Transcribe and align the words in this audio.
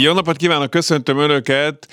jó 0.00 0.12
napot 0.12 0.36
kívánok, 0.36 0.70
köszöntöm 0.70 1.18
Önöket! 1.18 1.88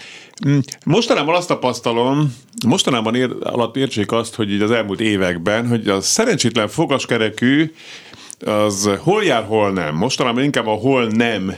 Mm, 0.48 0.58
mostanában 0.86 1.36
azt 1.36 1.48
tapasztalom, 1.48 2.36
mostanában 2.66 3.16
ér, 3.16 3.30
alatt 3.42 3.76
értsék 3.76 4.12
azt, 4.12 4.36
hogy 4.36 4.52
így 4.52 4.62
az 4.62 4.72
elmúlt 4.72 5.00
években, 5.00 5.68
hogy 5.68 5.88
a 5.88 6.02
szerencsétlen 6.02 6.68
fogaskerekű 6.68 7.74
az 8.46 8.90
hol 9.00 9.24
jár, 9.24 9.44
hol 9.44 9.72
nem. 9.72 9.96
Mostanában 9.96 10.44
inkább 10.44 10.68
a 10.68 10.72
hol 10.72 11.08
nem 11.08 11.56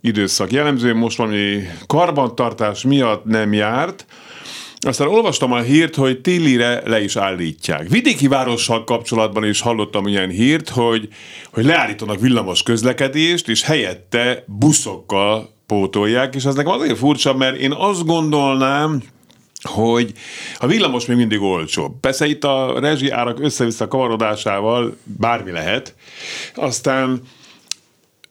időszak 0.00 0.52
jellemző, 0.52 0.94
most 0.94 1.16
valami 1.16 1.62
karbantartás 1.86 2.82
miatt 2.82 3.24
nem 3.24 3.52
járt, 3.52 4.06
aztán 4.80 5.08
olvastam 5.08 5.52
a 5.52 5.60
hírt, 5.60 5.94
hogy 5.94 6.20
télire 6.20 6.82
le 6.84 7.02
is 7.02 7.16
állítják. 7.16 7.88
Vidéki 7.88 8.28
várossal 8.28 8.84
kapcsolatban 8.84 9.44
is 9.44 9.60
hallottam 9.60 10.06
ilyen 10.06 10.30
hírt, 10.30 10.68
hogy, 10.68 11.08
hogy 11.52 11.64
leállítanak 11.64 12.20
villamos 12.20 12.62
közlekedést, 12.62 13.48
és 13.48 13.62
helyette 13.62 14.44
buszokkal 14.46 15.55
pótolják, 15.66 16.34
és 16.34 16.44
ez 16.44 16.54
nekem 16.54 16.72
azért 16.72 16.98
furcsa, 16.98 17.34
mert 17.34 17.56
én 17.56 17.72
azt 17.72 18.04
gondolnám, 18.04 19.02
hogy 19.62 20.12
a 20.58 20.66
villamos 20.66 21.06
még 21.06 21.16
mindig 21.16 21.40
olcsóbb. 21.40 22.00
Persze 22.00 22.26
itt 22.26 22.44
a 22.44 22.80
rezsi 22.80 23.10
árak 23.10 23.40
össze-vissza 23.40 23.88
kavarodásával 23.88 24.96
bármi 25.04 25.50
lehet. 25.50 25.94
Aztán 26.54 27.22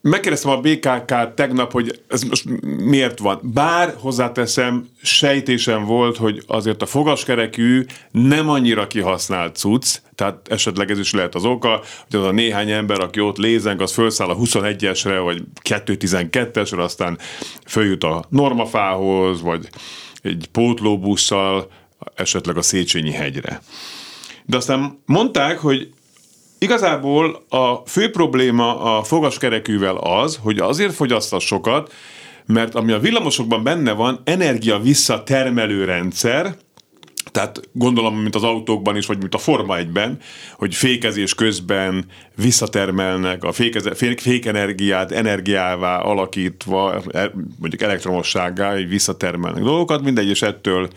Megkérdeztem 0.09 0.51
a 0.51 0.59
BKK 0.59 1.33
tegnap, 1.33 1.71
hogy 1.71 2.01
ez 2.07 2.23
most 2.23 2.45
miért 2.77 3.19
van. 3.19 3.39
Bár 3.43 3.95
hozzáteszem, 3.99 4.89
sejtésem 5.01 5.85
volt, 5.85 6.17
hogy 6.17 6.43
azért 6.47 6.81
a 6.81 6.85
fogaskerekű 6.85 7.85
nem 8.11 8.49
annyira 8.49 8.87
kihasznált 8.87 9.55
cucc, 9.55 9.97
tehát 10.15 10.47
esetleg 10.49 10.91
ez 10.91 10.99
is 10.99 11.13
lehet 11.13 11.35
az 11.35 11.45
oka, 11.45 11.81
hogy 12.09 12.19
az 12.19 12.25
a 12.25 12.31
néhány 12.31 12.71
ember, 12.71 12.99
aki 12.99 13.19
ott 13.19 13.37
lézenk, 13.37 13.81
az 13.81 13.91
felszáll 13.91 14.29
a 14.29 14.37
21-esre, 14.37 15.19
vagy 15.23 15.43
212-esre, 15.63 16.77
aztán 16.77 17.17
följut 17.67 18.03
a 18.03 18.25
normafához, 18.29 19.41
vagy 19.41 19.69
egy 20.21 20.47
pótlóbusszal, 20.51 21.71
esetleg 22.15 22.57
a 22.57 22.61
Széchenyi 22.61 23.11
hegyre. 23.11 23.61
De 24.45 24.57
aztán 24.57 25.01
mondták, 25.05 25.59
hogy 25.59 25.89
Igazából 26.65 27.45
a 27.49 27.75
fő 27.75 28.09
probléma 28.09 28.97
a 28.97 29.03
fogaskerekűvel 29.03 29.95
az, 29.95 30.39
hogy 30.41 30.59
azért 30.59 30.93
fogyasztasz 30.93 31.43
sokat, 31.43 31.93
mert 32.45 32.75
ami 32.75 32.91
a 32.91 32.99
villamosokban 32.99 33.63
benne 33.63 33.91
van, 33.91 34.21
energia 34.23 34.79
visszatermelő 34.79 35.85
rendszer, 35.85 36.55
tehát 37.31 37.61
gondolom, 37.71 38.15
mint 38.17 38.35
az 38.35 38.43
autókban 38.43 38.95
is, 38.95 39.05
vagy 39.05 39.17
mint 39.17 39.33
a 39.33 39.37
Forma 39.37 39.75
1-ben, 39.77 40.19
hogy 40.57 40.75
fékezés 40.75 41.35
közben 41.35 42.05
visszatermelnek 42.35 43.43
a 43.43 43.51
fékeze, 43.51 43.95
fék, 43.95 44.19
fékenergiát 44.19 45.11
energiává 45.11 45.99
alakítva, 45.99 47.01
e, 47.11 47.31
mondjuk 47.59 47.81
elektromossággá, 47.81 48.71
hogy 48.71 48.89
visszatermelnek 48.89 49.63
dolgokat, 49.63 50.03
mindegy, 50.03 50.29
és 50.29 50.41
ettől 50.41 50.89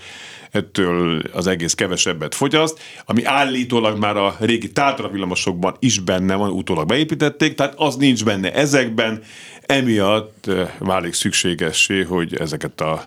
ettől 0.51 1.23
az 1.33 1.47
egész 1.47 1.75
kevesebbet 1.75 2.35
fogyaszt, 2.35 2.81
ami 3.05 3.25
állítólag 3.25 3.99
már 3.99 4.17
a 4.17 4.37
régi 4.41 4.73
tátra 4.73 5.09
villamosokban 5.09 5.77
is 5.79 5.99
benne 5.99 6.35
van, 6.35 6.51
utólag 6.51 6.87
beépítették, 6.87 7.55
tehát 7.55 7.75
az 7.77 7.97
nincs 7.97 8.25
benne 8.25 8.53
ezekben, 8.53 9.23
emiatt 9.61 10.51
válik 10.79 11.13
szükségessé, 11.13 12.03
hogy 12.03 12.35
ezeket 12.37 12.81
a 12.81 13.07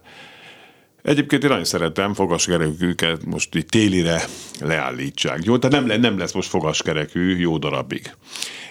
Egyébként 1.04 1.44
én 1.44 1.50
nagyon 1.50 1.64
szeretem 1.64 2.14
fogaskerekűket 2.14 3.26
most 3.26 3.56
így 3.56 3.66
télire 3.66 4.24
leállítsák. 4.60 5.44
Jó, 5.44 5.58
tehát 5.58 5.86
nem, 5.86 6.00
nem 6.00 6.18
lesz 6.18 6.32
most 6.32 6.50
fogaskerekű 6.50 7.38
jó 7.38 7.58
darabig. 7.58 8.14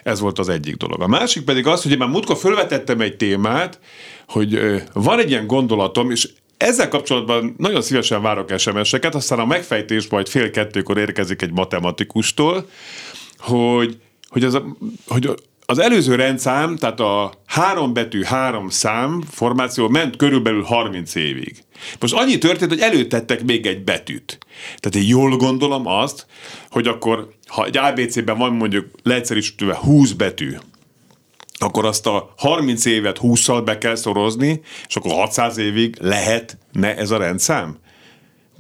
Ez 0.02 0.20
volt 0.20 0.38
az 0.38 0.48
egyik 0.48 0.76
dolog. 0.76 1.02
A 1.02 1.06
másik 1.06 1.44
pedig 1.44 1.66
az, 1.66 1.82
hogy 1.82 1.92
én 1.92 1.98
már 1.98 2.08
múltkor 2.08 2.36
felvetettem 2.36 3.00
egy 3.00 3.16
témát, 3.16 3.80
hogy 4.28 4.82
van 4.92 5.18
egy 5.18 5.30
ilyen 5.30 5.46
gondolatom, 5.46 6.10
és 6.10 6.28
ezzel 6.60 6.88
kapcsolatban 6.88 7.54
nagyon 7.58 7.82
szívesen 7.82 8.22
várok 8.22 8.58
SMS-eket, 8.58 9.14
aztán 9.14 9.38
a 9.38 9.44
megfejtés 9.44 10.08
majd 10.08 10.28
fél 10.28 10.50
kettőkor 10.50 10.98
érkezik 10.98 11.42
egy 11.42 11.52
matematikustól, 11.52 12.68
hogy, 13.38 13.96
hogy, 14.28 14.44
az, 14.44 14.54
a, 14.54 14.76
hogy 15.06 15.30
az 15.66 15.78
előző 15.78 16.14
rendszám, 16.14 16.76
tehát 16.76 17.00
a 17.00 17.32
három 17.46 17.92
betű, 17.92 18.22
három 18.22 18.68
szám 18.68 19.22
formáció 19.30 19.88
ment 19.88 20.16
körülbelül 20.16 20.62
30 20.62 21.14
évig. 21.14 21.62
Most 22.00 22.14
annyi 22.14 22.38
történt, 22.38 22.70
hogy 22.70 22.80
előtettek 22.80 23.44
még 23.44 23.66
egy 23.66 23.84
betűt. 23.84 24.38
Tehát 24.76 25.06
én 25.06 25.08
jól 25.08 25.36
gondolom 25.36 25.86
azt, 25.86 26.26
hogy 26.70 26.86
akkor, 26.86 27.28
ha 27.46 27.64
egy 27.64 27.76
ABC-ben 27.76 28.38
van 28.38 28.52
mondjuk 28.52 28.86
leegyszerűsítve 29.02 29.74
20 29.74 30.12
betű, 30.12 30.56
akkor 31.62 31.84
azt 31.84 32.06
a 32.06 32.32
30 32.36 32.84
évet 32.84 33.18
20-szal 33.22 33.62
be 33.64 33.78
kell 33.78 33.94
szorozni, 33.94 34.60
és 34.86 34.96
akkor 34.96 35.12
600 35.12 35.56
évig 35.56 35.96
lehetne 36.00 36.96
ez 36.96 37.10
a 37.10 37.18
rendszám? 37.18 37.78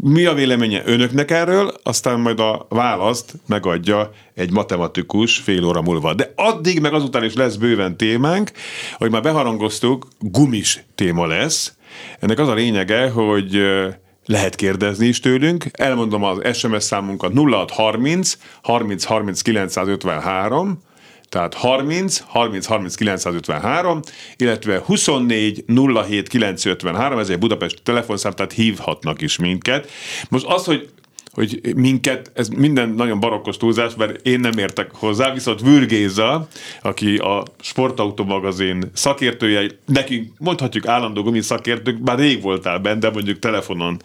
Mi 0.02 0.24
a 0.24 0.34
véleménye 0.34 0.82
önöknek 0.84 1.30
erről, 1.30 1.74
aztán 1.82 2.20
majd 2.20 2.40
a 2.40 2.66
választ 2.68 3.32
megadja 3.46 4.10
egy 4.34 4.50
matematikus 4.50 5.36
fél 5.36 5.64
óra 5.64 5.82
múlva. 5.82 6.14
De 6.14 6.32
addig, 6.36 6.80
meg 6.80 6.92
azután 6.92 7.24
is 7.24 7.34
lesz 7.34 7.56
bőven 7.56 7.96
témánk, 7.96 8.50
hogy 8.96 9.10
már 9.10 9.22
beharangoztuk, 9.22 10.06
gumis 10.18 10.84
téma 10.94 11.26
lesz. 11.26 11.74
Ennek 12.20 12.38
az 12.38 12.48
a 12.48 12.54
lényege, 12.54 13.10
hogy 13.10 13.60
lehet 14.26 14.54
kérdezni 14.54 15.06
is 15.06 15.20
tőlünk. 15.20 15.64
Elmondom 15.72 16.24
az 16.24 16.56
SMS 16.56 16.82
számunkat 16.82 17.32
0630 17.34 18.36
30 18.62 19.04
30 19.04 19.42
953, 19.42 20.82
tehát 21.30 21.54
30 21.54 22.22
30 22.26 22.66
30 22.66 22.94
953, 22.94 24.00
illetve 24.36 24.78
24 24.78 25.64
07 25.66 26.28
953, 26.28 27.18
ez 27.18 27.28
egy 27.28 27.38
Budapest 27.38 27.82
telefonszám, 27.82 28.32
tehát 28.32 28.52
hívhatnak 28.52 29.22
is 29.22 29.38
minket. 29.38 29.90
Most 30.28 30.44
az, 30.44 30.64
hogy 30.64 30.88
hogy 31.32 31.60
minket, 31.76 32.30
ez 32.34 32.48
minden 32.48 32.88
nagyon 32.88 33.20
barokkos 33.20 33.56
túlzás, 33.56 33.94
mert 33.94 34.26
én 34.26 34.40
nem 34.40 34.58
értek 34.58 34.90
hozzá, 34.94 35.32
viszont 35.32 35.60
Vürgéza, 35.60 36.48
aki 36.82 37.16
a 37.16 37.42
Sportautó 37.60 38.24
magazin 38.24 38.90
szakértője, 38.92 39.70
nekünk 39.86 40.32
mondhatjuk 40.38 40.86
állandó 40.86 41.22
gumi 41.22 41.40
szakértők, 41.40 41.98
már 41.98 42.18
rég 42.18 42.42
voltál 42.42 42.78
benne, 42.78 42.98
de 42.98 43.10
mondjuk 43.10 43.38
telefonon, 43.38 44.00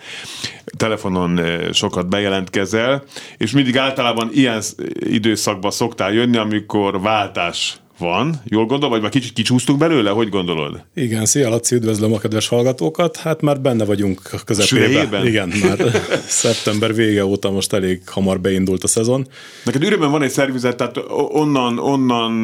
telefonon 0.78 1.40
eh, 1.40 1.72
sokat 1.72 2.10
bejelentkezel, 2.10 3.04
és 3.38 3.52
mindig 3.52 3.78
általában 3.78 4.30
ilyen 4.34 4.62
időszakban 5.00 5.72
szoktál 5.72 6.14
jönni, 6.14 6.38
amikor 6.38 7.02
váltás 7.02 7.78
van, 7.98 8.42
jól 8.46 8.66
gondolom, 8.66 8.90
vagy 8.90 9.02
már 9.02 9.12
kicsit 9.12 9.34
kicsúsztunk 9.34 9.80
belőle, 9.80 10.10
hogy 10.10 10.30
gondolod? 10.30 10.84
Igen, 10.96 11.26
szia 11.26 11.50
Laci, 11.50 11.76
üdvözlöm 11.76 12.14
a 12.14 12.18
kedves 12.18 12.48
hallgatókat, 12.48 13.18
hát 13.18 13.42
már 13.42 13.62
benne 13.62 13.86
vagyunk 13.86 14.22
a 14.32 14.38
közepében. 14.46 15.26
Igen, 15.26 15.52
már 15.64 16.04
szeptember 16.28 16.94
vége 16.94 17.26
óta 17.26 17.52
most 17.52 17.74
elég 17.74 18.02
hamar 18.06 18.40
beindult 18.40 18.84
a 18.84 18.88
szezon. 18.88 19.28
Neked 19.64 19.84
ürömben 19.84 20.12
van 20.12 20.22
egy 20.22 20.30
szervizet, 20.30 20.76
tehát 20.76 20.98
onnan, 21.32 21.80
onnan 21.80 22.44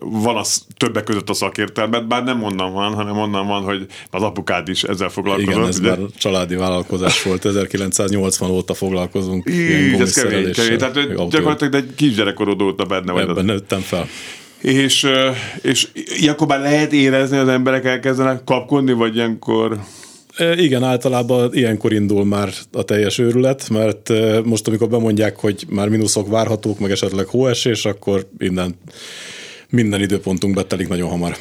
van 0.00 0.36
az 0.36 0.64
többek 0.76 1.04
között 1.04 1.28
a 1.28 1.34
szakértelmet, 1.34 2.06
bár 2.06 2.24
nem 2.24 2.42
onnan 2.42 2.72
van, 2.72 2.94
hanem 2.94 3.18
onnan 3.18 3.46
van, 3.46 3.62
hogy 3.62 3.86
az 4.10 4.22
apukád 4.22 4.68
is 4.68 4.82
ezzel 4.82 5.08
foglalkozott. 5.08 5.52
Igen, 5.52 5.66
ez 5.66 5.78
ugye? 5.78 5.88
már 5.88 5.98
családi 6.18 6.54
vállalkozás 6.54 7.22
volt, 7.22 7.44
1980 7.44 8.50
óta 8.50 8.74
foglalkozunk. 8.74 9.50
Így, 9.50 10.00
ez 10.00 10.22
kemény, 10.22 10.52
kemény. 10.52 10.78
Tehát 10.78 11.28
gyakorlatilag 11.30 11.74
egy 11.74 11.94
kisgyerekkorod 11.94 12.62
óta 12.62 12.84
benne 12.84 13.12
vagy. 13.12 13.28
Ebben 13.28 13.44
nőttem 13.44 13.80
fel. 13.80 14.08
És, 14.62 15.06
és 15.62 15.88
ilyenkor 15.94 16.46
már 16.46 16.60
lehet 16.60 16.92
érezni, 16.92 17.36
az 17.36 17.48
emberek 17.48 17.84
elkezdenek 17.84 18.44
kapkodni, 18.44 18.92
vagy 18.92 19.16
ilyenkor... 19.16 19.78
Igen, 20.56 20.82
általában 20.82 21.54
ilyenkor 21.54 21.92
indul 21.92 22.24
már 22.24 22.48
a 22.72 22.82
teljes 22.82 23.18
őrület, 23.18 23.68
mert 23.68 24.12
most, 24.44 24.68
amikor 24.68 24.88
bemondják, 24.88 25.36
hogy 25.36 25.64
már 25.68 25.88
mínuszok 25.88 26.28
várhatók, 26.28 26.78
meg 26.78 26.90
esetleg 26.90 27.26
hóesés, 27.26 27.84
akkor 27.84 28.28
innen 28.38 28.74
minden 29.72 30.00
időpontunk 30.00 30.54
betelik 30.54 30.88
nagyon 30.88 31.08
hamar. 31.08 31.36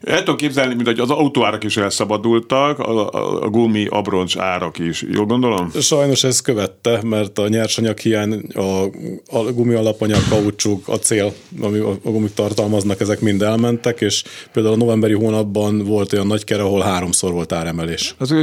El 0.00 0.18
tudom 0.18 0.36
képzelni, 0.36 0.74
mint 0.74 0.86
hogy 0.86 0.98
az 0.98 1.10
autóárak 1.10 1.64
is 1.64 1.76
elszabadultak, 1.76 2.78
a, 2.78 3.12
a, 3.12 3.42
a 3.42 3.48
gumi 3.48 3.86
abroncs 3.90 4.36
árak 4.36 4.78
is. 4.78 5.04
Jól 5.12 5.24
gondolom? 5.24 5.70
Sajnos 5.80 6.24
ez 6.24 6.40
követte, 6.40 7.00
mert 7.02 7.38
a 7.38 7.48
nyersanyag 7.48 7.98
hiány, 7.98 8.42
a, 8.54 8.82
a 9.26 9.52
gumi 9.52 9.74
alapanyag, 9.74 10.20
kaucsuk, 10.28 10.88
acél, 10.88 11.32
ami 11.60 11.78
a, 11.78 11.90
a 11.90 12.10
gumik 12.10 12.34
tartalmaznak, 12.34 13.00
ezek 13.00 13.20
mind 13.20 13.42
elmentek, 13.42 14.00
és 14.00 14.22
például 14.52 14.74
a 14.74 14.78
novemberi 14.78 15.14
hónapban 15.14 15.84
volt 15.84 16.12
olyan 16.12 16.26
nagy 16.26 16.44
kere, 16.44 16.62
ahol 16.62 16.82
háromszor 16.82 17.32
volt 17.32 17.52
áremelés. 17.52 18.14
Az 18.18 18.34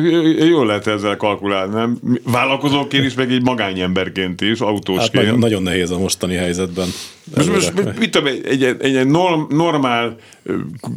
jól 0.49 0.65
lehet 0.65 0.87
ezzel 0.87 1.17
kalkulálni, 1.17 1.73
nem? 1.73 1.99
Vállalkozóként 2.23 3.05
is, 3.05 3.13
meg 3.13 3.31
egy 3.31 3.43
magányemberként 3.43 4.41
is, 4.41 4.59
autósként. 4.59 5.25
Hát 5.25 5.37
nagyon, 5.37 5.63
nehéz 5.63 5.91
a 5.91 5.97
mostani 5.97 6.35
helyzetben. 6.35 6.87
Most, 7.35 7.51
most 7.51 7.73
mit 7.99 8.11
tudom, 8.11 8.27
egy, 8.27 8.63
egy, 8.63 8.95
egy 8.95 9.07
normál 9.49 10.15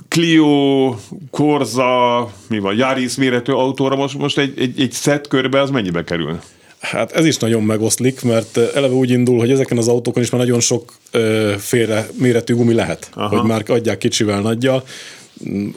Clio, 0.08 0.94
Corsa, 1.31 2.32
mi 2.48 2.58
van, 2.58 2.76
Yaris 2.76 3.14
méretű 3.14 3.52
autóra 3.52 3.96
most, 3.96 4.19
most 4.19 4.38
egy, 4.38 4.58
egy, 4.58 4.81
egy 4.81 4.92
set 4.92 5.28
körbe 5.28 5.60
az 5.60 5.70
mennyibe 5.70 6.04
kerül? 6.04 6.40
Hát 6.78 7.12
ez 7.12 7.25
is 7.25 7.36
nagyon 7.36 7.62
megoszlik, 7.62 8.22
mert 8.22 8.56
eleve 8.56 8.94
úgy 8.94 9.10
indul, 9.10 9.38
hogy 9.38 9.50
ezeken 9.50 9.78
az 9.78 9.88
autókon 9.88 10.22
is 10.22 10.31
már 10.31 10.40
nagyon 10.40 10.60
sok 10.60 10.92
ö, 11.10 11.54
félre 11.58 12.06
méretű 12.19 12.54
gumi 12.54 12.75
lehet, 12.75 13.10
Aha. 13.14 13.36
hogy 13.36 13.48
már 13.48 13.62
adják 13.66 13.98
kicsivel 13.98 14.40
nagyja. 14.40 14.82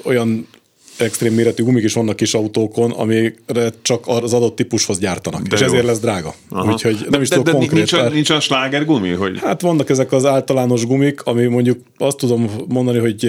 Olyan 0.03 0.47
extrém 0.97 1.33
méretű 1.33 1.63
gumik 1.63 1.83
is 1.83 1.93
vannak 1.93 2.15
kis 2.15 2.33
autókon, 2.33 2.91
amire 2.91 3.33
csak 3.81 4.07
az 4.07 4.33
adott 4.33 4.55
típushoz 4.55 4.99
gyártanak. 4.99 5.41
De 5.41 5.55
és 5.55 5.61
jó. 5.61 5.67
ezért 5.67 5.85
lesz 5.85 5.99
drága. 5.99 6.33
Aha. 6.49 6.71
Úgyhogy 6.71 7.05
nem 7.09 7.21
is 7.21 7.29
de, 7.29 7.35
tudok 7.35 7.53
de, 7.53 7.59
konkrét. 7.59 7.91
Nincs, 7.91 7.93
a, 7.93 8.09
nincs 8.09 8.29
a 8.29 8.39
sláger 8.39 8.85
gumi? 8.85 9.09
Hogy... 9.09 9.39
Hát 9.39 9.61
vannak 9.61 9.89
ezek 9.89 10.11
az 10.11 10.25
általános 10.25 10.85
gumik, 10.85 11.21
ami 11.21 11.45
mondjuk 11.45 11.79
azt 11.97 12.17
tudom 12.17 12.49
mondani, 12.67 12.97
hogy 12.97 13.25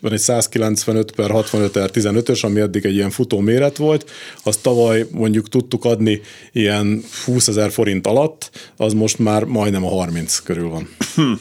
van 0.00 0.12
egy 0.12 0.18
195 0.18 1.10
per 1.10 1.30
65 1.30 1.70
per 1.70 1.90
15-ös, 1.92 2.44
ami 2.44 2.60
eddig 2.60 2.84
egy 2.84 2.94
ilyen 2.94 3.10
futó 3.10 3.38
méret 3.38 3.76
volt, 3.76 4.10
azt 4.42 4.62
tavaly 4.62 5.06
mondjuk 5.10 5.48
tudtuk 5.48 5.84
adni 5.84 6.20
ilyen 6.52 7.02
20 7.24 7.48
ezer 7.48 7.70
forint 7.70 8.06
alatt, 8.06 8.50
az 8.76 8.92
most 8.92 9.18
már 9.18 9.44
majdnem 9.44 9.84
a 9.84 9.88
30 9.88 10.38
körül 10.38 10.68
van. 10.68 10.88
Hm, 11.14 11.32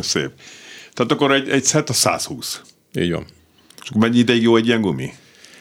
szép. 0.00 0.30
Tehát 0.94 1.12
akkor 1.12 1.32
egy, 1.32 1.48
egy 1.48 1.64
set 1.64 1.88
a 1.88 1.92
120. 1.92 2.60
Így 2.94 3.12
van. 3.12 3.24
És 3.84 3.90
mennyi 3.94 4.18
ideig 4.18 4.42
jó 4.42 4.56
egy 4.56 4.66
ilyen 4.66 4.80
gumi? 4.80 5.12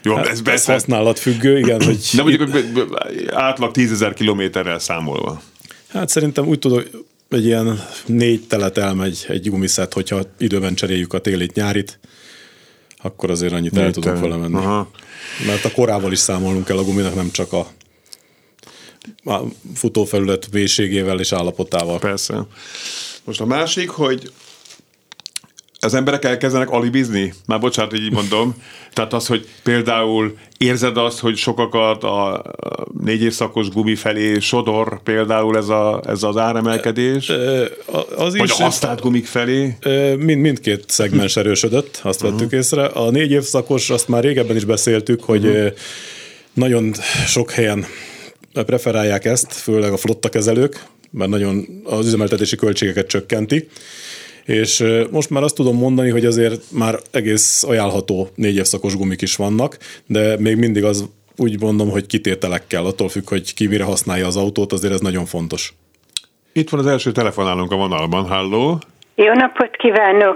Jó, 0.03 0.15
hát, 0.15 0.27
ez, 0.27 0.41
ez 0.45 0.65
használat 0.65 1.19
függő, 1.19 1.57
igen. 1.57 1.81
Hogy 1.85 2.09
De 2.15 2.23
mondjuk 2.23 2.73
átlag 3.31 3.71
tízezer 3.71 4.13
kilométerrel 4.13 4.79
számolva. 4.79 5.41
Hát 5.87 6.09
szerintem 6.09 6.47
úgy 6.47 6.59
tudom, 6.59 6.81
egy 7.29 7.45
ilyen 7.45 7.83
négy 8.05 8.47
telet 8.47 8.77
elmegy 8.77 9.25
egy 9.27 9.49
gumiszet, 9.49 9.93
hogyha 9.93 10.21
időben 10.37 10.75
cseréljük 10.75 11.13
a 11.13 11.19
télit, 11.19 11.53
nyárit, 11.53 11.99
akkor 12.97 13.29
azért 13.29 13.53
annyit 13.53 13.77
el 13.77 13.91
tudunk 13.91 14.19
vele 14.19 14.35
menni. 14.35 14.55
Aha. 14.55 14.89
Mert 15.45 15.65
a 15.65 15.71
korával 15.71 16.11
is 16.11 16.19
számolnunk 16.19 16.65
kell 16.65 16.77
a 16.77 16.83
guminak, 16.83 17.15
nem 17.15 17.31
csak 17.31 17.53
a, 17.53 17.67
a 19.23 19.39
futófelület 19.73 20.47
mélységével 20.51 21.19
és 21.19 21.31
állapotával. 21.31 21.99
Persze. 21.99 22.45
Most 23.23 23.41
a 23.41 23.45
másik, 23.45 23.89
hogy 23.89 24.31
az 25.83 25.93
emberek 25.93 26.25
elkezdenek 26.25 26.69
alibizni? 26.69 27.33
Már 27.45 27.59
bocsánat, 27.59 27.91
hogy 27.91 28.01
így 28.01 28.11
mondom. 28.11 28.55
Tehát 28.93 29.13
az, 29.13 29.27
hogy 29.27 29.47
például 29.63 30.37
érzed 30.57 30.97
azt, 30.97 31.19
hogy 31.19 31.37
sokakat 31.37 32.03
a 32.03 32.43
négy 33.03 33.21
évszakos 33.21 33.69
gumi 33.69 33.95
felé 33.95 34.39
sodor 34.39 35.03
például 35.03 35.57
ez, 35.57 35.69
a, 35.69 36.01
ez 36.07 36.23
az 36.23 36.37
áremelkedés? 36.37 37.31
Az 38.15 38.37
Vagy 38.37 38.49
is, 38.49 38.59
a 38.59 38.63
használt 38.63 39.01
gumik 39.01 39.25
felé? 39.25 39.77
Mind, 40.17 40.41
mindkét 40.41 40.83
szegmens 40.87 41.35
erősödött, 41.35 41.99
azt 42.03 42.21
uh-huh. 42.21 42.39
vettük 42.39 42.51
észre. 42.51 42.85
A 42.85 43.09
négy 43.09 43.31
évszakos, 43.31 43.89
azt 43.89 44.07
már 44.07 44.23
régebben 44.23 44.55
is 44.55 44.65
beszéltük, 44.65 45.23
hogy 45.23 45.45
uh-huh. 45.45 45.71
nagyon 46.53 46.93
sok 47.27 47.51
helyen 47.51 47.85
preferálják 48.53 49.25
ezt, 49.25 49.53
főleg 49.53 49.91
a 49.91 49.97
flottakezelők, 49.97 50.85
mert 51.11 51.29
nagyon 51.29 51.65
az 51.83 52.05
üzemeltetési 52.05 52.55
költségeket 52.55 53.07
csökkenti 53.07 53.67
és 54.45 54.83
most 55.11 55.29
már 55.29 55.43
azt 55.43 55.55
tudom 55.55 55.77
mondani, 55.77 56.09
hogy 56.09 56.25
azért 56.25 56.61
már 56.71 56.99
egész 57.11 57.63
ajánlható 57.63 58.29
négy 58.35 58.55
évszakos 58.55 58.95
gumik 58.95 59.21
is 59.21 59.35
vannak, 59.35 59.77
de 60.05 60.37
még 60.39 60.57
mindig 60.57 60.83
az 60.83 61.09
úgy 61.37 61.61
mondom, 61.61 61.89
hogy 61.89 62.05
kitételekkel, 62.05 62.85
attól 62.85 63.09
függ, 63.09 63.29
hogy 63.29 63.53
ki 63.53 63.67
mire 63.67 63.83
használja 63.83 64.27
az 64.27 64.37
autót, 64.37 64.71
azért 64.71 64.93
ez 64.93 64.99
nagyon 64.99 65.25
fontos. 65.25 65.73
Itt 66.53 66.69
van 66.69 66.79
az 66.79 66.85
első 66.85 67.11
telefonálunk 67.11 67.71
a 67.71 67.75
vonalban, 67.75 68.27
halló! 68.27 68.79
Jó 69.15 69.33
napot 69.33 69.75
kívánok! 69.77 70.35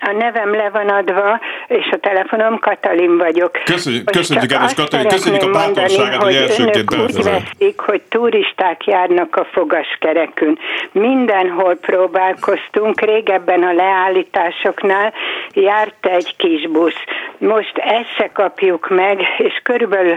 A 0.00 0.12
nevem 0.12 0.54
le 0.54 0.70
van 0.72 0.88
adva, 0.88 1.40
és 1.66 1.88
a 1.90 1.96
telefonom 1.96 2.58
Katalin 2.58 3.16
vagyok. 3.16 3.50
Köszönjük, 3.64 4.10
köszönjük 4.10 4.50
kedves 4.50 4.74
Katalin, 4.74 5.08
köszönjük 5.08 5.42
a 5.42 5.50
bátorságát, 5.50 6.22
hogy, 6.22 6.24
hogy 6.24 6.34
elsőként 6.34 6.94
úgy 6.94 7.22
veszik, 7.22 7.80
hogy 7.80 8.02
turisták 8.08 8.86
járnak 8.86 9.36
a 9.36 9.44
fogaskerekün. 9.44 10.58
Mindenhol 10.92 11.74
próbálkoztunk, 11.74 13.00
régebben 13.00 13.62
a 13.62 13.72
leállításoknál 13.72 15.12
járt 15.52 16.06
egy 16.06 16.36
kis 16.36 16.68
busz. 16.68 17.04
Most 17.38 17.78
ezt 17.78 18.14
se 18.16 18.30
kapjuk 18.32 18.88
meg, 18.88 19.20
és 19.38 19.60
körülbelül 19.62 20.16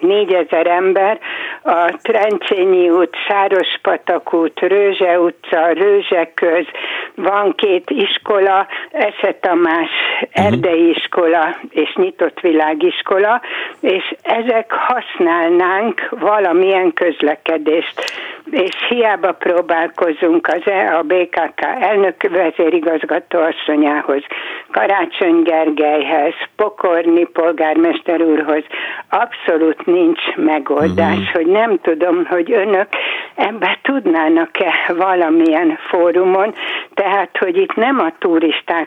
3-4 0.00 0.46
ezer 0.46 0.66
ember 0.66 1.18
a 1.62 1.98
Trencsényi 2.02 2.90
út, 2.90 3.16
Sárospatak 3.26 4.34
út, 4.34 4.60
Rőzse 4.60 5.20
utca, 5.20 5.66
Rőzseköz, 5.66 6.66
van 7.14 7.54
két 7.54 7.90
iskola, 7.90 8.66
Esze 8.92 9.36
Tamás 9.40 9.90
erdei 10.32 10.88
iskola 10.88 11.56
és 11.70 11.94
nyitott 11.94 12.40
világiskola, 12.40 13.40
és 13.80 14.14
ezek 14.22 14.72
használnánk 14.72 16.08
valamilyen 16.10 16.92
közlekedést, 16.92 18.04
és 18.50 18.70
hiába 18.88 19.32
próbálkozunk 19.32 20.46
az 20.46 20.60
e, 20.64 20.96
a 20.96 21.02
BKK 21.02 21.60
elnök 21.80 22.22
vezérigazgató 22.22 23.38
asszonyához, 23.38 24.22
Karácsony 24.70 25.42
Gergelyhez, 25.42 26.34
Pokorni 26.56 27.24
polgármester 27.24 28.22
úrhoz, 28.22 28.64
abszolút 29.08 29.86
nincs 29.86 30.34
megoldás, 30.36 31.18
uh-huh. 31.18 31.32
hogy 31.32 31.46
nem 31.46 31.78
tudom, 31.82 32.26
hogy 32.26 32.52
önök 32.52 32.88
ebbe 33.34 33.78
tudnának-e 33.82 34.72
valamilyen 34.96 35.78
fórumon, 35.88 36.54
tehát, 36.94 37.36
hogy 37.38 37.56
itt 37.56 37.74
nem 37.74 37.98
a 37.98 38.12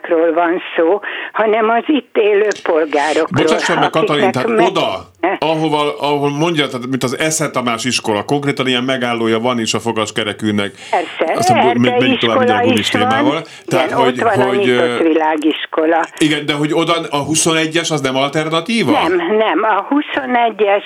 turistákról 0.00 0.32
van 0.32 0.60
szó, 0.76 1.00
hanem 1.32 1.68
az 1.68 1.84
itt 1.86 2.16
élő 2.16 2.48
polgárokról. 2.62 3.44
Bocsásson 3.44 3.78
meg, 3.78 3.90
Katalin, 3.90 4.32
tehát 4.32 4.48
meg... 4.48 4.66
oda, 4.66 5.10
ahova, 5.38 5.98
ahol 5.98 6.30
mondja, 6.30 6.66
tehát, 6.66 6.86
mint 6.86 7.02
az 7.02 7.18
Esze 7.18 7.50
Tamás 7.50 7.84
iskola, 7.84 8.24
konkrétan 8.24 8.66
ilyen 8.66 8.84
megállója 8.84 9.38
van 9.38 9.60
is 9.60 9.74
a 9.74 9.78
fogaskerekűnek. 9.78 10.70
Persze, 10.90 11.38
Aztán 11.38 11.76
megyünk 11.80 12.18
tovább 12.18 12.48
a 12.48 12.62
is 12.62 12.88
témával. 12.88 13.42
Tehát, 13.66 13.86
igen, 13.86 13.98
hogy, 13.98 14.20
ott 14.22 14.34
van 14.34 14.46
hogy, 14.46 14.70
a 14.70 15.02
világiskola. 15.02 16.04
Igen, 16.18 16.46
de 16.46 16.52
hogy 16.52 16.72
oda 16.72 16.92
a 17.10 17.24
21-es 17.26 17.92
az 17.92 18.00
nem 18.00 18.16
alternatíva? 18.16 18.90
Nem, 18.90 19.36
nem. 19.36 19.62
A 19.62 19.86
21-es, 19.88 20.82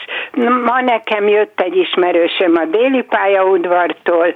ma 0.65 0.81
nekem 0.81 1.29
jött 1.29 1.61
egy 1.61 1.77
ismerősöm 1.77 2.57
a 2.57 2.65
déli 2.65 3.03
pályaudvartól, 3.03 4.35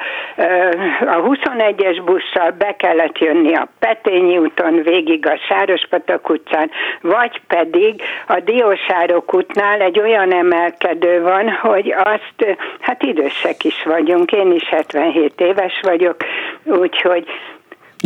a 1.00 1.22
21-es 1.22 2.02
busszal 2.04 2.50
be 2.58 2.76
kellett 2.76 3.18
jönni 3.18 3.54
a 3.54 3.68
Petényi 3.78 4.38
úton 4.38 4.82
végig 4.82 5.26
a 5.26 5.38
Sárospatak 5.48 6.30
utcán, 6.30 6.70
vagy 7.00 7.40
pedig 7.46 8.02
a 8.26 8.40
Diósárok 8.40 9.34
útnál 9.34 9.80
egy 9.80 9.93
olyan 9.98 10.32
emelkedő 10.32 11.22
van, 11.22 11.50
hogy 11.50 11.94
azt, 12.04 12.56
hát 12.80 13.02
idősek 13.02 13.64
is 13.64 13.82
vagyunk, 13.84 14.32
én 14.32 14.52
is 14.52 14.68
77 14.68 15.32
éves 15.40 15.80
vagyok, 15.82 16.16
úgyhogy 16.64 17.26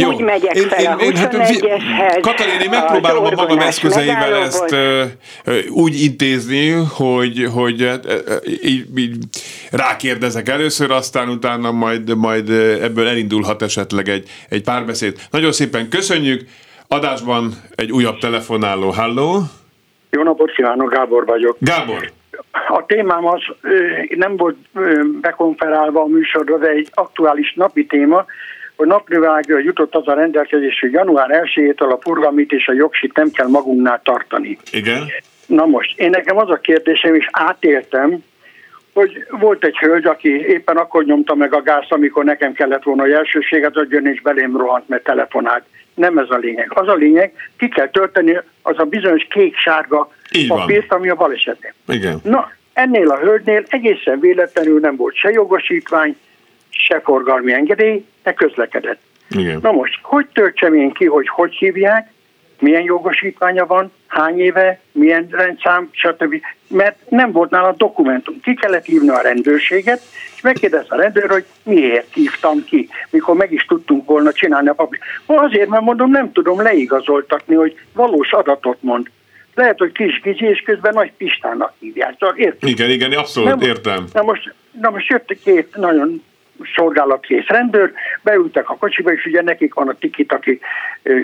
jó. 0.01 0.09
Úgy 0.09 0.21
megyek 0.21 0.55
én, 0.55 0.69
fel 0.69 0.81
én, 0.81 0.89
a 0.89 0.97
21-eshez. 0.97 1.83
Hát, 1.99 2.21
Katalin, 2.21 2.61
én 2.61 2.71
megpróbálom 2.71 3.25
a 3.25 3.31
magam 3.31 3.59
eszközeivel 3.59 4.35
ezt 4.35 4.73
uh, 4.73 5.55
úgy 5.69 6.03
intézni, 6.03 6.71
hogy, 6.71 7.49
hogy 7.55 7.83
uh, 7.83 7.95
így, 8.63 8.85
így 8.97 9.17
rákérdezek 9.71 10.49
először, 10.49 10.91
aztán 10.91 11.29
utána 11.29 11.71
majd, 11.71 12.17
majd 12.17 12.51
ebből 12.83 13.09
elindulhat 13.09 13.63
esetleg 13.63 14.09
egy, 14.09 14.29
egy 14.49 14.63
párbeszéd. 14.63 15.17
Nagyon 15.31 15.53
szépen 15.53 15.89
köszönjük. 15.89 16.49
Adásban 16.89 17.53
egy 17.75 17.93
újabb 17.93 18.19
telefonáló. 18.19 18.91
Halló! 18.91 19.43
Jó 20.11 20.23
napot 20.23 20.51
kívánok, 20.51 20.93
Gábor 20.93 21.27
vagyok. 21.27 21.57
Gábor! 21.61 22.11
A 22.69 22.87
témám 22.87 23.27
az 23.27 23.43
nem 24.09 24.37
volt 24.37 24.57
bekonferálva 25.21 26.01
a 26.01 26.07
műsorra, 26.07 26.59
de 26.59 26.69
egy 26.69 26.89
aktuális 26.95 27.55
napi 27.57 27.87
téma, 27.87 28.25
hogy 28.77 28.87
naprivágra 28.87 29.59
jutott 29.59 29.95
az 29.95 30.09
a 30.09 30.15
rendelkezés, 30.15 30.81
hogy 30.81 30.93
január 30.93 31.29
1-től 31.31 31.91
a 31.91 31.99
forgalmit 32.01 32.53
és 32.53 32.69
a 32.69 32.73
jogsit 32.73 33.17
nem 33.17 33.31
kell 33.31 33.49
magunknál 33.49 34.01
tartani. 34.05 34.59
Igen. 34.73 35.03
Na 35.47 35.67
most, 35.67 35.99
én 35.99 36.11
nekem 36.11 36.37
az 36.37 36.51
a 36.51 36.57
kérdésem, 36.57 37.15
és 37.15 37.29
átéltem, 37.31 38.19
hogy 38.99 39.27
volt 39.31 39.65
egy 39.65 39.79
hölgy, 39.79 40.07
aki 40.07 40.29
éppen 40.29 40.77
akkor 40.77 41.05
nyomta 41.05 41.35
meg 41.35 41.55
a 41.55 41.63
gázt, 41.63 41.93
amikor 41.93 42.25
nekem 42.25 42.53
kellett 42.53 42.83
volna 42.83 43.03
a 43.03 43.07
elsőséget 43.07 43.77
adjon, 43.77 44.07
és 44.07 44.21
belém 44.21 44.57
rohant, 44.57 44.89
mert 44.89 45.05
telefonált. 45.05 45.65
Nem 45.95 46.19
ez 46.19 46.31
a 46.31 46.37
lényeg. 46.37 46.71
Az 46.75 46.89
a 46.89 46.95
lényeg, 46.95 47.33
ki 47.59 47.69
kell 47.69 47.89
tölteni 47.89 48.41
az 48.63 48.79
a 48.79 48.85
bizonyos 48.85 49.27
kék-sárga 49.31 50.13
papírt, 50.49 50.93
ami 50.93 51.09
a 51.09 51.15
balesetén. 51.15 51.73
Igen. 51.89 52.21
Na, 52.23 52.53
ennél 52.73 53.11
a 53.11 53.19
hölgynél 53.19 53.65
egészen 53.69 54.21
véletlenül 54.21 54.81
nem 54.81 54.97
volt 54.97 55.15
se 55.15 55.31
jogosítvány, 55.31 56.17
se 56.71 57.01
forgalmi 57.01 57.53
engedély, 57.53 58.05
de 58.23 58.33
közlekedett. 58.33 59.01
Igen. 59.31 59.59
Na 59.63 59.73
most, 59.73 59.99
hogy 60.03 60.27
töltsem 60.27 60.75
én 60.75 60.93
ki, 60.93 61.05
hogy 61.05 61.29
hogy 61.29 61.55
hívják, 61.55 62.11
milyen 62.61 62.83
jogosítványa 62.83 63.67
van, 63.67 63.93
hány 64.07 64.41
éve, 64.41 64.81
milyen 64.93 65.29
rendszám, 65.31 65.89
stb. 65.93 66.41
Mert 66.69 67.11
nem 67.11 67.33
volt 67.33 67.51
nála 67.51 67.75
dokumentum. 67.77 68.41
Ki 68.41 68.55
kellett 68.55 68.85
hívni 68.85 69.09
a 69.09 69.21
rendőrséget, 69.21 70.01
és 70.35 70.41
megkérdezte 70.41 70.95
a 70.95 70.99
rendőr, 70.99 71.31
hogy 71.31 71.45
miért 71.63 72.15
hívtam 72.15 72.65
ki, 72.65 72.89
mikor 73.11 73.37
meg 73.37 73.53
is 73.53 73.65
tudtunk 73.65 74.09
volna 74.09 74.33
csinálni 74.33 74.69
a 74.69 74.73
papírt. 74.73 75.03
Azért, 75.27 75.69
mert 75.69 75.83
mondom, 75.83 76.11
nem 76.11 76.33
tudom 76.33 76.63
leigazoltatni, 76.63 77.55
hogy 77.55 77.79
valós 77.93 78.33
adatot 78.33 78.83
mond. 78.83 79.11
Lehet, 79.55 79.79
hogy 79.79 79.93
kis 79.93 80.21
Gizi, 80.21 80.45
és 80.45 80.61
közben 80.61 80.95
nagy 80.95 81.13
Pistának 81.17 81.73
hívják. 81.79 82.17
Csak 82.19 82.39
értem. 82.39 82.69
Igen, 82.69 82.91
igen, 82.91 83.13
abszolút 83.13 83.49
nem, 83.49 83.61
értem. 83.61 84.05
Na 84.13 84.23
most, 84.23 84.55
na 84.81 84.91
most 84.91 85.09
jött 85.09 85.39
két 85.45 85.77
nagyon 85.77 86.23
szolgálatkész 86.75 87.47
rendőr, 87.47 87.93
beültek 88.23 88.71
a 88.71 88.77
kocsiba, 88.77 89.13
és 89.13 89.25
ugye 89.25 89.43
nekik 89.43 89.75
van 89.75 89.89
a 89.89 89.95
tikit, 89.95 90.33
aki 90.33 90.61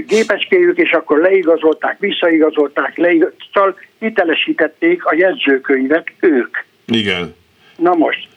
gépecskéjük, 0.06 0.78
és 0.78 0.92
akkor 0.92 1.18
leigazolták, 1.18 1.98
visszaigazolták, 1.98 2.96
leigazolták, 2.96 3.46
szóval 3.52 3.78
hitelesítették 3.98 5.04
a 5.04 5.14
jegyzőkönyvet 5.14 6.12
ők. 6.20 6.56
Igen. 6.86 7.34
Na 7.76 7.94
most, 7.94 8.28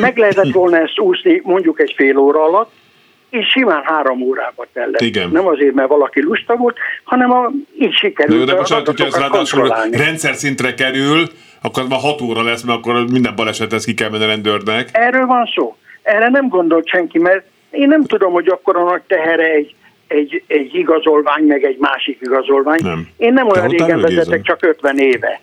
meg 0.00 0.16
lehetett 0.16 0.52
volna 0.52 0.76
ezt 0.76 0.98
úszni 0.98 1.40
mondjuk 1.44 1.80
egy 1.80 1.92
fél 1.96 2.16
óra 2.16 2.44
alatt, 2.44 2.70
és 3.30 3.48
simán 3.48 3.82
három 3.84 4.22
órába 4.22 4.66
tellett. 4.72 5.00
Igen. 5.00 5.30
Nem 5.30 5.46
azért, 5.46 5.74
mert 5.74 5.88
valaki 5.88 6.22
lusta 6.22 6.56
volt, 6.56 6.76
hanem 7.04 7.30
a, 7.30 7.50
így 7.78 7.94
sikerült 7.94 8.44
de, 8.44 8.52
de 8.52 8.58
most, 8.58 8.72
hogyha 8.72 9.06
ez 9.06 9.16
ráadásul 9.16 9.74
rendszer 9.90 10.34
szintre 10.34 10.74
kerül, 10.74 11.28
akkor 11.62 11.88
már 11.88 12.00
hat 12.00 12.20
óra 12.20 12.42
lesz, 12.42 12.62
mert 12.62 12.78
akkor 12.78 13.04
minden 13.10 13.34
balesethez 13.34 13.84
ki 13.84 13.94
kell 13.94 14.10
menni 14.10 14.24
a 14.24 14.26
rendőrnek. 14.26 14.88
Erről 14.92 15.26
van 15.26 15.50
szó. 15.54 15.76
Erre 16.02 16.28
nem 16.28 16.48
gondolt 16.48 16.88
senki, 16.88 17.18
mert 17.18 17.44
én 17.70 17.88
nem 17.88 18.04
tudom, 18.04 18.32
hogy 18.32 18.48
akkor 18.48 18.76
a 18.76 18.84
nagy 18.84 19.02
tehere 19.06 19.50
egy, 19.50 19.74
egy, 20.06 20.42
egy 20.46 20.74
igazolvány, 20.74 21.44
meg 21.44 21.64
egy 21.64 21.76
másik 21.78 22.18
igazolvány. 22.20 22.80
Nem. 22.82 23.08
Én 23.16 23.32
nem 23.32 23.48
olyan 23.48 23.68
régen 23.68 24.00
vezetek, 24.00 24.42
csak 24.42 24.62
50 24.62 24.98
éve. 24.98 25.40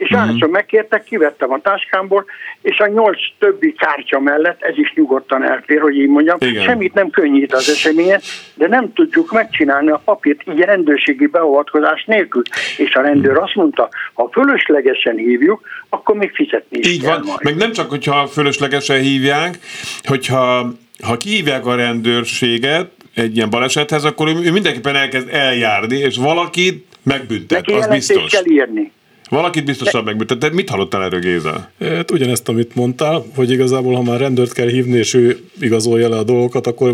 És 0.00 0.10
uh-huh. 0.10 0.28
hányszor 0.28 0.48
megkértek, 0.48 1.04
kivettem 1.04 1.52
a 1.52 1.60
táskámból, 1.60 2.24
és 2.62 2.78
a 2.78 2.86
nyolc 2.86 3.18
többi 3.38 3.72
kártya 3.72 4.20
mellett, 4.20 4.62
ez 4.62 4.78
is 4.78 4.92
nyugodtan 4.94 5.44
elfér, 5.44 5.80
hogy 5.80 5.96
így 5.96 6.08
mondjam, 6.08 6.36
Igen. 6.40 6.62
semmit 6.62 6.94
nem 6.94 7.10
könnyít 7.10 7.54
az 7.54 7.70
eseményet, 7.70 8.22
de 8.54 8.68
nem 8.68 8.92
tudjuk 8.92 9.32
megcsinálni 9.32 9.90
a 9.90 10.02
papírt 10.04 10.40
így 10.48 10.58
rendőrségi 10.58 11.26
beavatkozás 11.26 12.04
nélkül. 12.04 12.42
És 12.76 12.94
a 12.94 13.00
rendőr 13.00 13.36
azt 13.36 13.54
mondta, 13.54 13.88
ha 14.12 14.28
fölöslegesen 14.32 15.16
hívjuk, 15.16 15.60
akkor 15.88 16.16
még 16.16 16.30
fizetni 16.34 16.78
is 16.78 16.88
Így 16.88 17.02
kell 17.02 17.10
van, 17.10 17.26
majd. 17.26 17.42
meg 17.42 17.56
nem 17.56 17.72
csak, 17.72 17.90
hogyha 17.90 18.26
fölöslegesen 18.26 19.00
hívják, 19.00 19.58
hogyha 20.02 20.72
ha 21.02 21.16
kihívják 21.16 21.66
a 21.66 21.74
rendőrséget 21.74 22.90
egy 23.14 23.36
ilyen 23.36 23.50
balesethez, 23.50 24.04
akkor 24.04 24.28
ő 24.28 24.52
mindenképpen 24.52 24.96
elkezd 24.96 25.28
eljárni, 25.32 25.96
és 25.96 26.16
valakit 26.16 26.86
megbüntet, 27.02 27.66
Neki 27.66 27.78
az 27.78 27.86
biztos. 27.86 28.32
kell 28.32 28.46
írni. 28.46 28.92
Valakit 29.30 29.64
biztosan 29.64 30.04
megbüntet. 30.04 30.38
De 30.38 30.48
mit 30.52 30.70
hallottál 30.70 31.02
erről, 31.02 31.20
Géza? 31.20 31.70
Hát 31.80 32.10
ugyanezt, 32.10 32.48
amit 32.48 32.74
mondtál, 32.74 33.24
hogy 33.34 33.50
igazából, 33.50 33.94
ha 33.94 34.02
már 34.02 34.20
rendőrt 34.20 34.52
kell 34.52 34.68
hívni, 34.68 34.96
és 34.96 35.14
ő 35.14 35.38
igazolja 35.60 36.08
le 36.08 36.16
a 36.16 36.22
dolgokat, 36.22 36.66
akkor 36.66 36.92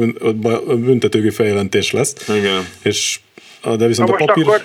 büntetőgi 0.66 1.31
feljelentés 1.31 1.93
lesz. 1.93 2.28
Igen. 2.28 2.66
És, 2.83 3.21
de 3.76 3.87
viszont 3.87 4.09
Na 4.09 4.14
a 4.14 4.25
papír... 4.25 4.45
Akkor 4.45 4.62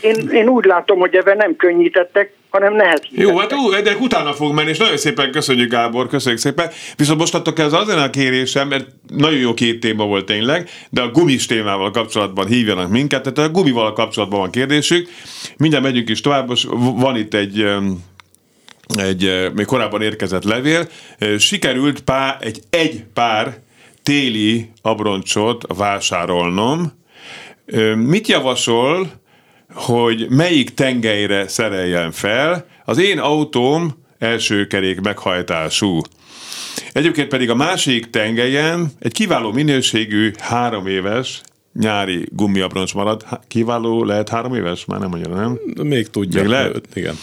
én, 0.00 0.28
én 0.28 0.48
úgy 0.48 0.64
látom, 0.64 0.98
hogy 0.98 1.14
ebben 1.14 1.36
nem 1.36 1.56
könnyítettek, 1.56 2.32
hanem 2.54 2.74
nehezítettek. 2.74 3.20
Jó, 3.20 3.38
hát 3.38 3.52
ú, 3.52 3.70
de 3.70 3.96
utána 3.96 4.32
fog 4.32 4.54
menni, 4.54 4.70
és 4.70 4.78
nagyon 4.78 4.96
szépen 4.96 5.30
köszönjük 5.30 5.70
Gábor, 5.70 6.08
köszönjük 6.08 6.40
szépen. 6.40 6.70
Viszont 6.96 7.18
most 7.18 7.34
adtok 7.34 7.58
ez 7.58 7.72
azért 7.72 7.98
a 7.98 8.10
kérésem, 8.10 8.68
mert 8.68 8.86
nagyon 9.08 9.38
jó 9.38 9.54
két 9.54 9.80
téma 9.80 10.04
volt 10.04 10.24
tényleg, 10.24 10.70
de 10.90 11.00
a 11.00 11.10
gumis 11.10 11.46
témával 11.46 11.90
kapcsolatban 11.90 12.46
hívjanak 12.46 12.90
minket, 12.90 13.22
tehát 13.22 13.50
a 13.50 13.52
gumival 13.52 13.92
kapcsolatban 13.92 14.38
van 14.38 14.50
kérdésük. 14.50 15.08
Mindjárt 15.56 15.84
megyünk 15.84 16.08
is 16.08 16.20
tovább, 16.20 16.48
most 16.48 16.66
van 16.96 17.16
itt 17.16 17.34
egy 17.34 17.66
egy 18.96 19.50
még 19.54 19.66
korábban 19.66 20.02
érkezett 20.02 20.44
levél. 20.44 20.88
Sikerült 21.38 22.00
pár, 22.00 22.36
egy, 22.40 22.60
egy 22.70 23.04
pár 23.14 23.58
téli 24.02 24.70
abroncsot 24.82 25.64
vásárolnom. 25.76 26.92
Mit 27.96 28.28
javasol, 28.28 29.10
hogy 29.74 30.26
melyik 30.28 30.74
tengelyre 30.74 31.48
szereljen 31.48 32.12
fel. 32.12 32.66
Az 32.84 32.98
én 32.98 33.18
autóm 33.18 33.94
első 34.18 34.66
kerék 34.66 35.00
meghajtású. 35.00 36.00
Egyébként 36.92 37.28
pedig 37.28 37.50
a 37.50 37.54
másik 37.54 38.10
tengelyen 38.10 38.90
egy 38.98 39.12
kiváló 39.12 39.52
minőségű 39.52 40.30
három 40.38 40.86
éves 40.86 41.40
nyári 41.80 42.28
gumiabroncs 42.32 42.94
marad. 42.94 43.24
Kiváló 43.48 44.04
lehet 44.04 44.28
három 44.28 44.54
éves? 44.54 44.84
Már 44.84 45.00
nem 45.00 45.12
annyira, 45.12 45.34
nem? 45.34 45.60
Még 45.82 46.10
tudja. 46.10 46.40
Még 46.40 46.50
lehet? 46.50 46.88
Igen. 46.94 47.14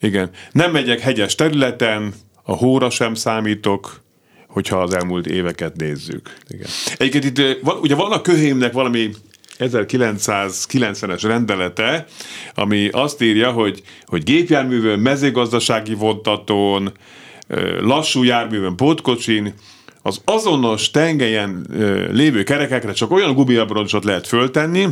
Igen. 0.00 0.30
Nem 0.52 0.70
megyek 0.70 1.00
hegyes 1.00 1.34
területen, 1.34 2.14
a 2.42 2.52
hóra 2.52 2.90
sem 2.90 3.14
számítok, 3.14 4.02
hogyha 4.48 4.82
az 4.82 4.94
elmúlt 4.94 5.26
éveket 5.26 5.76
nézzük. 5.76 6.36
Igen. 6.48 6.66
Egyébként 6.96 7.24
itt 7.24 7.64
ugye 7.80 7.94
van 7.94 8.12
a 8.12 8.20
köhémnek 8.20 8.72
valami 8.72 9.10
1990-es 9.58 11.20
rendelete, 11.22 12.06
ami 12.54 12.88
azt 12.88 13.22
írja, 13.22 13.50
hogy, 13.50 13.82
hogy 14.04 14.22
gépjárművön, 14.22 14.98
mezőgazdasági 14.98 15.94
vontatón, 15.94 16.92
lassú 17.80 18.22
járművön, 18.22 18.76
pótkocsin, 18.76 19.54
az 20.02 20.20
azonos 20.24 20.90
tengelyen 20.90 21.66
lévő 22.12 22.42
kerekekre 22.42 22.92
csak 22.92 23.10
olyan 23.10 23.34
gumiabroncsot 23.34 24.04
lehet 24.04 24.26
föltenni, 24.26 24.86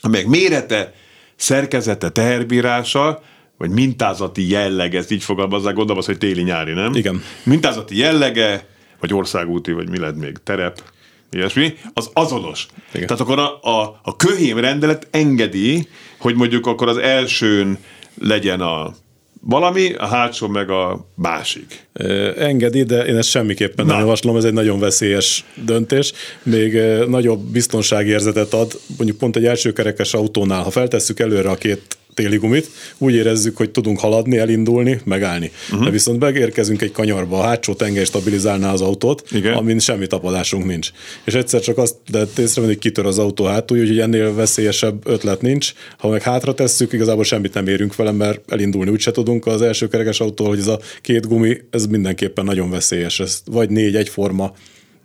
amelyek 0.00 0.26
mérete, 0.26 0.94
szerkezete, 1.36 2.08
teherbírása, 2.08 3.22
vagy 3.58 3.70
mintázati 3.70 4.50
jellege, 4.50 4.98
ezt 4.98 5.10
így 5.10 5.22
fogalmazzák, 5.22 5.74
gondolom 5.74 5.98
az, 5.98 6.06
hogy 6.06 6.18
téli-nyári, 6.18 6.72
nem? 6.72 6.94
Igen. 6.94 7.22
Mintázati 7.42 7.96
jellege, 7.96 8.66
vagy 9.00 9.14
országúti, 9.14 9.72
vagy 9.72 9.88
mi 9.88 9.98
lehet 9.98 10.16
még, 10.16 10.36
terep, 10.44 10.82
ilyesmi, 11.30 11.74
az 11.94 12.10
azonos. 12.12 12.66
Igen. 12.92 13.06
Tehát 13.06 13.22
akkor 13.22 13.38
a, 13.38 13.58
a, 13.80 14.00
a 14.02 14.16
köhém 14.16 14.58
rendelet 14.58 15.08
engedi, 15.10 15.88
hogy 16.18 16.34
mondjuk 16.34 16.66
akkor 16.66 16.88
az 16.88 16.96
elsőn 16.96 17.78
legyen 18.20 18.60
a 18.60 18.94
valami, 19.40 19.94
a 19.94 20.06
hátsó 20.06 20.46
meg 20.46 20.70
a 20.70 21.06
másik. 21.14 21.86
Ö, 21.92 22.40
engedi, 22.40 22.82
de 22.82 23.06
én 23.06 23.16
ezt 23.16 23.28
semmiképpen 23.28 23.86
Na. 23.86 23.92
nem 23.92 24.00
javaslom, 24.00 24.36
ez 24.36 24.44
egy 24.44 24.52
nagyon 24.52 24.78
veszélyes 24.78 25.44
döntés. 25.64 26.12
Még 26.42 26.80
nagyobb 27.06 27.40
biztonságérzetet 27.40 28.52
ad, 28.52 28.80
mondjuk 28.96 29.18
pont 29.18 29.36
egy 29.36 29.46
elsőkerekes 29.46 30.14
autónál, 30.14 30.62
ha 30.62 30.70
feltesszük 30.70 31.20
előre 31.20 31.50
a 31.50 31.54
két 31.54 31.98
téli 32.18 32.36
gumit, 32.36 32.70
úgy 32.98 33.14
érezzük, 33.14 33.56
hogy 33.56 33.70
tudunk 33.70 33.98
haladni, 33.98 34.38
elindulni, 34.38 35.00
megállni. 35.04 35.50
Uh-huh. 35.70 35.84
De 35.84 35.90
viszont 35.90 36.20
megérkezünk 36.20 36.82
egy 36.82 36.92
kanyarba, 36.92 37.38
a 37.38 37.42
hátsó 37.42 37.74
tenger 37.74 38.06
stabilizálná 38.06 38.72
az 38.72 38.80
autót, 38.80 39.24
Igen. 39.30 39.54
amin 39.54 39.78
semmi 39.78 40.06
tapadásunk 40.06 40.64
nincs. 40.64 40.90
És 41.24 41.34
egyszer 41.34 41.60
csak 41.60 41.78
azt 41.78 41.94
lehet 42.12 42.38
észrevenni, 42.38 42.72
hogy 42.72 42.82
kitör 42.82 43.06
az 43.06 43.18
autó 43.18 43.44
hátul, 43.44 43.78
úgyhogy 43.78 43.98
ennél 43.98 44.34
veszélyesebb 44.34 45.06
ötlet 45.06 45.40
nincs. 45.40 45.72
Ha 45.98 46.08
meg 46.08 46.22
hátra 46.22 46.54
tesszük, 46.54 46.92
igazából 46.92 47.24
semmit 47.24 47.54
nem 47.54 47.66
érünk 47.66 47.96
vele, 47.96 48.12
mert 48.12 48.52
elindulni 48.52 48.90
úgyse 48.90 49.10
tudunk 49.10 49.46
az 49.46 49.62
első 49.62 49.88
kerekes 49.88 50.20
autó, 50.20 50.46
hogy 50.46 50.58
ez 50.58 50.66
a 50.66 50.80
két 51.02 51.26
gumi, 51.26 51.56
ez 51.70 51.86
mindenképpen 51.86 52.44
nagyon 52.44 52.70
veszélyes. 52.70 53.20
Ez 53.20 53.42
vagy 53.44 53.70
négy 53.70 53.96
egyforma 53.96 54.52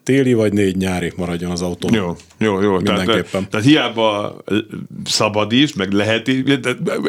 téli 0.03 0.33
vagy 0.33 0.53
négy 0.53 0.77
nyári 0.77 1.13
maradjon 1.15 1.51
az 1.51 1.62
autó. 1.62 1.89
Jó, 1.91 2.15
jó, 2.38 2.62
jó. 2.62 2.75
Mindenképpen. 2.75 3.24
Tehát, 3.31 3.50
tehát 3.50 3.65
hiába 3.65 4.38
szabad 5.05 5.51
is, 5.51 5.74
meg 5.74 5.91
lehet 5.91 6.27
is, 6.27 6.43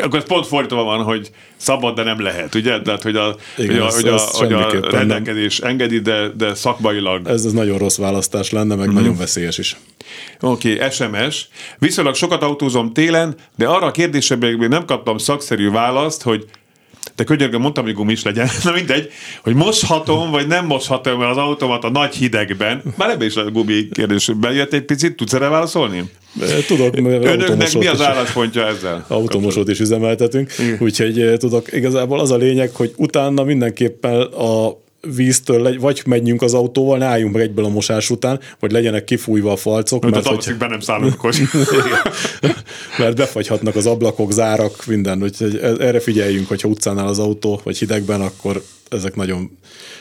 akkor 0.03 0.19
ez 0.19 0.25
pont 0.25 0.47
fordítva 0.47 0.83
van, 0.83 1.03
hogy 1.03 1.31
szabad, 1.57 1.95
de 1.95 2.03
nem 2.03 2.21
lehet, 2.21 2.55
ugye? 2.55 2.81
Tehát, 2.81 3.03
hogy 3.03 3.17
a, 3.17 3.37
Igen, 3.57 3.81
hogy 3.91 4.09
a, 4.09 4.15
ez, 4.15 4.31
hogy 4.31 4.53
a, 4.53 4.63
hogy 4.63 4.77
a 4.77 4.91
rendelkezés 4.91 5.59
nem. 5.59 5.71
engedi, 5.71 5.99
de, 5.99 6.29
de 6.29 6.55
szakmailag. 6.55 7.29
Ez, 7.29 7.45
ez 7.45 7.53
nagyon 7.53 7.79
rossz 7.79 7.97
választás 7.97 8.51
lenne, 8.51 8.75
meg 8.75 8.91
mm. 8.91 8.95
nagyon 8.95 9.17
veszélyes 9.17 9.59
is. 9.59 9.77
Oké, 10.41 10.75
okay, 10.75 10.91
SMS. 10.91 11.49
Viszonylag 11.79 12.15
sokat 12.15 12.43
autózom 12.43 12.93
télen, 12.93 13.35
de 13.57 13.67
arra 13.67 13.87
a 13.87 13.91
kérdésre 13.91 14.37
még 14.37 14.57
nem 14.57 14.85
kaptam 14.85 15.19
szakszerű 15.19 15.71
választ, 15.71 16.23
hogy 16.23 16.47
de 17.17 17.25
könyörgöm, 17.25 17.61
mondtam, 17.61 17.85
hogy 17.85 17.95
gumis 17.95 18.23
legyen, 18.23 18.49
na 18.65 18.73
mindegy, 18.73 19.11
hogy 19.43 19.55
moshatom, 19.55 20.31
vagy 20.31 20.47
nem 20.47 20.67
moshatom 20.67 21.21
az 21.21 21.37
automat 21.37 21.85
a 21.85 21.91
nagy 21.91 22.15
hidegben. 22.15 22.83
Már 22.97 23.11
ebben 23.11 23.27
is 23.27 23.37
a 23.37 23.51
gumi 23.51 23.89
kérdés 23.93 24.31
bejött 24.41 24.73
egy 24.73 24.85
picit, 24.85 25.17
tudsz 25.17 25.33
erre 25.33 25.49
válaszolni? 25.49 26.05
Tudok, 26.67 26.97
Önöknek 26.97 27.73
mi 27.73 27.87
az 27.87 28.03
álláspontja 28.03 28.67
ezzel? 28.67 29.05
Automosót 29.09 29.69
is 29.69 29.81
üzemeltetünk, 29.81 30.53
Igen. 30.59 30.77
úgyhogy 30.81 31.33
tudok, 31.39 31.73
igazából 31.73 32.21
az 32.21 32.31
a 32.31 32.37
lényeg, 32.37 32.71
hogy 32.75 32.93
utána 32.97 33.45
mindenképpen 33.45 34.21
a 34.21 34.83
víztől, 35.15 35.79
vagy 35.81 36.03
menjünk 36.07 36.43
az 36.43 36.55
autóval, 36.55 36.99
ne 36.99 37.05
álljunk 37.05 37.35
meg 37.35 37.43
egyből 37.43 37.65
a 37.65 37.69
mosás 37.69 38.11
után, 38.11 38.41
vagy 38.61 38.73
legyenek 38.73 39.05
kifújva 39.05 39.53
a 39.53 39.57
falcok. 39.57 40.03
Mert, 40.03 40.15
mert 40.15 40.45
hogy... 40.45 40.57
be 40.57 40.67
nem 40.67 40.81
szállunk 40.81 41.17
mert 42.99 43.17
befagyhatnak 43.17 43.77
az 43.77 43.87
ablakok, 43.87 44.33
zárak, 44.33 44.87
minden. 44.87 45.23
Úgyhogy 45.23 45.59
erre 45.79 46.01
figyeljünk, 46.01 46.49
hogyha 46.49 46.69
utcánál 46.69 47.07
az 47.07 47.19
autó, 47.19 47.61
vagy 47.65 47.79
hidegben, 47.79 48.21
akkor 48.21 48.63
ezek 48.89 49.15
nagyon 49.15 49.59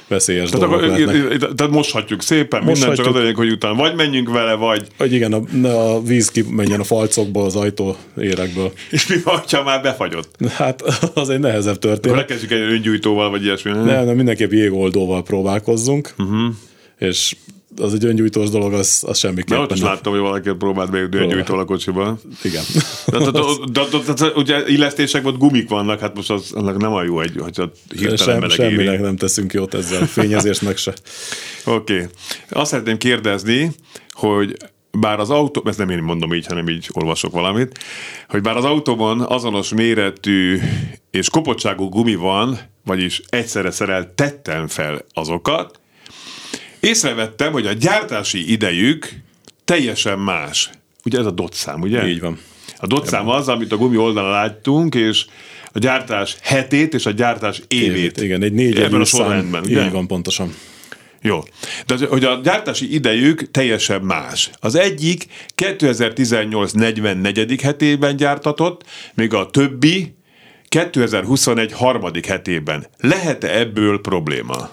veszélyes 0.07 0.49
tehát 0.49 0.69
dolgok 0.69 0.91
akkor, 0.91 1.37
Tehát 1.37 1.69
moshatjuk 1.69 2.21
szépen, 2.21 2.63
moshatjuk. 2.63 3.05
minden 3.05 3.13
csak 3.13 3.31
az 3.31 3.35
hogy 3.35 3.51
utána 3.51 3.75
vagy 3.75 3.95
menjünk 3.95 4.29
vele, 4.29 4.53
vagy... 4.53 4.87
Vagy 4.97 5.13
igen, 5.13 5.33
a, 5.33 5.67
a 5.67 6.01
víz 6.01 6.31
menjen 6.49 6.79
a 6.79 6.83
falcokból, 6.83 7.45
az 7.45 7.55
ajtó 7.55 7.95
érekből. 8.17 8.71
És 8.91 9.07
mi 9.07 9.15
van, 9.23 9.41
ha 9.51 9.63
már 9.63 9.81
befagyott? 9.81 10.35
Hát 10.53 10.81
az 11.13 11.29
egy 11.29 11.39
nehezebb 11.39 11.79
történet. 11.79 12.05
Akkor 12.05 12.17
lekezdjük 12.17 12.51
egy 12.51 12.71
öngyújtóval, 12.71 13.29
vagy 13.29 13.43
ilyesmi. 13.43 13.71
Nem, 13.71 14.05
nem 14.05 14.15
mindenképp 14.15 14.51
jégoldóval 14.51 15.23
próbálkozzunk. 15.23 16.13
Uh-huh. 16.17 16.53
És 16.99 17.35
az 17.77 17.93
egy 17.93 18.05
öngyújtós 18.05 18.49
dolog, 18.49 18.73
az, 18.73 19.03
az 19.07 19.17
semmiképpen. 19.17 19.57
De 19.57 19.63
ott 19.63 19.71
is 19.71 19.81
láttam, 19.81 20.11
hogy 20.11 20.21
valaki 20.21 20.49
próbált 20.57 20.91
bejutni 20.91 21.17
öngyújtól 21.17 21.59
a 21.59 21.65
kocsiba. 21.65 22.17
Igen. 22.43 22.63
De, 23.71 23.81
ugye 24.35 24.67
illesztések, 24.67 25.25
ott 25.25 25.37
gumik 25.37 25.69
vannak, 25.69 25.99
hát 25.99 26.15
most 26.15 26.29
az 26.29 26.51
annak 26.51 26.77
nem 26.77 26.93
a 26.93 27.03
jó, 27.03 27.19
egy, 27.19 27.35
hogy 27.37 27.59
a 27.59 27.71
hirtelen 27.95 28.49
Sem, 28.49 28.49
Semminek 28.49 29.01
nem 29.01 29.15
teszünk 29.15 29.53
jót 29.53 29.73
ezzel, 29.73 30.05
fényezésnek 30.05 30.77
se. 30.77 30.93
Oké. 31.65 31.93
Okay. 31.93 32.07
Azt 32.49 32.71
szeretném 32.71 32.97
kérdezni, 32.97 33.71
hogy 34.11 34.57
bár 34.99 35.19
az 35.19 35.29
autó, 35.29 35.63
ezt 35.65 35.77
nem 35.77 35.89
én 35.89 36.03
mondom 36.03 36.33
így, 36.33 36.45
hanem 36.45 36.69
így 36.69 36.89
olvasok 36.91 37.31
valamit, 37.31 37.79
hogy 38.29 38.41
bár 38.41 38.57
az 38.57 38.65
autóban 38.65 39.21
azonos 39.21 39.73
méretű 39.73 40.59
és 41.11 41.29
kopottságú 41.29 41.89
gumi 41.89 42.15
van, 42.15 42.59
vagyis 42.85 43.21
egyszerre 43.29 43.71
szereltettem 43.71 44.67
fel 44.67 45.05
azokat, 45.13 45.79
Észrevettem, 46.83 47.51
hogy 47.51 47.67
a 47.67 47.73
gyártási 47.73 48.51
idejük 48.51 49.09
teljesen 49.65 50.19
más. 50.19 50.69
Ugye 51.05 51.19
ez 51.19 51.25
a 51.25 51.31
dot 51.31 51.53
szám, 51.53 51.81
ugye? 51.81 52.07
Így 52.07 52.19
van. 52.19 52.39
A 52.77 52.87
dot 52.87 53.07
szám 53.07 53.29
az, 53.29 53.47
amit 53.47 53.71
a 53.71 53.77
gumi 53.77 53.97
oldalon 53.97 54.29
láttunk, 54.29 54.95
és 54.95 55.25
a 55.71 55.79
gyártás 55.79 56.37
hetét 56.41 56.93
és 56.93 57.05
a 57.05 57.11
gyártás 57.11 57.61
évét. 57.67 57.87
évét 57.87 58.21
igen, 58.21 58.43
egy 58.43 58.53
négy 58.53 58.79
Ebben 58.79 59.01
a 59.01 59.05
sorrendben? 59.05 59.69
Így 59.69 59.91
van, 59.91 60.07
pontosan. 60.07 60.55
Jó. 61.21 61.43
De 61.85 62.07
hogy 62.07 62.23
a 62.23 62.39
gyártási 62.43 62.93
idejük 62.93 63.51
teljesen 63.51 64.01
más. 64.01 64.49
Az 64.59 64.75
egyik 64.75 65.25
2018 65.55 66.71
44. 66.71 67.61
hetében 67.61 68.15
gyártatott, 68.15 68.83
még 69.13 69.33
a 69.33 69.49
többi 69.49 70.15
2021 70.67 71.71
harmadik 71.71 72.25
hetében. 72.25 72.85
Lehet-e 72.97 73.59
ebből 73.59 74.01
probléma? 74.01 74.69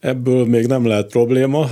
Ebből 0.00 0.44
még 0.44 0.66
nem 0.66 0.86
lehet 0.86 1.06
probléma. 1.06 1.68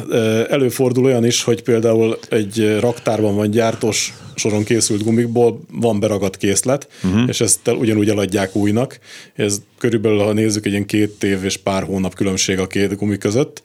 Előfordul 0.48 1.04
olyan 1.04 1.24
is, 1.24 1.42
hogy 1.42 1.62
például 1.62 2.18
egy 2.28 2.76
raktárban 2.80 3.34
van 3.34 3.50
gyártós 3.50 4.12
soron 4.34 4.64
készült 4.64 5.04
gumikból 5.04 5.60
van 5.72 6.00
beragadt 6.00 6.36
készlet, 6.36 6.88
uh-huh. 7.04 7.28
és 7.28 7.40
ezt 7.40 7.68
ugyanúgy 7.68 8.08
eladják 8.08 8.56
újnak. 8.56 8.98
Ez 9.34 9.60
körülbelül, 9.78 10.18
ha 10.18 10.32
nézzük, 10.32 10.66
egy 10.66 10.72
ilyen 10.72 10.86
két 10.86 11.24
év 11.24 11.44
és 11.44 11.56
pár 11.56 11.82
hónap 11.82 12.14
különbség 12.14 12.58
a 12.58 12.66
két 12.66 12.96
gumi 12.96 13.18
között, 13.18 13.62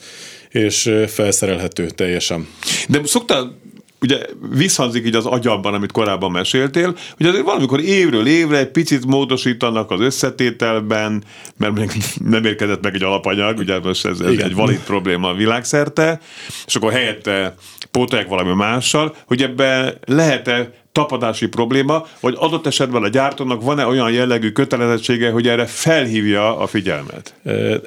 és 0.50 0.94
felszerelhető 1.08 1.90
teljesen. 1.90 2.48
De 2.88 3.02
szoktál 3.04 3.59
ugye 4.02 4.18
visszhangzik 4.52 5.06
így 5.06 5.16
az 5.16 5.26
agyamban, 5.26 5.74
amit 5.74 5.92
korábban 5.92 6.32
meséltél, 6.32 6.96
hogy 7.18 7.26
azért 7.26 7.44
valamikor 7.44 7.80
évről 7.80 8.28
évre 8.28 8.58
egy 8.58 8.72
picit 8.72 9.06
módosítanak 9.06 9.92
az 9.92 10.00
összetételben, 10.00 11.24
mert 11.58 11.74
még 11.74 11.92
nem 12.24 12.46
érkezett 12.46 12.84
meg 12.84 12.96
egy 12.96 13.04
alapanyag, 13.04 13.58
ugye 13.58 13.80
most 13.80 14.06
ez, 14.06 14.20
ez 14.20 14.38
egy 14.38 14.56
valid 14.56 14.84
probléma 14.84 15.34
világszerte, 15.34 16.20
és 16.66 16.76
akkor 16.76 16.92
helyette 16.92 17.56
pótolják 17.92 18.28
valami 18.28 18.54
mással, 18.54 19.16
hogy 19.26 19.42
ebben 19.42 19.98
lehet-e 20.06 20.74
tapadási 21.00 21.48
probléma, 21.48 22.06
vagy 22.20 22.36
adott 22.38 22.66
esetben 22.66 23.04
a 23.04 23.08
gyártónak 23.08 23.64
van-e 23.64 23.86
olyan 23.86 24.12
jellegű 24.12 24.52
kötelezettsége, 24.52 25.32
hogy 25.32 25.48
erre 25.48 25.66
felhívja 25.66 26.58
a 26.58 26.68
figyelmet? 26.68 27.34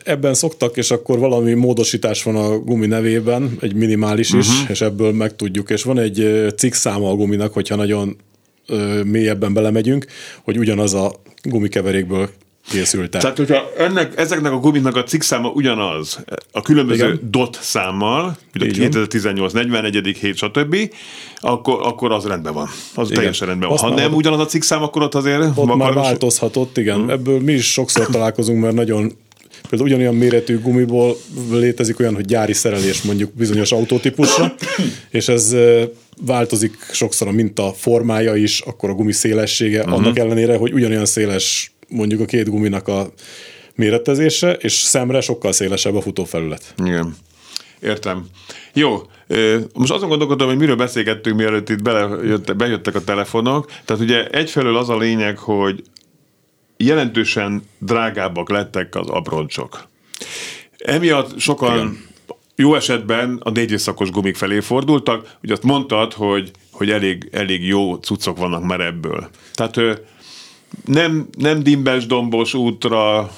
Ebben 0.04 0.34
szoktak, 0.34 0.76
és 0.76 0.90
akkor 0.90 1.18
valami 1.18 1.52
módosítás 1.52 2.22
van 2.22 2.36
a 2.36 2.58
gumi 2.58 2.86
nevében, 2.86 3.56
egy 3.60 3.74
minimális 3.74 4.32
is, 4.32 4.48
uh-huh. 4.48 4.70
és 4.70 4.80
ebből 4.80 5.12
megtudjuk. 5.12 5.70
És 5.70 5.82
van 5.82 5.98
egy 5.98 6.46
cikk 6.56 6.72
száma 6.72 7.10
a 7.10 7.14
guminak, 7.14 7.52
hogyha 7.52 7.76
nagyon 7.76 8.16
mélyebben 9.04 9.52
belemegyünk, 9.52 10.06
hogy 10.42 10.58
ugyanaz 10.58 10.94
a 10.94 11.12
gumikeverékből 11.42 12.30
készült 12.68 13.14
el. 13.14 13.20
Tehát, 13.20 13.36
hogyha 13.36 13.72
ennek, 13.78 14.18
ezeknek 14.18 14.52
a 14.52 14.56
gumiknak 14.56 14.96
a 14.96 15.02
cikkszáma 15.02 15.48
ugyanaz, 15.48 16.24
a 16.52 16.62
különböző 16.62 17.04
Igen. 17.04 17.28
dot 17.30 17.58
számmal, 17.60 18.36
ugye 18.54 18.66
2018, 18.66 19.52
41. 19.52 20.16
hét, 20.20 20.36
stb., 20.36 20.76
akkor, 21.36 21.80
akkor 21.82 22.12
az 22.12 22.26
rendben 22.26 22.52
van. 22.52 22.68
Az 22.94 23.06
igen. 23.06 23.16
teljesen 23.16 23.46
rendben 23.46 23.68
van. 23.68 23.78
Ha 23.78 23.94
nem 23.94 24.14
ugyanaz 24.14 24.40
a 24.40 24.46
cikkszám, 24.46 24.82
akkor 24.82 25.02
ott 25.02 25.14
azért... 25.14 25.42
Ott 25.54 25.74
már 25.76 25.92
változhatott, 25.92 26.78
igen. 26.78 26.96
Hmm. 26.96 27.10
Ebből 27.10 27.40
mi 27.40 27.52
is 27.52 27.72
sokszor 27.72 28.06
találkozunk, 28.06 28.60
mert 28.60 28.74
nagyon 28.74 29.12
például 29.68 29.90
ugyanolyan 29.90 30.14
méretű 30.14 30.60
gumiból 30.60 31.16
létezik 31.50 32.00
olyan, 32.00 32.14
hogy 32.14 32.24
gyári 32.24 32.52
szerelés 32.52 33.02
mondjuk 33.02 33.34
bizonyos 33.34 33.72
autótípusra, 33.72 34.54
és 35.10 35.28
ez 35.28 35.56
változik 36.26 36.76
sokszor 36.92 37.28
a 37.28 37.32
minta 37.32 37.72
formája 37.76 38.36
is, 38.36 38.60
akkor 38.60 38.90
a 38.90 38.92
gumi 38.92 39.12
szélessége, 39.12 39.80
uh-huh. 39.80 39.94
annak 39.94 40.18
ellenére, 40.18 40.56
hogy 40.56 40.72
ugyanolyan 40.72 41.04
széles 41.04 41.72
mondjuk 41.92 42.20
a 42.20 42.24
két 42.24 42.48
guminak 42.48 42.88
a 42.88 43.12
méretezése, 43.74 44.52
és 44.52 44.72
szemre 44.72 45.20
sokkal 45.20 45.52
szélesebb 45.52 45.94
a 45.94 46.00
futófelület. 46.00 46.74
Igen. 46.84 47.16
Értem. 47.80 48.26
Jó, 48.72 49.02
most 49.74 49.92
azon 49.92 50.08
gondolkodom, 50.08 50.48
hogy 50.48 50.56
miről 50.56 50.76
beszélgettünk, 50.76 51.36
mielőtt 51.36 51.68
itt 51.68 51.82
belejött, 51.82 52.56
bejöttek 52.56 52.94
a 52.94 53.04
telefonok. 53.04 53.70
Tehát 53.84 54.02
ugye 54.02 54.26
egyfelől 54.26 54.76
az 54.76 54.88
a 54.88 54.96
lényeg, 54.96 55.38
hogy 55.38 55.82
jelentősen 56.76 57.62
drágábbak 57.78 58.50
lettek 58.50 58.94
az 58.94 59.08
abroncsok. 59.08 59.88
Emiatt 60.78 61.38
sokan 61.38 61.76
Igen. 61.76 62.04
jó 62.56 62.74
esetben 62.74 63.40
a 63.42 63.50
négy 63.50 63.78
szakos 63.78 64.10
gumik 64.10 64.36
felé 64.36 64.60
fordultak. 64.60 65.36
Ugye 65.42 65.52
azt 65.52 65.62
mondtad, 65.62 66.12
hogy, 66.12 66.50
hogy 66.70 66.90
elég, 66.90 67.28
elég 67.32 67.66
jó 67.66 67.94
cuccok 67.94 68.38
vannak 68.38 68.64
már 68.64 68.80
ebből. 68.80 69.28
Tehát 69.54 69.80
nem, 70.84 71.28
nem 71.38 71.62
dimbes 71.62 72.06
dombos 72.06 72.54
útra 72.54 73.30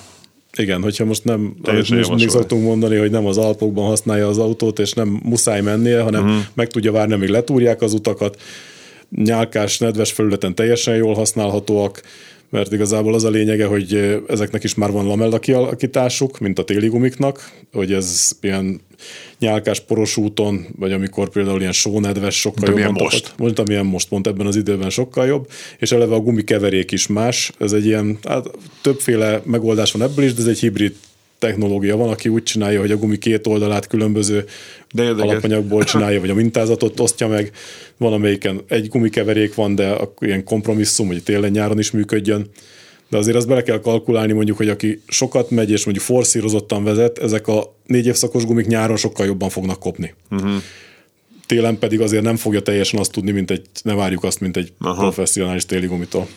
igen, 0.57 0.83
hogyha 0.83 1.05
most 1.05 1.25
nem, 1.25 1.55
amit 1.62 1.90
mindig 1.90 2.29
szoktunk 2.29 2.64
mondani, 2.64 2.97
hogy 2.97 3.11
nem 3.11 3.27
az 3.27 3.38
Alpokban 3.38 3.87
használja 3.87 4.29
az 4.29 4.38
autót, 4.38 4.79
és 4.79 4.92
nem 4.92 5.20
muszáj 5.23 5.61
mennie, 5.61 6.01
hanem 6.01 6.25
uh-huh. 6.25 6.42
meg 6.55 6.68
tudja 6.68 6.92
várni, 6.92 7.12
amíg 7.12 7.29
letúrják 7.29 7.83
az 7.83 7.92
utakat. 7.92 8.40
Nyálkás, 9.11 9.79
nedves 9.79 10.12
felületen 10.12 10.55
teljesen 10.55 10.97
jól 10.97 11.14
használhatóak, 11.14 12.03
mert 12.54 12.72
igazából 12.72 13.14
az 13.14 13.24
a 13.24 13.30
lényege, 13.30 13.66
hogy 13.66 14.20
ezeknek 14.28 14.64
is 14.64 14.74
már 14.74 14.90
van 14.90 15.06
lamella 15.06 15.38
kialakításuk, 15.38 16.38
mint 16.38 16.58
a 16.58 16.64
téli 16.64 16.88
gumiknak, 16.88 17.50
hogy 17.72 17.92
ez 17.92 18.30
ilyen 18.40 18.80
nyálkás 19.38 19.80
poros 19.80 20.16
úton, 20.16 20.66
vagy 20.78 20.92
amikor 20.92 21.28
például 21.28 21.60
ilyen 21.60 21.72
sónedves 21.72 22.40
sokkal 22.40 22.66
jobb. 22.66 22.74
Milyen 22.74 22.92
most. 22.92 23.34
Mondta, 23.36 23.62
milyen 23.66 23.86
most 23.86 24.08
pont 24.08 24.26
ebben 24.26 24.46
az 24.46 24.56
időben 24.56 24.90
sokkal 24.90 25.26
jobb, 25.26 25.48
és 25.78 25.92
eleve 25.92 26.14
a 26.14 26.20
gumikeverék 26.20 26.92
is 26.92 27.06
más, 27.06 27.52
ez 27.58 27.72
egy 27.72 27.86
ilyen, 27.86 28.18
hát 28.28 28.50
többféle 28.82 29.42
megoldás 29.44 29.92
van 29.92 30.02
ebből 30.02 30.24
is, 30.24 30.34
de 30.34 30.40
ez 30.40 30.48
egy 30.48 30.58
hibrid 30.58 30.94
technológia 31.44 31.96
van, 31.96 32.09
aki 32.09 32.28
úgy 32.28 32.42
csinálja, 32.42 32.80
hogy 32.80 32.90
a 32.90 32.96
gumi 32.96 33.18
két 33.18 33.46
oldalát 33.46 33.87
különböző 33.87 34.44
de 34.92 35.09
alapanyagból 35.09 35.85
csinálja, 35.92 36.20
vagy 36.20 36.30
a 36.30 36.35
mintázatot 36.35 37.00
osztja 37.00 37.28
meg. 37.28 37.50
Van, 37.96 38.12
amelyiken 38.12 38.61
egy 38.68 38.88
gumikeverék 38.88 39.54
van, 39.54 39.74
de 39.74 39.96
ilyen 40.18 40.44
kompromisszum, 40.44 41.07
hogy 41.07 41.22
télen-nyáron 41.22 41.78
is 41.78 41.90
működjön. 41.90 42.46
De 43.09 43.16
azért 43.16 43.37
azt 43.37 43.48
bele 43.48 43.62
kell 43.62 43.80
kalkulálni 43.80 44.33
mondjuk, 44.33 44.57
hogy 44.57 44.68
aki 44.68 45.02
sokat 45.09 45.50
megy 45.50 45.70
és 45.70 45.85
mondjuk 45.85 46.07
forszírozottan 46.07 46.85
vezet, 46.85 47.18
ezek 47.18 47.48
a 47.48 47.74
négy 47.87 48.07
évszakos 48.07 48.44
gumik 48.44 48.66
nyáron 48.66 48.96
sokkal 48.96 49.26
jobban 49.26 49.48
fognak 49.48 49.78
kopni. 49.78 50.14
Uh-huh. 50.30 50.50
Télen 51.46 51.78
pedig 51.78 52.00
azért 52.00 52.22
nem 52.22 52.37
fogja 52.37 52.61
teljesen 52.61 53.00
azt 53.00 53.12
tudni, 53.12 53.30
mint 53.30 53.50
egy, 53.50 53.66
ne 53.83 53.94
várjuk 53.94 54.24
azt, 54.24 54.40
mint 54.40 54.57
egy 54.57 54.72
Aha. 54.78 55.00
professzionális 55.00 55.66
téli 55.66 55.87
gumitól. 55.87 56.28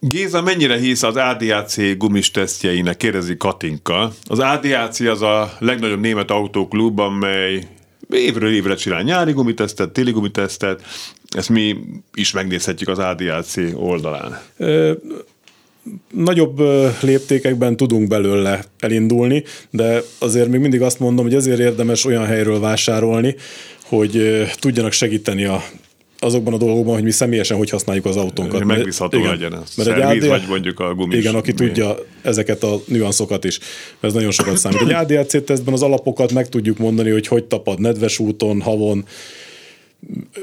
Géza 0.00 0.42
mennyire 0.42 0.78
hisz 0.78 1.02
az 1.02 1.16
ADAC 1.16 1.96
gumis 1.96 2.30
tesztjeinek, 2.30 2.96
kérdezi 2.96 3.36
Katinka. 3.36 4.12
Az 4.24 4.38
ADAC 4.38 5.00
az 5.00 5.22
a 5.22 5.56
legnagyobb 5.58 6.00
német 6.00 6.30
autóklub, 6.30 6.98
amely 6.98 7.66
évről 8.10 8.54
évre 8.54 8.74
csinál 8.74 9.02
nyári 9.02 9.32
gumitesztet, 9.32 9.90
téli 9.90 10.10
gumitesztet, 10.10 10.82
ezt 11.28 11.48
mi 11.48 11.76
is 12.14 12.32
megnézhetjük 12.32 12.88
az 12.88 12.98
ADAC 12.98 13.56
oldalán. 13.74 14.40
Ö, 14.56 14.92
nagyobb 16.10 16.60
léptékekben 17.02 17.76
tudunk 17.76 18.08
belőle 18.08 18.64
elindulni, 18.78 19.44
de 19.70 20.02
azért 20.18 20.48
még 20.48 20.60
mindig 20.60 20.82
azt 20.82 20.98
mondom, 20.98 21.24
hogy 21.24 21.34
ezért 21.34 21.58
érdemes 21.58 22.04
olyan 22.04 22.26
helyről 22.26 22.60
vásárolni, 22.60 23.34
hogy 23.82 24.42
tudjanak 24.58 24.92
segíteni 24.92 25.44
a 25.44 25.62
azokban 26.18 26.54
a 26.54 26.56
dolgokban, 26.56 26.94
hogy 26.94 27.02
mi 27.02 27.10
személyesen 27.10 27.56
hogy 27.56 27.70
használjuk 27.70 28.04
az 28.04 28.16
autónkat. 28.16 28.64
Megbízható 28.64 29.18
igen, 29.18 29.30
legyen. 29.30 29.62
Mert 29.76 29.88
egy 29.88 30.00
ADL, 30.00 30.28
vagy 30.28 30.44
mondjuk 30.48 30.80
a 30.80 30.94
gumis. 30.94 31.18
Igen, 31.18 31.34
aki 31.34 31.50
mi? 31.50 31.56
tudja 31.56 31.96
ezeket 32.22 32.62
a 32.62 32.80
nüanszokat 32.86 33.44
is, 33.44 33.58
ez 34.00 34.12
nagyon 34.12 34.30
sokat 34.30 34.56
számít. 34.56 34.80
Egy 34.80 34.92
ADLC 34.92 35.44
tesztben 35.44 35.74
az 35.74 35.82
alapokat 35.82 36.32
meg 36.32 36.48
tudjuk 36.48 36.78
mondani, 36.78 37.10
hogy 37.10 37.26
hogy 37.26 37.44
tapad 37.44 37.80
nedves 37.80 38.18
úton, 38.18 38.60
havon, 38.60 39.04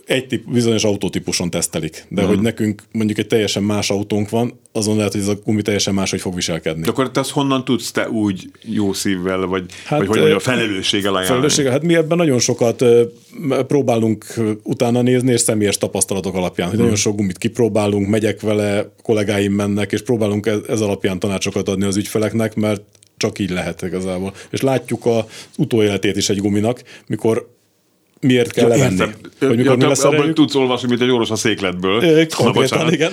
egy 0.05 0.27
tip, 0.27 0.51
bizonyos 0.51 0.83
autótípuson 0.83 1.49
tesztelik, 1.49 2.05
de 2.09 2.23
mm. 2.23 2.27
hogy 2.27 2.39
nekünk 2.39 2.83
mondjuk 2.91 3.17
egy 3.17 3.27
teljesen 3.27 3.63
más 3.63 3.89
autónk 3.89 4.29
van, 4.29 4.59
azon 4.71 4.97
lehet, 4.97 5.11
hogy 5.11 5.21
ez 5.21 5.27
a 5.27 5.39
gumi 5.43 5.61
teljesen 5.61 5.93
máshogy 5.93 6.21
fog 6.21 6.35
viselkedni. 6.35 6.81
De 6.81 6.89
akkor 6.89 7.11
te 7.11 7.19
azt 7.19 7.29
honnan 7.29 7.65
tudsz 7.65 7.91
te 7.91 8.09
úgy 8.09 8.51
jó 8.61 8.93
szívvel, 8.93 9.45
vagy, 9.45 9.65
hát, 9.85 9.99
vagy 9.99 10.07
hogy 10.07 10.17
mondjam, 10.17 10.39
felelősséggel 10.39 11.15
ajánlani? 11.15 11.27
Felelősséggel, 11.27 11.71
hát 11.71 11.83
mi 11.83 11.95
ebben 11.95 12.17
nagyon 12.17 12.39
sokat 12.39 12.85
próbálunk 13.67 14.25
utána 14.63 15.01
nézni, 15.01 15.31
és 15.31 15.41
személyes 15.41 15.77
tapasztalatok 15.77 16.35
alapján, 16.35 16.67
hogy 16.69 16.77
mm. 16.77 16.81
nagyon 16.81 16.95
sok 16.95 17.15
gumit 17.15 17.37
kipróbálunk, 17.37 18.07
megyek 18.07 18.41
vele, 18.41 18.91
kollégáim 19.01 19.53
mennek, 19.53 19.91
és 19.91 20.01
próbálunk 20.01 20.45
ez, 20.45 20.59
ez 20.67 20.81
alapján 20.81 21.19
tanácsokat 21.19 21.69
adni 21.69 21.85
az 21.85 21.97
ügyfeleknek, 21.97 22.55
mert 22.55 22.81
csak 23.17 23.39
így 23.39 23.49
lehet 23.49 23.81
igazából. 23.81 24.33
És 24.49 24.61
látjuk 24.61 25.05
az 25.05 25.23
utóéletét 25.57 26.17
is 26.17 26.29
egy 26.29 26.39
guminak, 26.39 26.81
mikor 27.07 27.53
miért 28.25 28.51
kell 28.51 28.69
ja, 28.69 28.75
levenni. 28.75 29.11
Hogy 29.39 29.57
mikor 29.57 29.77
ja, 29.79 29.87
mi 29.87 29.93
abban 30.01 30.33
tudsz 30.33 30.55
olvasni, 30.55 30.87
mint 30.87 31.01
egy 31.01 31.09
orvos 31.09 31.29
a 31.29 31.35
székletből. 31.35 32.03
É, 32.03 32.27
konkrétan, 32.35 32.93
igen. 32.93 33.11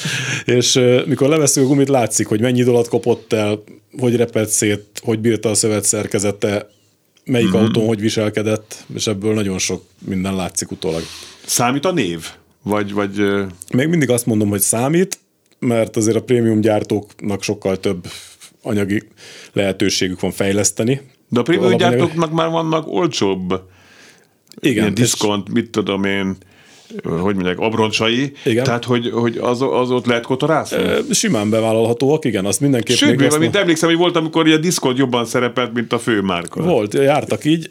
és 0.58 0.80
mikor 1.06 1.28
leveszünk 1.28 1.66
a 1.66 1.68
gumit, 1.68 1.88
látszik, 1.88 2.26
hogy 2.26 2.40
mennyi 2.40 2.62
dolat 2.62 2.88
kopott 2.88 3.32
el, 3.32 3.62
hogy 3.98 4.16
repett 4.16 4.48
szét, 4.48 4.84
hogy 5.02 5.18
bírta 5.18 5.50
a 5.50 5.54
szövet 5.54 5.84
szerkezete, 5.84 6.68
melyik 7.24 7.48
mm-hmm. 7.48 7.56
autón 7.56 7.86
hogy 7.86 8.00
viselkedett, 8.00 8.84
és 8.94 9.06
ebből 9.06 9.34
nagyon 9.34 9.58
sok 9.58 9.84
minden 10.06 10.34
látszik 10.34 10.70
utólag. 10.70 11.02
Számít 11.44 11.84
a 11.84 11.92
név? 11.92 12.26
Vagy, 12.62 12.92
vagy... 12.92 13.22
Még 13.72 13.88
mindig 13.88 14.10
azt 14.10 14.26
mondom, 14.26 14.48
hogy 14.48 14.60
számít, 14.60 15.18
mert 15.58 15.96
azért 15.96 16.16
a 16.16 16.22
prémium 16.22 16.60
gyártóknak 16.60 17.42
sokkal 17.42 17.80
több 17.80 18.06
anyagi 18.62 19.02
lehetőségük 19.52 20.20
van 20.20 20.30
fejleszteni. 20.30 21.00
De 21.28 21.40
a 21.40 21.42
prémium 21.42 21.76
gyártóknak 21.76 22.32
már 22.32 22.48
vannak 22.48 22.86
olcsóbb 22.88 23.62
igen, 24.60 24.82
ilyen 24.82 24.94
diszkont, 24.94 25.52
mit 25.52 25.70
tudom 25.70 26.04
én, 26.04 26.36
hogy 27.02 27.34
mondják, 27.34 27.58
abroncsai, 27.58 28.32
igen. 28.44 28.64
tehát 28.64 28.84
hogy, 28.84 29.10
hogy 29.10 29.38
az, 29.40 29.62
az 29.62 29.90
ott 29.90 30.06
lehet 30.06 30.24
kotorászni? 30.24 30.76
E, 30.76 30.98
simán 31.10 31.50
bevállalhatóak, 31.50 32.24
igen, 32.24 32.44
azt 32.44 32.60
mindenképp. 32.60 32.96
Sőt, 32.96 33.16
még 33.16 33.38
mint 33.38 33.56
emlékszem, 33.56 33.88
hogy 33.88 33.98
volt, 33.98 34.16
amikor 34.16 34.48
a 34.48 34.56
diszkont 34.56 34.98
jobban 34.98 35.24
szerepelt, 35.24 35.72
mint 35.72 35.92
a 35.92 35.98
fő 35.98 36.20
márka. 36.20 36.62
Volt, 36.62 36.94
jártak 36.94 37.44
így, 37.44 37.68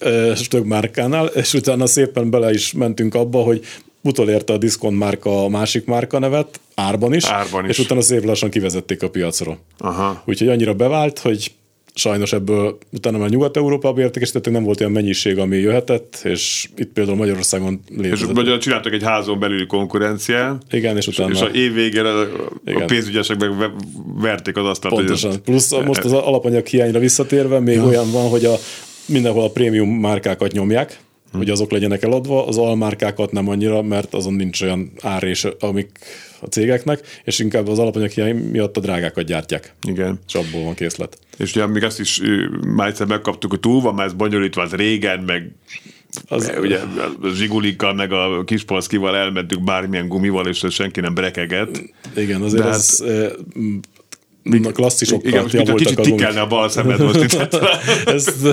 több 0.50 0.66
márkánál, 0.66 1.26
és 1.26 1.54
utána 1.54 1.86
szépen 1.86 2.30
bele 2.30 2.54
is 2.54 2.74
mentünk 2.74 3.16
abba, 3.16 3.40
hogy 3.40 3.66
utolérte 4.02 4.54
a 4.54 4.58
diszkont 4.58 4.98
márka 4.98 5.44
a 5.44 5.48
másik 5.48 5.86
márka 5.86 6.20
nevet, 6.20 6.60
árban 6.76 7.14
is, 7.14 7.26
árban 7.26 7.64
is. 7.64 7.70
és 7.70 7.86
utána 7.86 8.02
szép 8.02 8.26
lassan 8.26 8.50
kivezették 8.50 9.04
a 9.04 9.10
piacra. 9.10 9.58
Aha. 9.78 10.24
Úgyhogy 10.26 10.48
annyira 10.48 10.74
bevált, 10.74 11.20
hogy 11.20 11.52
sajnos 11.96 12.34
ebből 12.34 12.78
utána 12.92 13.18
már 13.18 13.30
Nyugat-Európába 13.30 14.02
értékesítettünk, 14.02 14.56
nem 14.56 14.66
volt 14.66 14.80
olyan 14.80 14.92
mennyiség, 14.92 15.38
ami 15.38 15.58
jöhetett, 15.58 16.20
és 16.24 16.70
itt 16.76 16.92
például 16.94 17.18
Magyarországon 17.18 17.82
létezett. 17.90 18.30
És 18.30 18.36
magyar 18.36 18.58
csináltak 18.58 18.94
egy 18.94 19.04
házon 19.04 19.40
belüli 19.40 19.66
konkurenciát. 19.66 20.64
Igen, 20.72 20.98
és 20.98 21.08
utána... 21.08 21.32
És 21.32 21.42
a 21.42 21.46
év 21.48 21.74
végére 21.74 22.10
a 22.10 22.28
igen. 22.66 22.88
pénzügyesek 22.88 23.40
meg 23.40 23.72
verték 24.22 24.58
az 24.58 24.66
asztalt. 24.66 24.94
Pontosan. 24.94 25.32
Hogy 25.32 25.40
Plusz 25.40 25.72
most 25.72 26.04
az 26.04 26.14
alapanyag 26.14 26.66
hiányra 26.66 27.00
visszatérve 27.00 27.60
még 27.60 27.76
ja. 27.76 27.86
olyan 27.86 28.12
van, 28.12 28.30
hogy 28.30 28.46
a, 28.46 28.56
mindenhol 29.06 29.44
a 29.44 29.50
prémium 29.50 29.90
márkákat 29.90 30.52
nyomják, 30.52 31.00
hm. 31.34 31.40
hogy 31.40 31.50
azok 31.50 31.72
legyenek 31.72 32.04
eladva, 32.04 32.48
az 32.48 32.58
almárkákat 32.58 33.32
nem 33.32 33.50
annyira, 33.50 33.82
mert 33.82 34.14
azon 34.14 34.34
nincs 34.34 34.62
olyan 34.62 34.92
árés, 35.02 35.48
amik 35.60 35.90
a 36.40 36.46
cégeknek, 36.46 37.22
és 37.24 37.40
inkább 37.40 37.68
az 37.68 37.80
alapanyag 37.80 38.36
miatt 38.52 38.78
a 38.78 38.80
drágákat 38.80 39.26
gyártják. 39.26 39.74
Igen. 39.88 40.20
És 40.28 40.36
abból 40.36 40.64
van 40.64 40.74
készlet. 40.74 41.18
És 41.38 41.56
ugye 41.56 41.66
még 41.66 41.84
azt 41.84 42.00
is 42.00 42.22
már 42.76 42.88
egyszer 42.88 43.08
megkaptuk, 43.08 43.50
hogy 43.50 43.60
túl 43.60 43.82
van, 43.82 43.94
mert 43.94 44.08
ez 44.08 44.14
bonyolítva, 44.14 44.62
az 44.62 44.72
régen, 44.72 45.20
meg 45.20 45.52
az, 46.28 46.54
ugye 46.62 46.80
a 47.22 47.28
zsigulikkal, 47.36 47.94
meg 47.94 48.12
a 48.12 48.44
kispolszkival 48.44 49.16
elmentünk 49.16 49.64
bármilyen 49.64 50.08
gumival, 50.08 50.48
és 50.48 50.66
senki 50.70 51.00
nem 51.00 51.14
brekeget. 51.14 51.84
Igen, 52.16 52.42
azért 52.42 52.64
De 52.64 52.70
az 52.70 53.04
hát, 53.08 53.38
a 54.64 54.72
klasszisokkal 54.72 55.30
igen, 55.30 55.44
most 55.44 55.70
a 55.70 55.74
kicsit 55.74 56.00
tikelne 56.00 56.42
a 56.42 56.48
bal 56.48 56.70
szemed 56.70 57.00
most 57.00 57.34
itt. 57.34 57.60
ezt, 58.06 58.48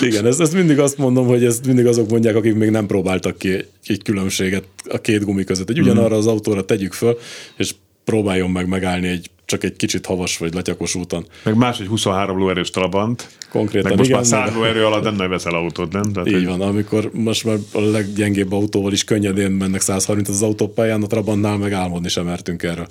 igen, 0.00 0.26
ezt, 0.26 0.40
ezt, 0.40 0.52
mindig 0.52 0.78
azt 0.78 0.98
mondom, 0.98 1.26
hogy 1.26 1.44
ezt 1.44 1.66
mindig 1.66 1.86
azok 1.86 2.10
mondják, 2.10 2.36
akik 2.36 2.54
még 2.54 2.70
nem 2.70 2.86
próbáltak 2.86 3.38
ki 3.38 3.64
egy 3.86 4.02
különbséget 4.02 4.64
a 4.88 4.98
két 4.98 5.24
gumi 5.24 5.44
között. 5.44 5.70
Egy 5.70 5.80
ugyanarra 5.80 6.16
az 6.16 6.26
autóra 6.26 6.64
tegyük 6.64 6.92
föl, 6.92 7.18
és 7.56 7.74
próbáljon 8.04 8.50
meg 8.50 8.68
megállni 8.68 9.08
egy 9.08 9.30
csak 9.46 9.64
egy 9.64 9.76
kicsit 9.76 10.06
havas 10.06 10.38
vagy 10.38 10.54
letyakos 10.54 10.94
úton. 10.94 11.26
Meg 11.42 11.56
más 11.56 11.80
egy 11.80 11.86
23 11.86 12.38
lóerős 12.38 12.70
Trabant. 12.70 13.28
Konkrétan, 13.50 13.88
meg 13.88 13.98
most 13.98 14.08
igen, 14.10 14.20
már 14.20 14.46
100 14.46 14.54
lóerő 14.54 14.84
alatt 14.84 15.02
nem 15.02 15.14
nagyon 15.14 15.30
veszel 15.30 15.54
autót, 15.54 15.92
nem? 15.92 16.12
Tehát, 16.12 16.28
így 16.28 16.34
hogy... 16.34 16.46
van, 16.46 16.60
amikor 16.60 17.10
most 17.12 17.44
már 17.44 17.56
a 17.72 17.80
leggyengébb 17.80 18.52
autóval 18.52 18.92
is 18.92 19.04
könnyedén 19.04 19.50
mennek 19.50 19.80
130 19.80 20.28
az 20.28 20.42
autópályán, 20.42 21.02
a 21.02 21.06
Trabantnál 21.06 21.56
meg 21.56 21.72
álmodni 21.72 22.08
sem 22.08 22.24
mertünk 22.24 22.62
erről. 22.62 22.86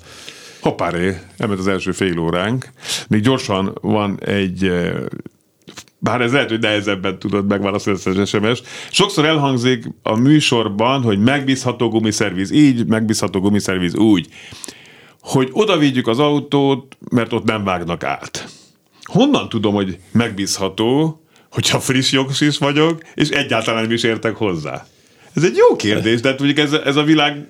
Hoppáré, 0.66 1.18
elment 1.36 1.60
az 1.60 1.68
első 1.68 1.92
fél 1.92 2.18
óránk. 2.18 2.66
Még 3.08 3.20
gyorsan 3.20 3.78
van 3.80 4.20
egy 4.24 4.64
eh, 4.64 4.94
bár 5.98 6.20
ez 6.20 6.32
lehet, 6.32 6.48
hogy 6.48 6.58
nehezebben 6.58 7.18
tudod 7.18 7.46
megválaszolni 7.46 7.98
ezt 7.98 8.18
az 8.18 8.28
sms 8.28 8.62
Sokszor 8.90 9.24
elhangzik 9.24 9.84
a 10.02 10.16
műsorban, 10.16 11.02
hogy 11.02 11.18
megbízható 11.18 11.88
gumiszerviz 11.88 12.50
így, 12.50 12.86
megbízható 12.86 13.40
gumiszerviz 13.40 13.94
úgy, 13.96 14.28
hogy 15.20 15.48
oda 15.52 15.78
vigyük 15.78 16.06
az 16.06 16.18
autót, 16.18 16.96
mert 17.10 17.32
ott 17.32 17.44
nem 17.44 17.64
vágnak 17.64 18.04
át. 18.04 18.48
Honnan 19.02 19.48
tudom, 19.48 19.74
hogy 19.74 19.98
megbízható, 20.12 21.20
hogyha 21.50 21.80
friss 21.80 22.12
jogsis 22.12 22.58
vagyok, 22.58 23.02
és 23.14 23.28
egyáltalán 23.28 23.82
nem 23.82 23.92
is 23.92 24.02
értek 24.02 24.36
hozzá? 24.36 24.86
Ez 25.36 25.44
egy 25.44 25.56
jó 25.56 25.76
kérdés, 25.76 26.20
de 26.20 26.28
hát 26.28 26.38
mondjuk 26.38 26.66
ez, 26.66 26.72
ez 26.72 26.96
a 26.96 27.02
világ, 27.02 27.46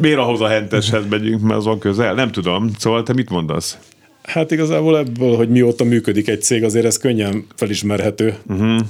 miért 0.00 0.18
ahhoz 0.18 0.40
a 0.40 0.46
henteshez 0.46 1.04
megyünk, 1.10 1.40
mert 1.40 1.58
az 1.58 1.64
van 1.64 1.78
közel? 1.78 2.14
Nem 2.14 2.30
tudom. 2.30 2.70
Szóval 2.78 3.02
te 3.02 3.12
mit 3.12 3.30
mondasz? 3.30 3.78
Hát 4.22 4.50
igazából 4.50 4.98
ebből, 4.98 5.36
hogy 5.36 5.48
mióta 5.48 5.84
működik 5.84 6.28
egy 6.28 6.42
cég, 6.42 6.64
azért 6.64 6.84
ez 6.84 6.96
könnyen 6.96 7.46
felismerhető. 7.56 8.34
Uh-huh. 8.46 8.80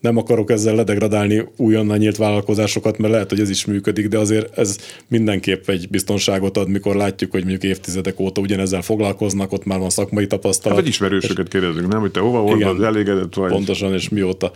Nem 0.00 0.16
akarok 0.16 0.50
ezzel 0.50 0.74
ledegradálni 0.74 1.44
újonnan 1.56 1.98
nyílt 1.98 2.16
vállalkozásokat, 2.16 2.98
mert 2.98 3.12
lehet, 3.12 3.30
hogy 3.30 3.40
ez 3.40 3.50
is 3.50 3.64
működik, 3.64 4.08
de 4.08 4.18
azért 4.18 4.58
ez 4.58 4.78
mindenképp 5.08 5.68
egy 5.68 5.88
biztonságot 5.90 6.56
ad, 6.56 6.68
mikor 6.68 6.96
látjuk, 6.96 7.30
hogy 7.30 7.40
mondjuk 7.40 7.62
évtizedek 7.62 8.20
óta 8.20 8.40
ugyanezzel 8.40 8.82
foglalkoznak, 8.82 9.52
ott 9.52 9.64
már 9.64 9.78
van 9.78 9.90
szakmai 9.90 10.26
tapasztalat. 10.26 10.76
Hát, 10.76 10.84
vagy 10.84 10.92
ismerősöket 10.92 11.48
kérdezünk, 11.48 11.88
nem? 11.88 12.00
Hogy 12.00 12.10
te 12.10 12.20
hova 12.20 12.40
voltad, 12.40 12.82
elégedett 12.82 13.34
vagy? 13.34 13.50
Pontosan, 13.50 13.92
és 13.92 14.08
mióta. 14.08 14.52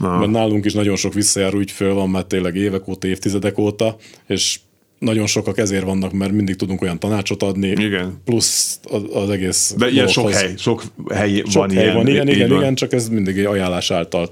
Na. 0.00 0.18
Mert 0.18 0.30
nálunk 0.30 0.64
is 0.64 0.72
nagyon 0.72 0.96
sok 0.96 1.14
visszajáró 1.14 1.58
ügyfél 1.58 1.94
van, 1.94 2.10
mert 2.10 2.26
tényleg 2.26 2.56
évek 2.56 2.88
óta, 2.88 3.06
évtizedek 3.06 3.58
óta, 3.58 3.96
és 4.26 4.58
nagyon 4.98 5.26
sokak 5.26 5.58
ezért 5.58 5.84
vannak, 5.84 6.12
mert 6.12 6.32
mindig 6.32 6.56
tudunk 6.56 6.82
olyan 6.82 6.98
tanácsot 6.98 7.42
adni. 7.42 7.68
Igen. 7.68 8.20
Plusz 8.24 8.80
az, 8.90 9.02
az 9.12 9.30
egész... 9.30 9.74
De 9.78 9.88
ilyen 9.88 10.06
sok 10.06 10.30
hely, 10.30 10.54
sok 10.56 10.82
hely 11.14 11.34
sok 11.36 11.52
van 11.52 11.70
hely 11.70 11.82
ilyen. 11.82 11.94
Van, 11.94 12.06
igen, 12.06 12.28
igen, 12.28 12.48
van. 12.48 12.58
igen, 12.58 12.74
csak 12.74 12.92
ez 12.92 13.08
mindig 13.08 13.38
egy 13.38 13.44
ajánlás 13.44 13.90
által 13.90 14.28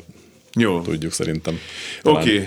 Jó. 0.55 0.81
tudjuk 0.81 1.13
szerintem. 1.13 1.59
Oké. 2.03 2.35
Okay. 2.35 2.47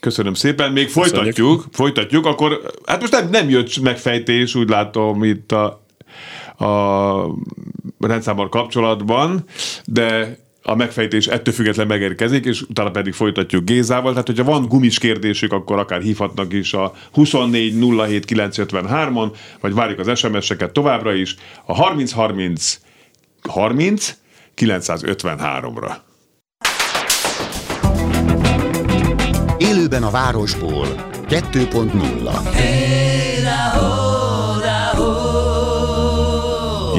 Köszönöm 0.00 0.34
szépen. 0.34 0.72
Még 0.72 0.86
Köszönjük. 0.86 1.12
folytatjuk, 1.12 1.66
folytatjuk, 1.72 2.26
akkor 2.26 2.60
hát 2.84 3.00
most 3.00 3.12
nem, 3.12 3.28
nem 3.30 3.48
jött 3.48 3.80
megfejtés, 3.80 4.54
úgy 4.54 4.68
látom 4.68 5.24
itt 5.24 5.52
a, 5.52 5.84
a 6.64 7.36
rendszámmal 7.98 8.48
kapcsolatban, 8.48 9.44
de 9.84 10.38
a 10.70 10.74
megfejtés 10.74 11.26
ettől 11.26 11.54
független 11.54 11.86
megérkezik, 11.86 12.44
és 12.44 12.62
utána 12.62 12.90
pedig 12.90 13.12
folytatjuk 13.12 13.64
Gézával. 13.64 14.10
Tehát, 14.10 14.26
hogyha 14.26 14.44
van 14.44 14.68
gumis 14.68 14.98
kérdésük, 14.98 15.52
akkor 15.52 15.78
akár 15.78 16.00
hívhatnak 16.00 16.52
is 16.52 16.74
a 16.74 16.92
24 17.12 17.74
07 18.06 18.24
953-on, 18.28 19.36
vagy 19.60 19.74
várjuk 19.74 19.98
az 19.98 20.18
SMS-eket 20.18 20.72
továbbra 20.72 21.14
is 21.14 21.34
a 21.64 21.74
30 21.74 22.12
30 22.12 22.78
30 23.48 24.14
953-ra. 24.56 25.94
Élőben 29.58 30.02
a 30.02 30.10
városból 30.10 30.86
2.0 31.28 33.09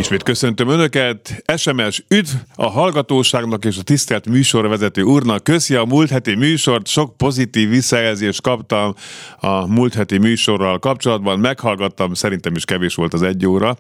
Ismét 0.02 0.24
köszöntöm 0.24 0.70
Önöket. 0.70 1.44
SMS 1.58 2.04
üdv 2.08 2.30
a 2.56 2.70
hallgatóságnak 2.70 3.66
és 3.66 3.78
a 3.78 3.84
tisztelt 3.84 4.30
műsorvezető 4.30 5.02
úrnak. 5.02 5.44
Köszi 5.44 5.76
a 5.76 5.86
múlt 5.86 6.10
heti 6.10 6.36
műsort, 6.36 6.88
sok 6.88 7.18
pozitív 7.18 7.70
visszajelzést 7.70 8.42
kaptam 8.42 8.96
a 9.40 9.68
múlt 9.68 9.94
heti 9.94 10.18
műsorral 10.18 10.80
kapcsolatban. 10.80 11.40
Meghallgattam, 11.40 12.14
szerintem 12.14 12.56
is 12.56 12.66
kevés 12.66 12.96
volt 12.96 13.14
az 13.14 13.22
egy 13.22 13.46
óra. 13.46 13.78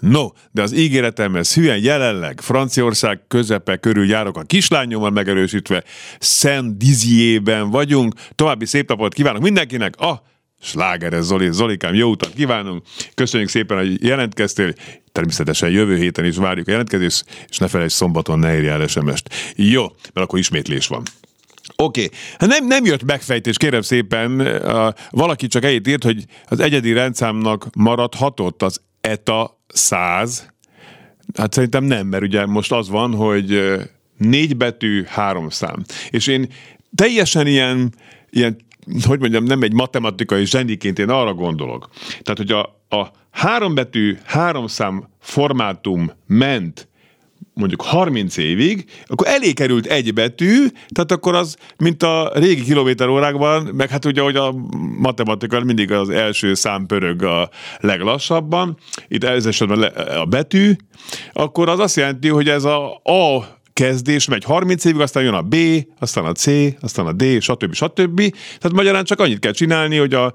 No, 0.00 0.26
de 0.50 0.62
az 0.62 0.72
ígéretemhez 0.72 1.54
hülyen 1.54 1.78
jelenleg 1.78 2.40
Franciaország 2.40 3.20
közepe 3.28 3.76
körül 3.76 4.08
járok 4.08 4.36
a 4.36 4.42
kislányommal 4.42 5.10
megerősítve 5.10 5.84
Szent 6.18 6.76
Diziében 6.76 7.70
vagyunk. 7.70 8.14
További 8.34 8.66
szép 8.66 8.88
napot 8.88 9.14
kívánok 9.14 9.42
mindenkinek! 9.42 10.00
A 10.00 10.22
Slágeres 10.62 11.24
Zoli, 11.24 11.52
Zolikám, 11.52 11.94
jó 11.94 12.10
utat 12.10 12.32
kívánunk! 12.34 12.82
Köszönjük 13.14 13.48
szépen, 13.48 13.76
hogy 13.76 14.04
jelentkeztél. 14.04 14.72
Természetesen 15.12 15.70
jövő 15.70 15.96
héten 15.96 16.24
is 16.24 16.36
várjuk 16.36 16.68
a 16.68 16.70
jelentkezést, 16.70 17.24
és 17.48 17.58
ne 17.58 17.68
felejtsd 17.68 17.96
szombaton 17.96 18.38
ne 18.38 18.56
írjál 18.56 18.86
SMS-t. 18.86 19.34
Jó, 19.56 19.82
mert 19.82 20.26
akkor 20.26 20.38
ismétlés 20.38 20.86
van. 20.86 21.02
Oké, 21.76 22.04
okay. 22.04 22.18
hát 22.38 22.48
nem, 22.48 22.66
nem 22.66 22.84
jött 22.84 23.04
megfejtés, 23.04 23.56
kérem 23.56 23.80
szépen. 23.80 24.40
A, 24.40 24.94
valaki 25.10 25.46
csak 25.46 25.64
egyet 25.64 25.88
írt, 25.88 26.04
hogy 26.04 26.24
az 26.48 26.60
egyedi 26.60 26.92
rendszámnak 26.92 27.66
maradhatott 27.74 28.62
az 28.62 28.80
ETA 29.00 29.62
100. 29.68 30.50
Hát 31.34 31.52
szerintem 31.52 31.84
nem, 31.84 32.06
mert 32.06 32.22
ugye 32.22 32.46
most 32.46 32.72
az 32.72 32.88
van, 32.88 33.14
hogy 33.14 33.72
négy 34.16 34.56
betű, 34.56 35.04
három 35.06 35.48
szám. 35.48 35.84
És 36.10 36.26
én 36.26 36.48
teljesen 36.94 37.46
ilyen, 37.46 37.94
ilyen 38.30 38.56
hogy 39.04 39.20
mondjam, 39.20 39.44
nem 39.44 39.62
egy 39.62 39.72
matematikai 39.72 40.46
zseniként 40.46 40.98
én 40.98 41.08
arra 41.08 41.34
gondolok. 41.34 41.88
Tehát, 42.22 42.38
hogy 42.38 42.52
a, 42.52 42.96
a 42.96 43.10
három 43.30 43.74
betű, 43.74 44.18
három 44.24 44.66
szám 44.66 45.08
formátum 45.20 46.10
ment 46.26 46.86
mondjuk 47.54 47.82
30 47.82 48.36
évig, 48.36 48.84
akkor 49.06 49.26
elé 49.26 49.52
került 49.52 49.86
egy 49.86 50.14
betű, 50.14 50.66
tehát 50.88 51.12
akkor 51.12 51.34
az, 51.34 51.56
mint 51.78 52.02
a 52.02 52.30
régi 52.34 52.62
kilométer 52.62 53.08
órákban, 53.08 53.62
meg 53.62 53.88
hát 53.90 54.04
ugye, 54.04 54.20
hogy 54.20 54.36
a 54.36 54.54
matematika 54.98 55.60
mindig 55.60 55.92
az 55.92 56.10
első 56.10 56.54
szám 56.54 56.86
pörög 56.86 57.22
a 57.22 57.50
leglassabban, 57.80 58.76
itt 59.08 59.24
ez 59.24 59.46
esetben 59.46 59.82
a 60.16 60.24
betű, 60.24 60.72
akkor 61.32 61.68
az 61.68 61.78
azt 61.78 61.96
jelenti, 61.96 62.28
hogy 62.28 62.48
ez 62.48 62.64
a 62.64 62.94
A 62.94 63.60
kezdés 63.72 64.28
megy 64.28 64.44
30 64.44 64.84
évig, 64.84 65.00
aztán 65.00 65.22
jön 65.22 65.34
a 65.34 65.42
B, 65.42 65.56
aztán 65.98 66.24
a 66.24 66.32
C, 66.32 66.46
aztán 66.80 67.06
a 67.06 67.12
D, 67.12 67.40
stb. 67.40 67.74
stb. 67.74 68.18
Tehát 68.58 68.72
magyarán 68.72 69.04
csak 69.04 69.20
annyit 69.20 69.38
kell 69.38 69.52
csinálni, 69.52 69.96
hogy 69.96 70.14
a 70.14 70.32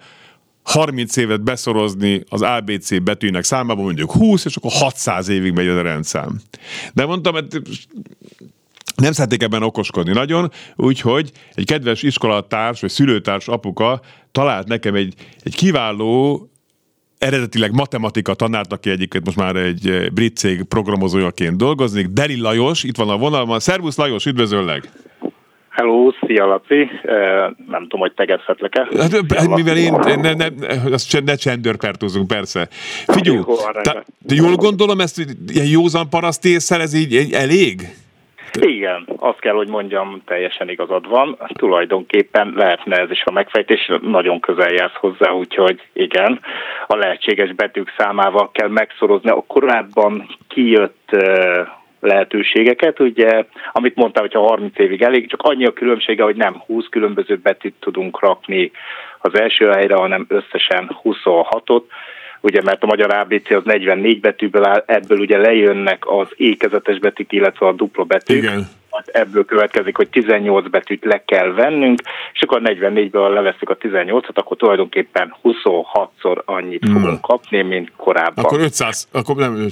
30 0.64 1.16
évet 1.16 1.44
beszorozni 1.44 2.24
az 2.30 2.42
ABC 2.42 3.04
betűnek 3.04 3.44
számába, 3.44 3.82
mondjuk 3.82 4.12
20, 4.12 4.46
és 4.46 4.56
akkor 4.56 4.72
600 4.74 5.28
évig 5.28 5.54
megy 5.54 5.68
ez 5.68 5.76
a 5.76 5.82
rendszám. 5.82 6.40
De 6.94 7.06
mondtam, 7.06 7.34
hogy 7.34 7.48
nem 8.96 9.12
szeretnék 9.12 9.42
ebben 9.42 9.64
okoskodni 9.64 10.14
nagyon, 10.14 10.52
úgyhogy 10.76 11.32
egy 11.54 11.66
kedves 11.66 12.04
iskolatárs 12.04 12.82
vagy 12.82 12.90
szülőtárs 12.90 13.48
apuka 13.48 14.02
talált 14.32 14.68
nekem 14.68 14.96
egy, 14.96 15.14
egy 15.44 15.56
kiváló 15.56 16.50
eredetileg 17.18 17.72
matematika 17.72 18.34
tanárt, 18.34 18.74
aki 18.74 18.90
egyébként 18.90 19.26
most 19.26 19.38
már 19.38 19.56
egy 19.56 20.12
brit 20.14 20.38
cég 20.38 20.64
programozójaként 20.64 21.58
dolgozik. 21.58 22.08
Deli 22.08 22.40
Lajos, 22.40 22.84
itt 22.84 22.98
van 22.98 23.10
a 23.10 23.18
vonalban. 23.18 23.60
Szervusz 23.60 23.98
Lajos, 23.98 24.26
üdvözöllek! 24.26 24.90
Hello, 25.70 26.12
szia 26.28 26.46
Laci, 26.46 26.90
nem 27.68 27.82
tudom, 27.82 28.00
hogy 28.00 28.14
tegezhetlek-e. 28.14 28.88
Hát, 28.98 29.34
hát 29.36 29.56
mivel 29.56 29.78
én, 29.78 29.94
ne, 30.22 30.34
ne, 30.34 30.48
azt 30.92 31.24
ne 31.26 31.36
csendőrpertúzunk, 31.36 32.28
persze. 32.28 32.68
Figyelj, 33.08 33.40
jól 34.28 34.56
gondolom, 34.56 35.00
ezt 35.00 35.26
ilyen 35.48 35.68
józan 35.68 36.10
paraszt 36.10 36.46
észre, 36.46 36.82
ez 36.82 36.94
így 36.94 37.34
elég? 37.34 37.82
Igen, 38.62 39.08
azt 39.18 39.40
kell, 39.40 39.54
hogy 39.54 39.68
mondjam, 39.68 40.22
teljesen 40.26 40.70
igazad 40.70 41.10
van. 41.10 41.38
Tulajdonképpen 41.54 42.54
lehetne 42.56 42.98
ez 42.98 43.12
is 43.12 43.24
a 43.26 43.32
megfejtés, 43.32 43.92
nagyon 44.02 44.40
közel 44.40 44.72
jársz 44.72 44.96
hozzá, 44.96 45.32
úgyhogy 45.32 45.82
igen, 45.94 46.40
a 46.88 46.96
lehetséges 46.96 47.54
betűk 47.54 47.94
számával 47.98 48.52
kell 48.52 48.70
megszorozni 48.70 49.30
a 49.30 49.44
korábban 49.48 50.38
kijött 50.48 51.16
lehetőségeket, 52.00 53.00
ugye, 53.00 53.46
amit 53.72 53.96
mondtam, 53.96 54.24
hogy 54.24 54.34
ha 54.34 54.48
30 54.48 54.80
évig 54.80 55.02
elég, 55.02 55.30
csak 55.30 55.42
annyi 55.42 55.66
a 55.66 55.74
különbsége, 55.74 56.24
hogy 56.24 56.36
nem 56.36 56.64
20 56.66 56.86
különböző 56.90 57.38
betűt 57.38 57.76
tudunk 57.80 58.20
rakni 58.20 58.72
az 59.20 59.40
első 59.40 59.70
helyre, 59.70 59.96
hanem 59.96 60.26
összesen 60.28 60.98
26-ot, 61.04 61.84
ugye 62.42 62.62
mert 62.64 62.84
a 62.84 62.86
magyar 62.86 63.14
ABC 63.14 63.52
az 63.52 63.64
44 63.64 64.20
betűből 64.20 64.66
áll, 64.66 64.84
ebből 64.86 65.20
ugye 65.20 65.38
lejönnek 65.38 66.04
az 66.08 66.28
ékezetes 66.36 67.00
betűk, 67.00 67.32
illetve 67.32 67.68
a 67.68 67.72
dupla 67.72 68.04
betűk. 68.04 68.38
Igen. 68.38 68.68
Hát 68.92 69.08
ebből 69.08 69.46
következik, 69.46 69.96
hogy 69.96 70.10
18 70.10 70.70
betűt 70.70 71.06
le 71.06 71.24
kell 71.26 71.54
vennünk, 71.54 72.00
és 72.34 72.42
akkor 72.42 72.62
44-ből 72.64 73.34
leveszünk 73.34 73.70
a 73.70 73.78
18-at, 73.78 74.34
akkor 74.34 74.58
tulajdonképpen 74.58 75.36
26-szor 75.44 76.44
annyit 76.46 76.84
hmm. 76.86 76.94
fogunk 76.94 77.22
kapni, 77.22 77.62
mint 77.62 77.92
korábban. 77.98 78.46
Akkor 78.46 78.60
500, 78.60 79.08
akkor 79.12 79.36
nem, 79.36 79.68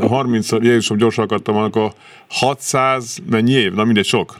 a 0.00 0.06
30 0.06 0.52
Jézusom 0.52 0.96
gyorsan 0.96 1.24
akartam, 1.24 1.56
akkor 1.56 1.90
600, 2.28 3.18
mennyi 3.30 3.52
év? 3.52 3.72
Na 3.72 3.84
mindegy, 3.84 4.04
sok. 4.04 4.36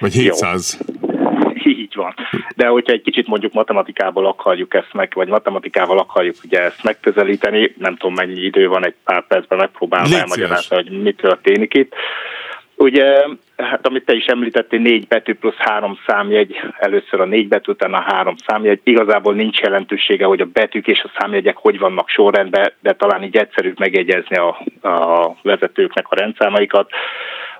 Vagy 0.00 0.12
700. 0.12 0.78
Jó 1.00 1.09
van. 2.00 2.14
De 2.56 2.66
hogyha 2.66 2.92
egy 2.92 3.02
kicsit 3.02 3.26
mondjuk 3.26 3.52
matematikából 3.52 4.26
akarjuk 4.26 4.74
ezt 4.74 4.92
meg, 4.92 5.12
vagy 5.14 5.28
matematikával 5.28 5.98
akarjuk 5.98 6.36
ugye 6.44 6.60
ezt 6.60 6.84
megközelíteni, 6.84 7.74
nem 7.78 7.96
tudom 7.96 8.14
mennyi 8.14 8.40
idő 8.40 8.68
van, 8.68 8.84
egy 8.84 8.94
pár 9.04 9.26
percben 9.26 9.58
megpróbálom 9.58 10.12
elmagyarázni, 10.12 10.76
hogy 10.76 11.02
mi 11.02 11.12
történik 11.12 11.74
itt. 11.74 11.94
Ugye, 12.82 13.26
hát 13.56 13.86
amit 13.86 14.04
te 14.04 14.14
is 14.14 14.24
említettél, 14.24 14.80
négy 14.80 15.06
betű 15.08 15.34
plusz 15.34 15.56
három 15.58 15.98
számjegy, 16.06 16.60
először 16.78 17.20
a 17.20 17.24
négy 17.24 17.48
betű, 17.48 17.72
utána 17.72 17.96
a 17.96 18.12
három 18.12 18.34
számjegy. 18.46 18.80
Igazából 18.82 19.34
nincs 19.34 19.58
jelentősége, 19.58 20.24
hogy 20.24 20.40
a 20.40 20.50
betűk 20.52 20.86
és 20.86 21.02
a 21.02 21.10
számjegyek 21.18 21.56
hogy 21.56 21.78
vannak 21.78 22.08
sorrendben, 22.08 22.72
de 22.80 22.92
talán 22.92 23.22
így 23.22 23.36
egyszerűbb 23.36 23.78
megjegyezni 23.78 24.36
a, 24.36 24.48
a 24.88 25.36
vezetőknek 25.42 26.06
a 26.08 26.16
rendszámaikat. 26.16 26.90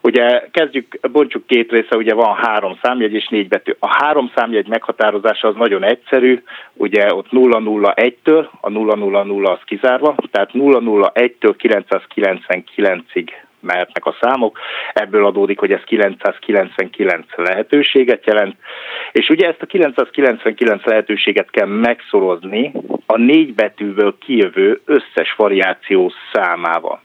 Ugye 0.02 0.48
kezdjük, 0.50 0.98
bontsuk 1.12 1.46
két 1.46 1.70
része, 1.70 1.96
ugye 1.96 2.14
van 2.14 2.34
három 2.34 2.78
számjegy 2.82 3.12
és 3.12 3.28
négy 3.28 3.48
betű. 3.48 3.72
A 3.78 4.02
három 4.02 4.30
számjegy 4.34 4.68
meghatározása 4.68 5.48
az 5.48 5.54
nagyon 5.54 5.84
egyszerű, 5.84 6.42
ugye 6.72 7.14
ott 7.14 7.26
001-től, 7.30 8.48
a 8.60 8.70
000 8.70 9.52
az 9.52 9.58
kizárva, 9.64 10.14
tehát 10.30 10.50
001-től 10.52 11.54
999-ig 12.14 13.28
mehetnek 13.60 14.06
a 14.06 14.16
számok, 14.20 14.58
ebből 14.92 15.26
adódik, 15.26 15.58
hogy 15.58 15.72
ez 15.72 15.82
999 15.84 17.26
lehetőséget 17.36 18.26
jelent, 18.26 18.56
és 19.12 19.28
ugye 19.28 19.48
ezt 19.48 19.62
a 19.62 19.66
999 19.66 20.84
lehetőséget 20.84 21.50
kell 21.50 21.66
megszorozni 21.66 22.72
a 23.06 23.16
négy 23.16 23.54
betűből 23.54 24.18
kijövő 24.18 24.80
összes 24.84 25.34
variáció 25.36 26.12
számával. 26.32 27.00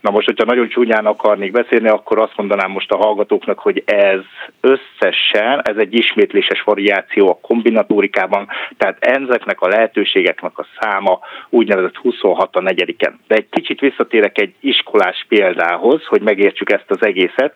Na 0.00 0.10
most, 0.10 0.26
hogyha 0.26 0.44
nagyon 0.44 0.68
csúnyán 0.68 1.06
akarnék 1.06 1.52
beszélni, 1.52 1.88
akkor 1.88 2.18
azt 2.18 2.36
mondanám 2.36 2.70
most 2.70 2.92
a 2.92 2.96
hallgatóknak, 2.96 3.58
hogy 3.58 3.82
ez 3.86 4.20
összesen, 4.60 5.60
ez 5.62 5.76
egy 5.76 5.94
ismétléses 5.94 6.62
variáció 6.62 7.28
a 7.28 7.38
kombinatórikában, 7.42 8.48
tehát 8.76 9.04
ezeknek 9.04 9.60
a 9.60 9.68
lehetőségeknek 9.68 10.58
a 10.58 10.66
száma 10.80 11.18
úgynevezett 11.48 11.96
26 11.96 12.56
a 12.56 12.60
negyediken. 12.60 13.20
De 13.26 13.34
egy 13.34 13.48
kicsit 13.50 13.80
visszatérek 13.80 14.38
egy 14.38 14.54
iskolás 14.60 15.26
példához, 15.28 16.04
hogy 16.06 16.20
megértsük 16.20 16.72
ezt 16.72 16.90
az 16.90 17.02
egészet. 17.02 17.54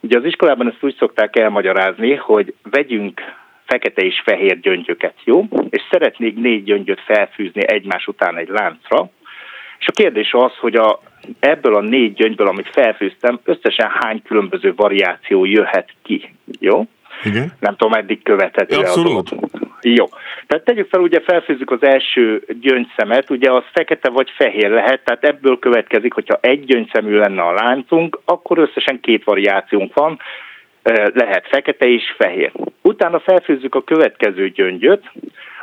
Ugye 0.00 0.18
az 0.18 0.24
iskolában 0.24 0.68
ezt 0.68 0.82
úgy 0.82 0.96
szokták 0.98 1.36
elmagyarázni, 1.36 2.14
hogy 2.14 2.54
vegyünk 2.70 3.20
fekete 3.66 4.02
és 4.02 4.22
fehér 4.24 4.60
gyöngyöket, 4.60 5.14
jó? 5.24 5.44
És 5.70 5.82
szeretnék 5.90 6.36
négy 6.36 6.64
gyöngyöt 6.64 7.00
felfűzni 7.00 7.62
egymás 7.66 8.06
után 8.06 8.36
egy 8.36 8.48
láncra, 8.48 9.10
és 9.78 9.86
a 9.86 9.92
kérdés 9.92 10.32
az, 10.32 10.52
hogy 10.60 10.74
a, 10.74 11.00
ebből 11.38 11.74
a 11.74 11.80
négy 11.80 12.14
gyöngyből, 12.14 12.46
amit 12.46 12.68
felfőztem, 12.68 13.40
összesen 13.44 13.90
hány 14.00 14.22
különböző 14.22 14.74
variáció 14.74 15.44
jöhet 15.44 15.88
ki. 16.02 16.34
Jó? 16.60 16.86
Igen. 17.24 17.52
Nem 17.60 17.76
tudom, 17.76 17.92
eddig 17.92 18.22
követhető 18.22 18.76
Abszolút. 18.76 19.34
Jó. 19.80 20.08
Tehát 20.46 20.64
tegyük 20.64 20.88
fel, 20.88 21.00
ugye 21.00 21.20
felfőzzük 21.20 21.70
az 21.70 21.82
első 21.82 22.44
gyöngyszemet, 22.60 23.30
ugye 23.30 23.52
az 23.52 23.62
fekete 23.72 24.08
vagy 24.08 24.30
fehér 24.36 24.70
lehet, 24.70 25.04
tehát 25.04 25.24
ebből 25.24 25.58
következik, 25.58 26.12
hogyha 26.12 26.38
egy 26.40 26.64
gyöngyszemű 26.64 27.16
lenne 27.16 27.42
a 27.42 27.52
láncunk, 27.52 28.20
akkor 28.24 28.58
összesen 28.58 29.00
két 29.00 29.24
variációnk 29.24 29.94
van, 29.94 30.18
lehet 31.14 31.46
fekete 31.48 31.86
és 31.86 32.14
fehér. 32.18 32.52
Utána 32.82 33.20
felfőzzük 33.20 33.74
a 33.74 33.84
következő 33.84 34.48
gyöngyöt, 34.48 35.10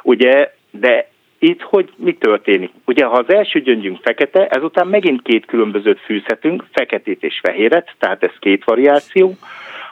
ugye, 0.02 0.54
de 0.72 1.08
itt 1.44 1.62
hogy 1.62 1.90
mi 1.96 2.14
történik? 2.14 2.72
Ugye, 2.86 3.06
ha 3.06 3.14
az 3.14 3.34
első 3.34 3.62
gyöngyünk 3.62 4.00
fekete, 4.02 4.48
ezután 4.48 4.88
megint 4.88 5.22
két 5.22 5.46
különbözőt 5.46 6.00
fűzhetünk, 6.00 6.66
feketét 6.72 7.24
és 7.24 7.40
fehéret, 7.44 7.96
tehát 8.00 8.24
ez 8.24 8.32
két 8.40 8.64
variáció. 8.64 9.38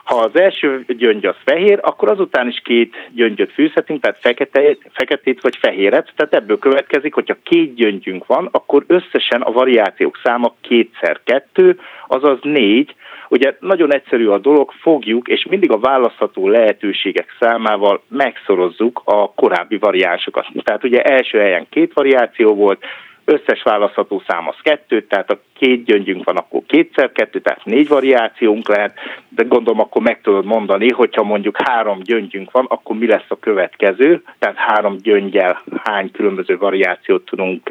Ha 0.04 0.18
az 0.18 0.36
első 0.36 0.84
gyöngy 0.88 1.26
az 1.26 1.34
fehér, 1.44 1.78
akkor 1.82 2.10
azután 2.10 2.48
is 2.48 2.60
két 2.64 2.94
gyöngyöt 3.14 3.52
fűzhetünk, 3.52 4.00
tehát 4.00 4.18
fekete, 4.20 4.76
feketét 4.92 5.40
vagy 5.40 5.56
fehéret, 5.56 6.12
tehát 6.16 6.34
ebből 6.34 6.58
következik, 6.58 7.14
hogyha 7.14 7.36
két 7.42 7.74
gyöngyünk 7.74 8.26
van, 8.26 8.48
akkor 8.52 8.84
összesen 8.86 9.40
a 9.40 9.52
variációk 9.52 10.20
száma 10.22 10.54
kétszer 10.60 11.20
kettő, 11.24 11.78
azaz 12.06 12.38
négy, 12.42 12.94
Ugye 13.32 13.56
nagyon 13.60 13.94
egyszerű 13.94 14.26
a 14.26 14.38
dolog, 14.38 14.72
fogjuk, 14.80 15.28
és 15.28 15.46
mindig 15.48 15.70
a 15.70 15.78
választható 15.78 16.48
lehetőségek 16.48 17.36
számával 17.40 18.02
megszorozzuk 18.08 19.02
a 19.04 19.32
korábbi 19.32 19.78
variánsokat. 19.78 20.46
Tehát 20.62 20.84
ugye 20.84 21.02
első 21.02 21.38
helyen 21.38 21.66
két 21.70 21.92
variáció 21.92 22.54
volt, 22.54 22.84
összes 23.24 23.62
választható 23.62 24.22
szám 24.26 24.48
az 24.48 24.54
kettő, 24.62 25.02
tehát 25.02 25.30
a 25.30 25.40
két 25.58 25.84
gyöngyünk 25.84 26.24
van, 26.24 26.36
akkor 26.36 26.60
kétszer 26.66 27.12
kettő, 27.12 27.40
tehát 27.40 27.64
négy 27.64 27.88
variációnk 27.88 28.68
lehet, 28.68 28.98
de 29.28 29.42
gondolom 29.42 29.80
akkor 29.80 30.02
meg 30.02 30.20
tudod 30.20 30.44
mondani, 30.44 30.90
hogyha 30.90 31.22
mondjuk 31.22 31.56
három 31.62 31.98
gyöngyünk 32.02 32.50
van, 32.50 32.66
akkor 32.68 32.96
mi 32.96 33.06
lesz 33.06 33.28
a 33.28 33.38
következő, 33.38 34.22
tehát 34.38 34.56
három 34.56 34.96
gyöngyel 34.96 35.62
hány 35.84 36.10
különböző 36.10 36.56
variációt 36.56 37.24
tudunk 37.24 37.70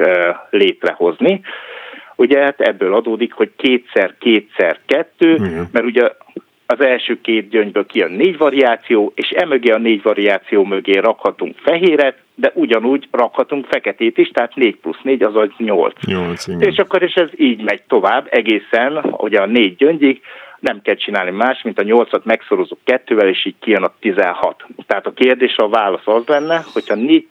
létrehozni. 0.50 1.40
Ugye 2.16 2.38
hát 2.38 2.60
ebből 2.60 2.94
adódik, 2.94 3.32
hogy 3.32 3.50
kétszer, 3.56 4.14
kétszer, 4.18 4.78
kettő, 4.86 5.34
Igen. 5.34 5.68
mert 5.72 5.84
ugye 5.84 6.10
az 6.66 6.80
első 6.80 7.20
két 7.20 7.48
gyöngyből 7.48 7.86
kijön 7.86 8.10
négy 8.10 8.38
variáció, 8.38 9.12
és 9.14 9.28
emögé 9.30 9.70
a 9.70 9.78
négy 9.78 10.02
variáció 10.02 10.64
mögé 10.64 10.98
rakhatunk 10.98 11.56
fehéret, 11.58 12.16
de 12.34 12.50
ugyanúgy 12.54 13.08
rakhatunk 13.10 13.66
feketét 13.66 14.18
is, 14.18 14.28
tehát 14.28 14.54
4 14.54 14.76
plusz 14.76 15.00
4, 15.02 15.22
azaz 15.22 15.48
8. 15.56 15.94
8 16.06 16.46
igen. 16.46 16.60
És 16.60 16.76
akkor 16.76 17.02
is 17.02 17.14
ez 17.14 17.28
így 17.36 17.62
megy 17.62 17.82
tovább 17.88 18.26
egészen, 18.30 19.14
ugye 19.16 19.38
a 19.38 19.46
négy 19.46 19.76
gyöngyig, 19.76 20.20
nem 20.62 20.80
kell 20.82 20.94
csinálni 20.94 21.30
más, 21.30 21.62
mint 21.62 21.78
a 21.78 21.82
8-at 21.82 22.22
megszorozunk 22.22 22.80
kettővel, 22.84 23.28
és 23.28 23.46
így 23.46 23.54
kijön 23.60 23.82
a 23.82 23.92
16. 24.00 24.64
Tehát 24.86 25.06
a 25.06 25.12
kérdés, 25.12 25.56
a 25.56 25.68
válasz 25.68 26.06
az 26.06 26.26
lenne, 26.26 26.62
hogyha 26.72 26.94
négy, 26.94 27.26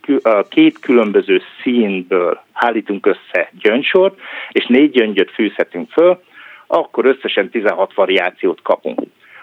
két 0.49 0.79
különböző 0.79 1.41
színből 1.61 2.41
állítunk 2.53 3.05
össze 3.05 3.49
gyöngysort, 3.61 4.19
és 4.51 4.65
négy 4.65 4.91
gyöngyöt 4.91 5.31
fűzhetünk 5.31 5.91
föl, 5.91 6.21
akkor 6.67 7.05
összesen 7.05 7.49
16 7.49 7.93
variációt 7.93 8.61
kapunk. 8.61 8.99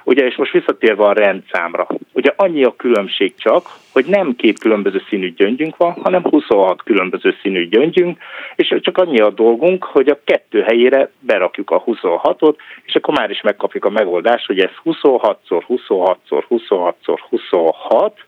Ugye, 0.08 0.26
és 0.26 0.36
most 0.36 0.52
visszatérve 0.52 1.04
a 1.04 1.12
rendszámra, 1.12 1.86
ugye 2.12 2.32
annyi 2.36 2.64
a 2.64 2.76
különbség 2.76 3.34
csak, 3.36 3.68
hogy 3.92 4.04
nem 4.06 4.36
két 4.36 4.58
különböző 4.58 5.02
színű 5.08 5.34
gyöngyünk 5.34 5.76
van, 5.76 5.92
hanem 5.92 6.22
26 6.22 6.82
különböző 6.82 7.34
színű 7.42 7.68
gyöngyünk, 7.68 8.18
és 8.56 8.74
csak 8.80 8.98
annyi 8.98 9.20
a 9.20 9.30
dolgunk, 9.30 9.84
hogy 9.84 10.08
a 10.08 10.20
kettő 10.24 10.60
helyére 10.60 11.10
berakjuk 11.20 11.70
a 11.70 11.84
26-ot, 11.84 12.54
és 12.84 12.94
akkor 12.94 13.18
már 13.18 13.30
is 13.30 13.40
megkapjuk 13.40 13.84
a 13.84 13.90
megoldást, 13.90 14.46
hogy 14.46 14.58
ez 14.58 14.70
26-szor, 14.84 15.62
26-szor, 15.68 16.42
26-szor, 16.50 17.18
26, 17.28 18.24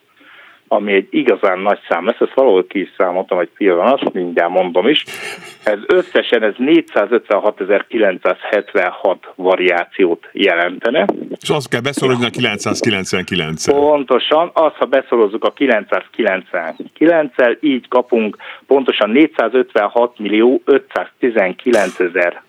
ami 0.73 0.93
egy 0.93 1.07
igazán 1.11 1.59
nagy 1.59 1.79
szám 1.89 2.07
lesz, 2.07 2.21
ezt 2.21 2.35
valahol 2.35 2.67
ki 2.67 2.81
is 2.81 2.93
számoltam 2.97 3.39
egy 3.39 3.51
pillanat, 3.57 4.13
mindjárt 4.13 4.51
mondom 4.51 4.89
is. 4.89 5.05
Ez 5.65 5.79
összesen 5.87 6.43
ez 6.43 6.55
456.976 6.59 9.17
variációt 9.35 10.29
jelentene. 10.33 11.05
És 11.41 11.49
azt 11.49 11.69
kell 11.69 11.81
beszorozni 11.81 12.27
a 12.27 12.31
999 12.31 13.69
-el. 13.69 13.75
Pontosan, 13.75 14.51
azt 14.53 14.77
ha 14.77 14.85
beszorozzuk 14.85 15.45
a 15.45 15.53
999-el, 15.53 17.57
így 17.61 17.89
kapunk 17.89 18.37
pontosan 18.67 19.11
456 19.11 20.19
millió 20.19 20.63
519 20.65 21.97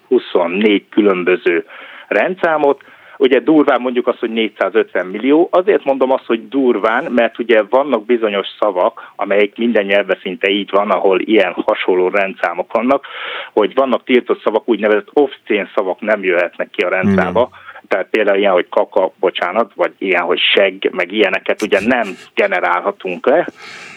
24 0.08 0.86
különböző 0.90 1.66
rendszámot, 2.08 2.82
Ugye 3.22 3.40
durván 3.40 3.82
mondjuk 3.82 4.08
azt, 4.08 4.20
hogy 4.20 4.30
450 4.30 5.06
millió. 5.06 5.48
Azért 5.52 5.84
mondom 5.84 6.12
azt, 6.12 6.26
hogy 6.26 6.48
durván, 6.48 7.12
mert 7.12 7.40
ugye 7.40 7.64
vannak 7.70 8.06
bizonyos 8.06 8.48
szavak, 8.60 9.12
amelyek 9.16 9.58
minden 9.58 9.86
nyelve 9.86 10.18
szinte 10.22 10.50
így 10.50 10.70
van, 10.72 10.90
ahol 10.90 11.20
ilyen 11.20 11.54
hasonló 11.54 12.10
rendszámok 12.10 12.74
vannak, 12.74 13.06
hogy 13.54 13.74
vannak 13.74 14.04
tiltott 14.04 14.42
szavak, 14.44 14.70
úgynevezett 14.70 15.10
off-szén 15.14 15.70
szavak 15.76 16.00
nem 16.00 16.24
jöhetnek 16.24 16.70
ki 16.70 16.84
a 16.84 16.90
rendszámba. 16.90 17.50
Mm 17.52 17.70
tehát 17.92 18.08
például 18.12 18.38
ilyen, 18.38 18.52
hogy 18.52 18.70
kaka, 18.70 19.14
bocsánat, 19.20 19.72
vagy 19.76 19.92
ilyen, 19.98 20.22
hogy 20.22 20.40
segg, 20.40 20.90
meg 20.92 21.12
ilyeneket 21.12 21.62
ugye 21.62 21.80
nem 21.86 22.18
generálhatunk 22.36 23.26
le. 23.26 23.48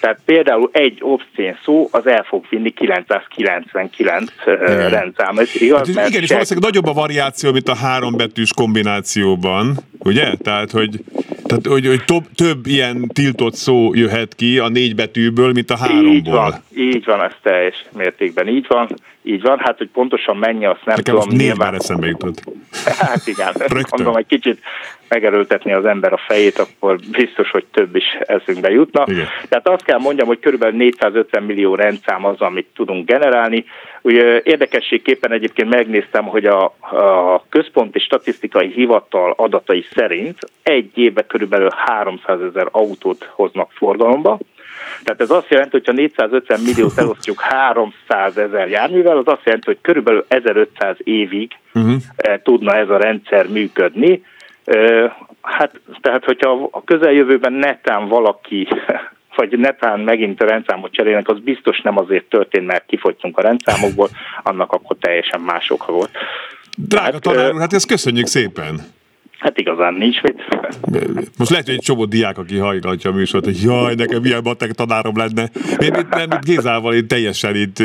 Tehát 0.00 0.18
például 0.24 0.70
egy 0.72 0.98
obszén 1.00 1.58
szó 1.64 1.88
az 1.90 2.06
el 2.06 2.22
fog 2.22 2.44
vinni 2.50 2.70
999 2.70 4.32
igen. 4.46 4.90
rendszám. 4.90 5.38
Ez 5.38 5.60
igaz, 5.60 5.96
hát, 5.96 6.08
igen, 6.08 6.22
és 6.22 6.30
valószínűleg 6.30 6.70
nagyobb 6.70 6.96
a 6.96 7.00
variáció, 7.00 7.52
mint 7.52 7.68
a 7.68 7.74
három 7.74 8.16
betűs 8.16 8.52
kombinációban, 8.54 9.76
ugye? 9.98 10.34
Tehát, 10.42 10.70
hogy 10.70 11.00
tehát, 11.44 11.66
hogy, 11.66 11.86
hogy 11.86 12.04
több, 12.04 12.24
több 12.34 12.66
ilyen 12.66 13.10
tiltott 13.12 13.54
szó 13.54 13.94
jöhet 13.94 14.34
ki 14.34 14.58
a 14.58 14.68
négy 14.68 14.94
betűből, 14.94 15.52
mint 15.52 15.70
a 15.70 15.76
háromból. 15.76 16.12
Így 16.14 16.30
van, 16.30 16.54
így 16.76 17.04
van, 17.04 17.22
ez 17.22 17.32
teljes 17.42 17.84
mértékben 17.92 18.48
így 18.48 18.66
van. 18.68 18.88
Így 19.26 19.42
van, 19.42 19.58
hát 19.58 19.78
hogy 19.78 19.88
pontosan 19.88 20.36
mennyi, 20.36 20.64
azt 20.64 20.84
nem 20.84 20.96
Nekem 20.96 21.14
tudom. 21.14 21.28
Nekem 21.28 21.46
nyilván 21.46 21.74
eszembe 21.74 22.06
jutott. 22.06 22.42
Hát 22.98 23.26
igen, 23.26 23.52
mondom, 23.90 24.16
egy 24.16 24.26
kicsit 24.26 24.58
megerőltetni 25.08 25.72
az 25.72 25.84
ember 25.84 26.12
a 26.12 26.20
fejét, 26.26 26.58
akkor 26.58 26.98
biztos, 27.10 27.50
hogy 27.50 27.64
több 27.70 27.96
is 27.96 28.04
eszünkbe 28.20 28.70
jutna. 28.70 29.04
Igen. 29.06 29.26
Tehát 29.48 29.68
azt 29.68 29.84
kell 29.84 29.98
mondjam, 29.98 30.26
hogy 30.26 30.38
körülbelül 30.40 30.76
450 30.76 31.42
millió 31.42 31.74
rendszám 31.74 32.24
az, 32.24 32.40
amit 32.40 32.66
tudunk 32.74 33.06
generálni. 33.06 33.64
Ugye 34.02 34.40
érdekességképpen 34.44 35.32
egyébként 35.32 35.68
megnéztem, 35.68 36.24
hogy 36.24 36.44
a, 36.44 36.64
a 36.64 37.44
Központi 37.48 37.98
Statisztikai 37.98 38.72
Hivatal 38.72 39.34
adatai 39.36 39.84
szerint 39.94 40.38
egy 40.62 40.90
évben 40.94 41.24
körülbelül 41.26 41.70
300 41.74 42.40
ezer 42.40 42.68
autót 42.70 43.30
hoznak 43.34 43.70
forgalomba, 43.72 44.38
tehát 45.04 45.20
ez 45.20 45.30
azt 45.30 45.48
jelenti, 45.48 45.70
hogy 45.70 45.86
ha 45.86 45.92
450 45.92 46.60
milliót 46.60 46.98
elosztjuk 46.98 47.40
300 47.40 48.36
ezer 48.36 48.68
járművel, 48.68 49.16
az 49.16 49.26
azt 49.26 49.44
jelenti, 49.44 49.66
hogy 49.66 49.78
körülbelül 49.80 50.24
1500 50.28 50.96
évig 50.98 51.52
uh-huh. 51.74 51.94
tudna 52.42 52.74
ez 52.74 52.88
a 52.88 52.96
rendszer 52.96 53.48
működni. 53.48 54.24
Hát, 55.42 55.80
tehát, 56.00 56.24
hogyha 56.24 56.68
a 56.70 56.84
közeljövőben 56.84 57.52
netán 57.52 58.08
valaki 58.08 58.68
vagy 59.36 59.58
netán 59.58 60.00
megint 60.00 60.42
a 60.42 60.46
rendszámot 60.46 60.92
cserélnek, 60.92 61.28
az 61.28 61.38
biztos 61.40 61.80
nem 61.80 61.98
azért 61.98 62.24
történt, 62.24 62.66
mert 62.66 62.86
kifogytunk 62.86 63.38
a 63.38 63.42
rendszámokból, 63.42 64.08
annak 64.42 64.72
akkor 64.72 64.96
teljesen 65.00 65.40
más 65.40 65.70
oka 65.70 65.92
volt. 65.92 66.10
Drága 66.76 67.12
hát, 67.12 67.22
tanár 67.22 67.52
úr, 67.52 67.60
hát 67.60 67.72
ezt 67.72 67.86
köszönjük 67.86 68.26
szépen! 68.26 68.80
Hát 69.38 69.58
igazán 69.58 69.94
nincs 69.94 70.22
mit. 70.22 70.42
Most 71.38 71.50
lehet, 71.50 71.66
hogy 71.66 71.74
egy 71.74 71.80
csomó 71.80 72.04
diák, 72.04 72.38
aki 72.38 72.56
hallgatja 72.56 73.10
a 73.10 73.14
műsort, 73.14 73.44
hogy 73.44 73.62
jaj, 73.62 73.94
nekem 73.94 74.22
milyen 74.22 74.40
matek 74.44 74.72
tanárom 74.72 75.16
lenne. 75.16 75.50
Én 75.78 75.94
itt, 75.94 76.08
nem, 76.08 76.30
itt 76.30 76.44
Gézával 76.44 76.94
én 76.94 77.08
teljesen 77.08 77.54
itt 77.56 77.82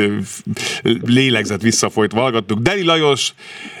lélegzett 1.06 1.62
visszafolyt 1.62 2.12
hallgattuk. 2.12 2.58
Deli 2.58 2.84
Lajos, 2.84 3.32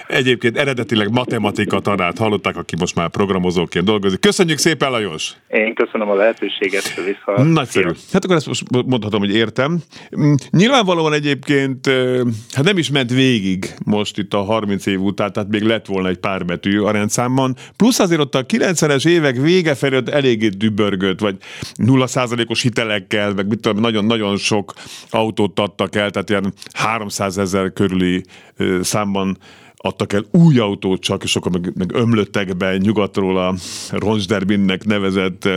egyébként 0.06 0.58
eredetileg 0.58 1.10
matematika 1.10 1.80
tanárt 1.80 2.18
hallották, 2.18 2.56
aki 2.56 2.76
most 2.78 2.94
már 2.94 3.08
programozóként 3.08 3.84
dolgozik. 3.84 4.20
Köszönjük 4.20 4.58
szépen, 4.58 4.90
Lajos! 4.90 5.32
Én 5.48 5.74
köszönöm 5.74 6.08
a 6.10 6.14
lehetőséget, 6.14 6.94
vissza. 6.94 7.42
Nagyszerű. 7.42 7.90
Hát 8.12 8.24
akkor 8.24 8.36
ezt 8.36 8.46
most 8.46 8.62
mondhatom, 8.70 9.20
hogy 9.20 9.34
értem. 9.34 9.78
Mm, 10.18 10.32
nyilvánvalóan 10.50 11.12
egyébként, 11.12 11.86
hát 12.52 12.64
nem 12.64 12.78
is 12.78 12.90
ment 12.90 13.10
végig 13.10 13.74
most 13.84 14.18
itt 14.18 14.34
a 14.34 14.42
30 14.42 14.86
év 14.86 15.00
után, 15.00 15.32
tehát 15.32 15.48
még 15.48 15.62
lett 15.62 15.86
volna 15.86 16.08
egy 16.08 16.18
pár 16.18 16.44
betű 16.44 16.80
a 16.80 16.90
rendszámban. 16.90 17.56
Plusz 17.76 17.98
azért 17.98 18.20
ott 18.20 18.34
a 18.34 18.46
90-es 18.46 19.06
évek 19.06 19.36
vége 19.36 19.74
felé 19.74 19.96
ott 19.96 20.08
eléggé 20.08 20.48
dübörgött, 20.48 21.20
vagy 21.20 21.36
0%-os 21.76 22.62
hitelekkel, 22.62 23.32
meg 23.32 23.48
mit 23.48 23.60
tudom, 23.60 23.80
nagyon-nagyon 23.80 24.36
sok 24.36 24.74
autót 25.10 25.58
adtak 25.58 25.94
el, 25.94 26.10
tehát 26.10 26.30
ilyen 26.30 26.54
300 26.72 27.38
ezer 27.38 27.72
körüli 27.72 28.24
számban 28.80 29.38
adtak 29.76 30.12
el 30.12 30.24
új 30.30 30.58
autót 30.58 31.00
csak, 31.00 31.22
és 31.22 31.36
akkor 31.36 31.52
meg, 31.52 31.72
meg 31.76 31.94
ömlöttek 31.94 32.56
be 32.56 32.76
nyugatról 32.76 33.38
a 33.38 33.54
Ronsderbinnek 33.90 34.84
nevezett 34.84 35.48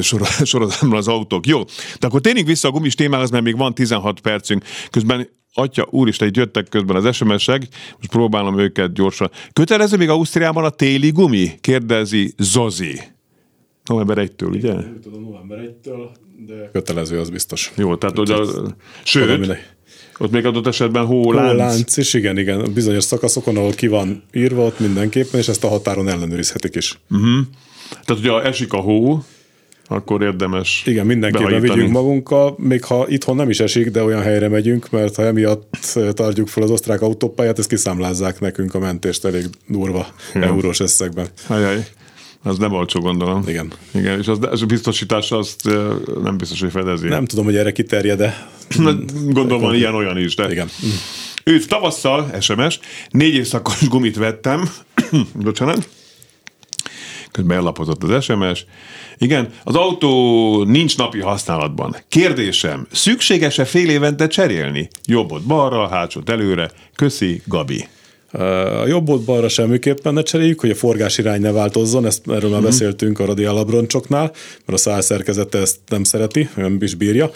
sorozatban 0.44 0.98
az 0.98 1.08
autók. 1.08 1.46
Jó, 1.46 1.62
de 1.98 2.06
akkor 2.06 2.20
tényleg 2.20 2.46
vissza 2.46 2.68
a 2.68 2.70
gumis 2.70 2.94
témához, 2.94 3.30
mert 3.30 3.44
még 3.44 3.56
van 3.56 3.74
16 3.74 4.20
percünk. 4.20 4.64
Közben 4.90 5.28
Atya, 5.56 5.86
úristen, 5.90 6.28
itt 6.28 6.36
jöttek 6.36 6.68
közben 6.68 6.96
az 6.96 7.14
SMS-ek, 7.14 7.68
most 7.96 8.10
próbálom 8.10 8.58
őket 8.58 8.92
gyorsan. 8.92 9.30
Kötelező 9.52 9.96
még 9.96 10.08
Ausztriában 10.08 10.64
a 10.64 10.70
téli 10.70 11.10
gumi? 11.10 11.50
Kérdezi 11.60 12.34
Zozi. 12.38 13.00
November 13.84 14.28
1-től, 14.28 14.50
ugye? 14.50 14.72
Nem 14.72 14.98
tudom, 15.02 15.22
november 15.22 15.58
1-től, 15.58 16.08
de 16.46 16.70
kötelező, 16.72 17.18
az 17.18 17.30
biztos. 17.30 17.72
Jó, 17.76 17.96
tehát 17.96 18.16
hogy 18.16 18.30
a... 18.30 18.46
Sőt, 19.02 19.56
ott 20.18 20.30
még 20.30 20.46
adott 20.46 20.66
esetben 20.66 21.06
hólánc. 21.06 21.50
Hólánc, 21.50 21.96
és 21.96 22.14
igen, 22.14 22.38
igen, 22.38 22.72
bizonyos 22.72 23.04
szakaszokon, 23.04 23.56
ahol 23.56 23.72
ki 23.72 23.86
van 23.86 24.22
írva, 24.32 24.64
ott 24.64 24.78
mindenképpen, 24.78 25.40
és 25.40 25.48
ezt 25.48 25.64
a 25.64 25.68
határon 25.68 26.08
ellenőrizhetik 26.08 26.74
is. 26.74 26.98
Uh-huh. 27.10 27.46
Tehát, 27.90 28.22
hogyha 28.22 28.42
esik 28.42 28.72
a 28.72 28.76
hó, 28.80 29.24
akkor 29.86 30.22
érdemes 30.22 30.82
Igen, 30.86 31.06
mindenképpen 31.06 31.46
behajítani. 31.46 31.74
vigyünk 31.74 31.94
magunkkal, 31.94 32.54
még 32.58 32.84
ha 32.84 33.06
itthon 33.08 33.36
nem 33.36 33.50
is 33.50 33.60
esik, 33.60 33.90
de 33.90 34.02
olyan 34.02 34.22
helyre 34.22 34.48
megyünk, 34.48 34.90
mert 34.90 35.14
ha 35.14 35.22
emiatt 35.22 35.98
tartjuk 36.10 36.48
fel 36.48 36.62
az 36.62 36.70
osztrák 36.70 37.02
autópályát, 37.02 37.58
ezt 37.58 37.68
kiszámlázzák 37.68 38.40
nekünk 38.40 38.74
a 38.74 38.78
mentést 38.78 39.24
elég 39.24 39.44
durva 39.68 40.06
ja. 40.34 40.42
eurós 40.42 40.80
összegben. 40.80 41.26
Ajaj. 41.46 41.86
Az 42.42 42.58
nem 42.58 42.72
olcsó, 42.72 43.00
gondolom. 43.00 43.42
Igen. 43.46 43.72
Igen, 43.94 44.18
és 44.18 44.26
az, 44.26 44.38
az 44.40 44.62
a 44.62 44.66
biztosítás 44.66 45.30
azt 45.30 45.70
nem 46.22 46.36
biztos, 46.36 46.60
hogy 46.60 46.70
fedezi. 46.70 47.08
Nem 47.08 47.24
tudom, 47.24 47.44
hogy 47.44 47.56
erre 47.56 47.72
kiterjed, 47.72 48.18
de... 48.18 48.48
Gondolom, 49.28 49.60
van 49.60 49.74
ilyen-olyan 49.74 50.18
is, 50.18 50.34
de... 50.34 50.50
Igen. 50.50 50.68
Őt 51.44 51.68
tavasszal, 51.68 52.30
SMS, 52.40 52.80
négy 53.10 53.34
évszakos 53.34 53.88
gumit 53.88 54.16
vettem, 54.16 54.70
bocsánat, 55.44 55.88
közben 57.34 57.56
ellapozott 57.56 58.02
az 58.02 58.24
SMS. 58.24 58.64
Igen, 59.18 59.52
az 59.64 59.74
autó 59.74 60.64
nincs 60.64 60.96
napi 60.96 61.20
használatban. 61.20 61.96
Kérdésem, 62.08 62.86
szükséges-e 62.90 63.64
fél 63.64 63.88
évente 63.88 64.26
cserélni? 64.26 64.88
Jobbot 65.04 65.42
balra, 65.42 65.88
hátsót 65.88 66.30
előre. 66.30 66.70
Köszi, 66.94 67.42
Gabi. 67.46 67.86
A 68.82 68.86
jobbot 68.86 69.24
balra 69.24 69.48
semmiképpen 69.48 70.14
ne 70.14 70.22
cseréljük, 70.22 70.60
hogy 70.60 70.70
a 70.70 70.74
forgás 70.74 71.18
irány 71.18 71.40
ne 71.40 71.52
változzon, 71.52 72.06
ezt 72.06 72.30
erről 72.30 72.50
már 72.50 72.60
mm. 72.60 72.64
beszéltünk 72.64 73.18
a 73.18 73.24
radiálabroncsoknál, 73.24 74.32
mert 74.66 74.78
a 74.78 74.82
szál 74.82 75.00
szerkezete 75.00 75.58
ezt 75.58 75.78
nem 75.88 76.04
szereti, 76.04 76.48
nem 76.56 76.78
is 76.80 76.94
bírja. 76.94 77.30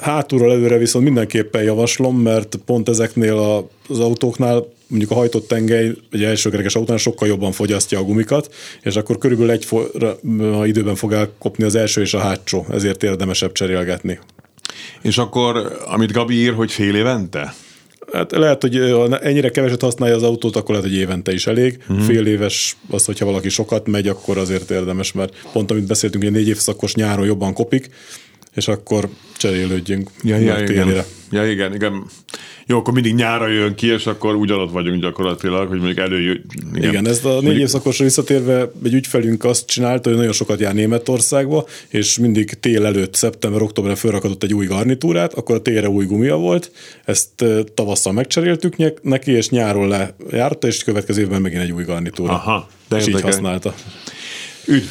Hátulról 0.00 0.52
előre 0.52 0.78
viszont 0.78 1.04
mindenképpen 1.04 1.62
javaslom, 1.62 2.18
mert 2.18 2.58
pont 2.66 2.88
ezeknél 2.88 3.68
az 3.88 3.98
autóknál 3.98 4.66
mondjuk 4.86 5.10
a 5.10 5.14
hajtott 5.14 5.48
tengely 5.48 5.92
egy 6.10 6.22
elsőkerekes 6.22 6.74
autónál 6.74 6.98
sokkal 6.98 7.28
jobban 7.28 7.52
fogyasztja 7.52 7.98
a 7.98 8.02
gumikat, 8.02 8.54
és 8.82 8.96
akkor 8.96 9.18
körülbelül 9.18 9.52
egy 9.52 9.66
időben 10.68 10.94
fog 10.94 11.12
elkopni 11.12 11.64
az 11.64 11.74
első 11.74 12.00
és 12.00 12.14
a 12.14 12.18
hátsó, 12.18 12.66
ezért 12.70 13.02
érdemesebb 13.02 13.52
cserélgetni. 13.52 14.18
És 15.02 15.18
akkor, 15.18 15.78
amit 15.86 16.12
Gabi 16.12 16.34
ír, 16.34 16.52
hogy 16.52 16.72
fél 16.72 16.94
évente? 16.94 17.54
Hát 18.12 18.30
lehet, 18.32 18.60
hogy 18.62 18.76
ha 18.76 19.18
ennyire 19.18 19.50
keveset 19.50 19.80
használja 19.80 20.14
az 20.14 20.22
autót, 20.22 20.56
akkor 20.56 20.74
lehet, 20.74 20.90
hogy 20.90 20.98
évente 20.98 21.32
is 21.32 21.46
elég. 21.46 21.78
Uh-huh. 21.88 22.04
Fél 22.04 22.26
éves 22.26 22.76
az, 22.90 23.04
hogyha 23.04 23.24
valaki 23.24 23.48
sokat 23.48 23.86
megy, 23.86 24.08
akkor 24.08 24.38
azért 24.38 24.70
érdemes, 24.70 25.12
mert 25.12 25.34
pont 25.52 25.70
amit 25.70 25.86
beszéltünk, 25.86 26.24
hogy 26.24 26.32
négy 26.32 26.48
évszakos 26.48 26.94
nyáron 26.94 27.26
jobban 27.26 27.52
kopik, 27.52 27.88
és 28.54 28.68
akkor 28.68 29.08
cserélődjünk 29.36 30.10
ja, 30.22 30.36
ja, 30.36 30.58
igen. 30.58 31.04
ja, 31.30 31.50
igen, 31.50 31.74
igen. 31.74 32.04
Jó, 32.66 32.78
akkor 32.78 32.92
mindig 32.92 33.14
nyára 33.14 33.48
jön 33.48 33.74
ki, 33.74 33.86
és 33.86 34.06
akkor 34.06 34.34
úgy 34.34 34.50
alatt 34.50 34.70
vagyunk 34.70 35.02
gyakorlatilag, 35.02 35.68
hogy 35.68 35.78
mondjuk 35.78 35.98
előjön. 35.98 36.44
Igen, 36.74 36.90
igen 36.90 37.06
ezt 37.06 37.24
a 37.24 37.28
négy 37.28 37.42
mondjuk... 37.42 37.62
évszakosra 37.62 38.04
visszatérve 38.04 38.70
egy 38.84 38.94
ügyfelünk 38.94 39.44
azt 39.44 39.66
csinálta, 39.66 40.08
hogy 40.08 40.18
nagyon 40.18 40.32
sokat 40.32 40.60
jár 40.60 40.74
Németországba, 40.74 41.66
és 41.88 42.18
mindig 42.18 42.50
tél 42.60 42.86
előtt, 42.86 43.14
szeptember, 43.14 43.62
októberre 43.62 43.96
felrakadott 43.96 44.42
egy 44.42 44.54
új 44.54 44.66
garnitúrát, 44.66 45.34
akkor 45.34 45.54
a 45.54 45.62
télre 45.62 45.88
új 45.88 46.04
gumia 46.04 46.36
volt, 46.36 46.70
ezt 47.04 47.44
tavasszal 47.74 48.12
megcseréltük 48.12 49.02
neki, 49.02 49.32
és 49.32 49.48
nyáron 49.48 49.88
lejárta, 49.88 50.66
és 50.66 50.84
következő 50.84 51.20
évben 51.20 51.40
megint 51.40 51.62
egy 51.62 51.72
új 51.72 51.84
garnitúra. 51.84 52.32
Aha, 52.32 52.68
de 52.88 52.96
és 52.96 53.06
így 53.06 53.20
használta. 53.20 53.74
Üdv! 54.66 54.86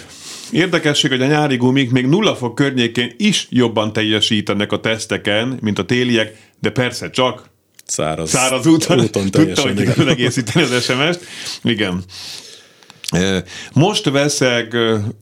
Érdekesség, 0.52 1.12
hogy 1.12 1.22
a 1.22 1.26
nyári 1.26 1.56
gumik 1.56 1.92
még 1.92 2.06
nulla 2.06 2.36
fok 2.36 2.56
környékén 2.56 3.14
is 3.18 3.48
jobban 3.50 3.94
teljesítenek 3.94 4.72
a 4.72 4.80
teszteken, 4.80 5.58
mint 5.62 5.80
a 5.80 5.86
téliek, 5.86 6.36
de 6.60 6.70
persze 6.70 7.10
csak 7.10 7.52
száraz, 7.86 8.30
száraz 8.30 8.68
úton, 8.68 9.00
úton 9.00 9.32
tudta, 9.32 9.62
hogy 9.62 9.92
tudod 9.94 10.08
egészíteni 10.08 10.66
az 10.66 10.84
SMS-t. 10.84 11.26
Igen. 11.64 12.04
Most 13.74 14.10
veszek, 14.10 14.78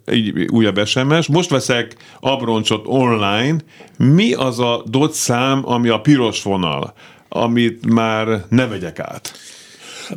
egy 0.05 0.47
újabb 0.51 0.85
SMS, 0.85 1.27
most 1.27 1.49
veszek 1.49 1.95
abroncsot 2.19 2.83
online. 2.85 3.55
Mi 3.97 4.33
az 4.33 4.59
a 4.59 4.83
dot 4.85 5.13
szám, 5.13 5.61
ami 5.65 5.89
a 5.89 6.01
piros 6.01 6.43
vonal, 6.43 6.93
amit 7.29 7.85
már 7.93 8.45
ne 8.49 8.67
vegyek 8.67 8.99
át? 8.99 9.33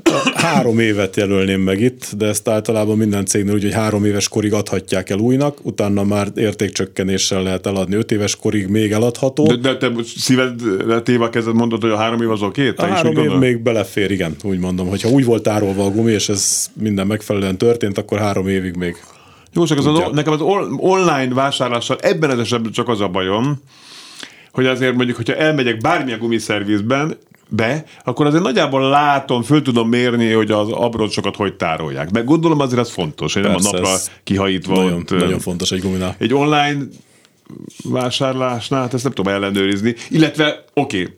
Hát 0.03 0.35
három 0.35 0.79
évet 0.79 1.17
jelölném 1.17 1.61
meg 1.61 1.81
itt, 1.81 2.13
de 2.17 2.27
ezt 2.27 2.49
általában 2.49 2.97
minden 2.97 3.25
cégnél 3.25 3.55
úgy, 3.55 3.63
hogy 3.63 3.73
három 3.73 4.05
éves 4.05 4.29
korig 4.29 4.53
adhatják 4.53 5.11
el 5.11 5.19
újnak, 5.19 5.59
utána 5.63 6.05
már 6.05 6.29
értékcsökkenéssel 6.35 7.43
lehet 7.43 7.67
eladni. 7.67 7.95
Öt 7.95 8.11
éves 8.11 8.37
korig 8.37 8.67
még 8.67 8.93
eladható. 8.93 9.47
De, 9.47 9.57
de 9.57 9.77
te 9.77 9.93
szíved 10.17 10.61
téva 11.03 11.31
kezded 11.31 11.55
mondod, 11.55 11.81
hogy 11.81 11.91
a 11.91 11.97
három 11.97 12.23
év 12.23 12.31
az 12.31 12.43
oké? 12.43 12.73
A 12.77 12.85
három 12.85 13.17
év 13.17 13.31
még 13.31 13.63
belefér, 13.63 14.11
igen, 14.11 14.37
úgy 14.43 14.59
mondom. 14.59 14.89
Hogyha 14.89 15.09
úgy 15.09 15.25
volt 15.25 15.43
tárolva 15.43 15.85
a 15.85 15.91
gumi, 15.91 16.13
és 16.13 16.29
ez 16.29 16.67
minden 16.73 17.07
megfelelően 17.07 17.59
történt, 17.59 17.99
akkor 17.99 18.19
három 18.19 18.49
évig 18.49 18.77
még. 18.77 18.97
Jó, 19.53 19.65
csak 19.65 19.79
az, 19.79 19.87
az 19.87 20.01
nekem 20.13 20.33
az 20.33 20.41
online 20.77 21.35
vásárlással 21.35 21.97
ebben 22.01 22.31
az 22.31 22.39
esetben 22.39 22.73
csak 22.73 22.89
az 22.89 23.01
a 23.01 23.09
bajom, 23.09 23.63
hogy 24.53 24.67
azért 24.67 24.95
mondjuk, 24.95 25.17
hogyha 25.17 25.35
elmegyek 25.35 25.79
bármilyen 25.79 26.19
gumiszervizben, 26.19 27.17
be, 27.55 27.85
akkor 28.05 28.27
azért 28.27 28.43
nagyjából 28.43 28.89
látom, 28.89 29.43
föl 29.43 29.63
tudom 29.63 29.89
mérni, 29.89 30.33
hogy 30.33 30.51
az 30.51 30.71
abroncsokat 30.71 31.37
hogy 31.37 31.55
tárolják. 31.55 32.11
Meg 32.11 32.25
gondolom 32.25 32.61
azért 32.61 32.81
ez 32.81 32.91
fontos, 32.91 33.35
hogy 33.35 33.43
nem 33.43 33.55
a 33.55 33.61
napra 33.63 33.97
kihajítva. 34.25 34.75
Nagyon, 34.75 34.99
ott, 34.99 35.11
nagyon 35.11 35.39
fontos 35.39 35.71
egy 35.71 35.81
guminál. 35.81 36.15
Egy 36.19 36.35
online 36.35 36.79
vásárlásnál, 37.85 38.81
hát 38.81 38.95
ezt 38.95 39.03
nem 39.05 39.13
tudom 39.13 39.33
ellenőrizni. 39.33 39.95
Illetve, 40.11 40.65
oké, 40.75 41.01
okay, 41.01 41.15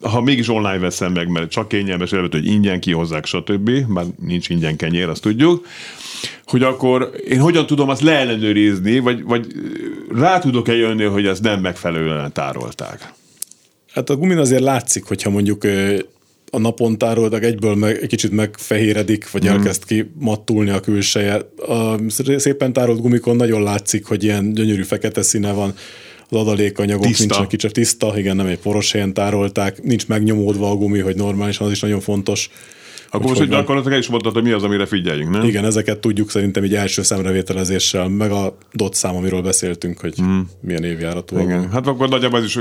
ha 0.00 0.20
mégis 0.20 0.48
online 0.48 0.78
veszem 0.78 1.12
meg, 1.12 1.28
mert 1.28 1.50
csak 1.50 1.68
kényelmes 1.68 2.12
előtt, 2.12 2.32
hogy 2.32 2.46
ingyen 2.46 2.80
kihozzák, 2.80 3.26
stb., 3.26 3.70
már 3.88 4.04
nincs 4.20 4.48
ingyen 4.48 4.76
kenyér, 4.76 5.08
azt 5.08 5.22
tudjuk, 5.22 5.66
hogy 6.44 6.62
akkor 6.62 7.10
én 7.28 7.40
hogyan 7.40 7.66
tudom 7.66 7.88
azt 7.88 8.00
leellenőrizni, 8.00 8.98
vagy, 8.98 9.22
vagy 9.22 9.46
rá 10.14 10.38
tudok-e 10.38 10.74
jönni, 10.74 11.04
hogy 11.04 11.26
ezt 11.26 11.42
nem 11.42 11.60
megfelelően 11.60 12.32
tárolták? 12.32 13.12
Hát 13.96 14.10
a 14.10 14.16
gumin 14.16 14.38
azért 14.38 14.62
látszik, 14.62 15.04
hogyha 15.04 15.30
mondjuk 15.30 15.64
a 16.50 16.58
napon 16.58 16.98
tároltak, 16.98 17.44
egyből 17.44 17.74
meg, 17.74 17.98
egy 18.02 18.08
kicsit 18.08 18.30
megfehéredik, 18.30 19.30
vagy 19.30 19.44
mm. 19.44 19.48
elkezd 19.48 19.84
ki 19.84 20.10
mattulni 20.18 20.70
a 20.70 20.80
külseje. 20.80 21.34
A 21.56 21.96
szépen 22.36 22.72
tárolt 22.72 23.00
gumikon 23.00 23.36
nagyon 23.36 23.62
látszik, 23.62 24.06
hogy 24.06 24.24
ilyen 24.24 24.52
gyönyörű 24.52 24.82
fekete 24.82 25.22
színe 25.22 25.52
van, 25.52 25.74
az 26.28 26.38
adalékanyagok 26.38 27.06
tiszta. 27.06 27.22
nincsenek 27.22 27.48
kicsit 27.48 27.72
tiszta, 27.72 28.18
igen, 28.18 28.36
nem 28.36 28.46
egy 28.46 28.58
poros 28.58 28.92
helyen 28.92 29.14
tárolták, 29.14 29.82
nincs 29.82 30.06
megnyomódva 30.06 30.70
a 30.70 30.76
gumi, 30.76 30.98
hogy 30.98 31.16
normálisan, 31.16 31.66
az 31.66 31.72
is 31.72 31.80
nagyon 31.80 32.00
fontos. 32.00 32.50
Akkor 33.16 33.28
most, 33.28 33.40
hogy 33.40 33.48
gyakorlatilag 33.48 33.92
el 33.92 33.98
is 33.98 34.08
mondtad, 34.08 34.32
hogy 34.32 34.42
mi 34.42 34.50
az, 34.50 34.62
amire 34.62 34.86
figyeljünk, 34.86 35.30
nem? 35.30 35.42
Igen, 35.42 35.64
ezeket 35.64 35.98
tudjuk 35.98 36.30
szerintem 36.30 36.62
egy 36.62 36.74
első 36.74 37.02
szemrevételezéssel, 37.02 38.08
meg 38.08 38.30
a 38.30 38.56
dot 38.72 38.94
szám, 38.94 39.16
amiről 39.16 39.42
beszéltünk, 39.42 40.00
hogy 40.00 40.16
hmm. 40.16 40.50
milyen 40.60 40.84
évjáratú. 40.84 41.38
Igen, 41.38 41.70
hát 41.70 41.86
akkor 41.86 42.08
nagyjából 42.08 42.38
ez 42.38 42.44
is 42.44 42.58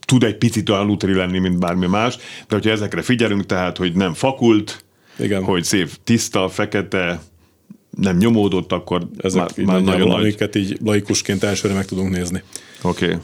tud 0.00 0.22
egy 0.22 0.36
picit 0.36 0.68
olyan 0.68 0.86
lutri 0.86 1.14
lenni, 1.14 1.38
mint 1.38 1.58
bármi 1.58 1.86
más, 1.86 2.16
de 2.16 2.54
hogyha 2.54 2.70
ezekre 2.70 3.02
figyelünk, 3.02 3.46
tehát, 3.46 3.76
hogy 3.76 3.92
nem 3.92 4.14
fakult, 4.14 4.84
Igen. 5.18 5.42
hogy 5.42 5.64
szép, 5.64 5.90
tiszta, 6.04 6.48
fekete, 6.48 7.20
nem 7.90 8.16
nyomódott, 8.16 8.72
akkor 8.72 9.08
Ezek 9.16 9.56
már, 9.56 9.66
már 9.66 9.82
nagyon 9.82 10.08
nagy. 10.08 10.20
amiket 10.20 10.54
így 10.54 10.78
laikusként 10.84 11.42
elsőre 11.42 11.74
meg 11.74 11.84
tudunk 11.84 12.10
nézni. 12.10 12.42
Oké. 12.82 13.04
Okay. 13.04 13.18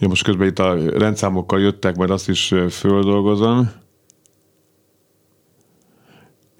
Ja, 0.00 0.08
most 0.08 0.24
közben 0.24 0.46
itt 0.46 0.58
a 0.58 0.98
rendszámokkal 0.98 1.60
jöttek, 1.60 1.96
majd 1.96 2.10
azt 2.10 2.28
is 2.28 2.54
földolgozom. 2.70 3.70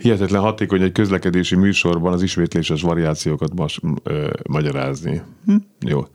Hihetetlen 0.07 0.41
hatékony 0.41 0.83
egy 0.83 0.93
közlekedési 0.93 1.57
műsorban 1.57 2.13
az 2.13 2.23
ismétléses 2.23 2.83
variációkat 2.83 3.55
mas, 3.55 3.81
ö, 4.03 4.29
magyarázni. 4.49 5.23
Hm? 5.47 5.57
Jó. 5.87 6.07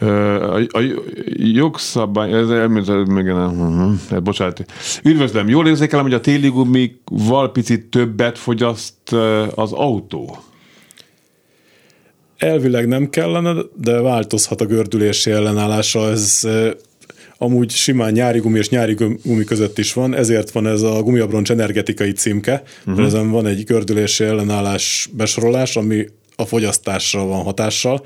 A, 0.00 0.56
a 0.56 0.80
jogszabály, 1.34 2.32
ez 2.32 2.48
igen, 2.48 3.98
hát 4.10 4.22
bocsánat. 4.22 4.64
Üdvözlöm, 5.02 5.48
jól 5.48 5.68
érzékelem, 5.68 6.04
hogy 6.04 6.14
a 6.14 6.20
téli 6.20 6.48
gumikval 6.48 7.52
picit 7.52 7.86
többet 7.86 8.38
fogyaszt 8.38 9.12
az 9.54 9.72
autó? 9.72 10.38
Elvileg 12.36 12.88
nem 12.88 13.10
kellene, 13.10 13.54
de 13.76 14.00
változhat 14.00 14.60
a 14.60 14.66
gördülési 14.66 15.30
ellenállása. 15.30 16.08
Ez 16.08 16.48
amúgy 17.38 17.70
simán 17.70 18.12
nyári 18.12 18.38
gumi 18.38 18.58
és 18.58 18.68
nyári 18.68 18.94
gumi 19.22 19.44
között 19.44 19.78
is 19.78 19.92
van, 19.92 20.14
ezért 20.14 20.50
van 20.50 20.66
ez 20.66 20.82
a 20.82 21.02
gumiabroncs 21.02 21.50
energetikai 21.50 22.12
címke, 22.12 22.62
uh-huh. 22.86 23.04
ezen 23.04 23.30
van 23.30 23.46
egy 23.46 23.64
gördülési 23.64 24.24
ellenállás 24.24 25.08
besorolás, 25.12 25.76
ami 25.76 26.06
a 26.36 26.44
fogyasztásra 26.44 27.24
van 27.24 27.42
hatással, 27.42 28.04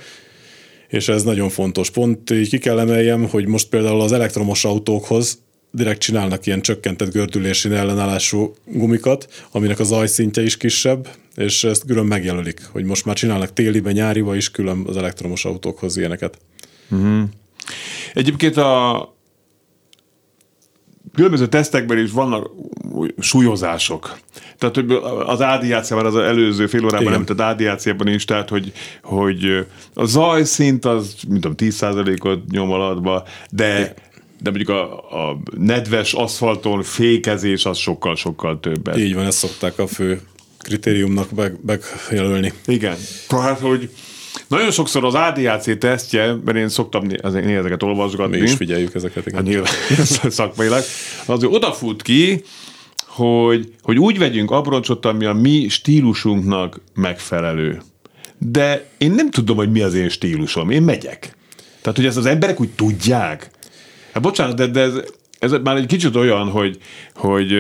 és 0.88 1.08
ez 1.08 1.22
nagyon 1.22 1.48
fontos. 1.48 1.90
Pont 1.90 2.30
így 2.30 2.48
ki 2.48 2.58
kell 2.58 2.78
emeljem, 2.78 3.28
hogy 3.28 3.46
most 3.46 3.68
például 3.68 4.00
az 4.00 4.12
elektromos 4.12 4.64
autókhoz 4.64 5.38
direkt 5.70 6.00
csinálnak 6.00 6.46
ilyen 6.46 6.60
csökkentett 6.60 7.12
gördülési 7.12 7.74
ellenállású 7.74 8.54
gumikat, 8.64 9.26
aminek 9.50 9.78
az 9.78 9.92
ajszintje 9.92 10.42
is 10.42 10.56
kisebb, 10.56 11.08
és 11.36 11.64
ezt 11.64 11.84
külön 11.86 12.06
megjelölik, 12.06 12.60
hogy 12.72 12.84
most 12.84 13.04
már 13.04 13.14
csinálnak 13.14 13.52
télibe, 13.52 13.92
nyáriba 13.92 14.36
is 14.36 14.50
külön 14.50 14.84
az 14.86 14.96
elektromos 14.96 15.44
autókhoz 15.44 15.96
ilyeneket. 15.96 16.38
Uh-huh. 16.90 17.22
Egyébként 18.14 18.56
a, 18.56 18.98
különböző 21.14 21.46
tesztekben 21.46 21.98
is 21.98 22.10
vannak 22.10 22.50
súlyozások. 23.18 24.18
Tehát 24.58 24.74
hogy 24.74 24.98
az 25.26 25.42
ádiáciában, 25.42 26.06
az 26.06 26.16
előző 26.16 26.66
fél 26.66 26.84
órában 26.84 27.12
nem, 27.12 27.24
tehát 27.24 27.52
ádiáciában 27.52 28.08
is, 28.08 28.24
tehát 28.24 28.48
hogy, 28.48 28.72
hogy 29.02 29.66
a 29.94 30.04
zajszint 30.04 30.84
az, 30.84 31.14
mint 31.28 31.40
tudom, 31.40 31.70
10%-ot 31.70 32.50
nyom 32.50 32.70
alatba, 32.70 33.24
de 33.50 33.94
de 34.42 34.50
mondjuk 34.50 34.68
a, 34.68 34.92
a 35.30 35.38
nedves 35.58 36.12
aszfalton 36.12 36.82
fékezés 36.82 37.64
az 37.64 37.78
sokkal-sokkal 37.78 38.60
többet. 38.60 38.96
Így 38.96 39.14
van, 39.14 39.24
ezt 39.24 39.38
szokták 39.38 39.78
a 39.78 39.86
fő 39.86 40.20
kritériumnak 40.58 41.28
megjelölni. 41.62 42.52
Igen. 42.66 42.96
Tehát, 43.28 43.58
hogy 43.58 43.90
nagyon 44.50 44.70
sokszor 44.70 45.04
az 45.04 45.14
ADAC 45.14 45.78
tesztje, 45.78 46.34
mert 46.44 46.58
én 46.58 46.68
szoktam 46.68 47.06
azért 47.22 47.46
ezeket 47.46 47.82
olvasgatni. 47.82 48.38
Mi 48.38 48.42
is 48.42 48.54
figyeljük 48.54 48.94
ezeket, 48.94 49.26
igen. 49.26 49.38
Hát 49.38 49.48
nyilván 49.48 49.72
szakmailag. 50.30 50.82
Az 51.26 51.44
odafut 51.44 52.02
ki, 52.02 52.42
hogy, 53.06 53.72
hogy 53.82 53.98
úgy 53.98 54.18
vegyünk 54.18 54.50
abroncsot, 54.50 55.06
ami 55.06 55.24
a 55.24 55.32
mi 55.32 55.68
stílusunknak 55.68 56.80
megfelelő. 56.94 57.82
De 58.38 58.88
én 58.98 59.10
nem 59.10 59.30
tudom, 59.30 59.56
hogy 59.56 59.70
mi 59.70 59.80
az 59.80 59.94
én 59.94 60.08
stílusom. 60.08 60.70
Én 60.70 60.82
megyek. 60.82 61.36
Tehát, 61.80 61.98
hogy 61.98 62.06
ezt 62.06 62.16
az 62.16 62.26
emberek 62.26 62.60
úgy 62.60 62.70
tudják. 62.70 63.50
Hát 64.12 64.22
bocsánat, 64.22 64.56
de, 64.56 64.66
de 64.66 64.80
ez, 64.80 64.94
ez 65.38 65.52
már 65.62 65.76
egy 65.76 65.86
kicsit 65.86 66.16
olyan, 66.16 66.48
hogy, 66.48 66.78
hogy 67.14 67.52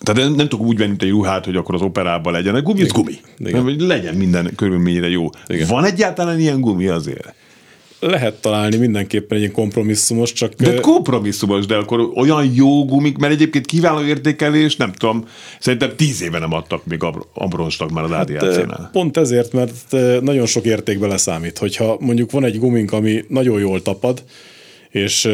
tehát 0.00 0.22
nem, 0.22 0.34
nem 0.34 0.48
tudok 0.48 0.66
úgy 0.66 0.78
venni, 0.78 0.94
egy 0.98 1.10
ruhát, 1.10 1.44
hogy 1.44 1.56
akkor 1.56 1.74
az 1.74 1.82
operában 1.82 2.32
legyen. 2.32 2.54
A 2.54 2.62
gumi, 2.62 2.82
az 2.82 2.92
gumi. 2.92 3.18
Igen. 3.38 3.52
Nem, 3.52 3.62
hogy 3.62 3.80
legyen 3.80 4.14
minden 4.14 4.52
körülményre 4.56 5.08
jó. 5.08 5.28
Igen. 5.46 5.68
Van 5.68 5.84
egyáltalán 5.84 6.40
ilyen 6.40 6.60
gumi 6.60 6.86
azért? 6.86 7.34
lehet 8.06 8.34
találni 8.40 8.76
mindenképpen 8.76 9.42
egy 9.42 9.50
kompromisszumos, 9.50 10.32
csak... 10.32 10.52
De 10.52 10.80
kompromisszumos, 10.80 11.66
de 11.66 11.76
akkor 11.76 12.10
olyan 12.14 12.50
jó 12.54 12.84
gumik, 12.84 13.16
mert 13.16 13.32
egyébként 13.32 13.66
kiváló 13.66 14.04
értékelés, 14.04 14.76
nem 14.76 14.92
tudom, 14.92 15.24
szerintem 15.60 15.96
tíz 15.96 16.22
éve 16.22 16.38
nem 16.38 16.52
adtak 16.52 16.86
még 16.86 17.02
abroncsnak 17.34 17.90
már 17.90 18.04
az 18.04 18.10
hát, 18.10 18.30
ADAC-nál. 18.30 18.88
Pont 18.92 19.16
ezért, 19.16 19.52
mert 19.52 19.96
nagyon 20.20 20.46
sok 20.46 20.64
érték 20.64 20.98
beleszámít. 20.98 21.58
Hogyha 21.58 21.96
mondjuk 22.00 22.30
van 22.30 22.44
egy 22.44 22.58
gumink, 22.58 22.92
ami 22.92 23.24
nagyon 23.28 23.60
jól 23.60 23.82
tapad, 23.82 24.22
és 24.90 25.28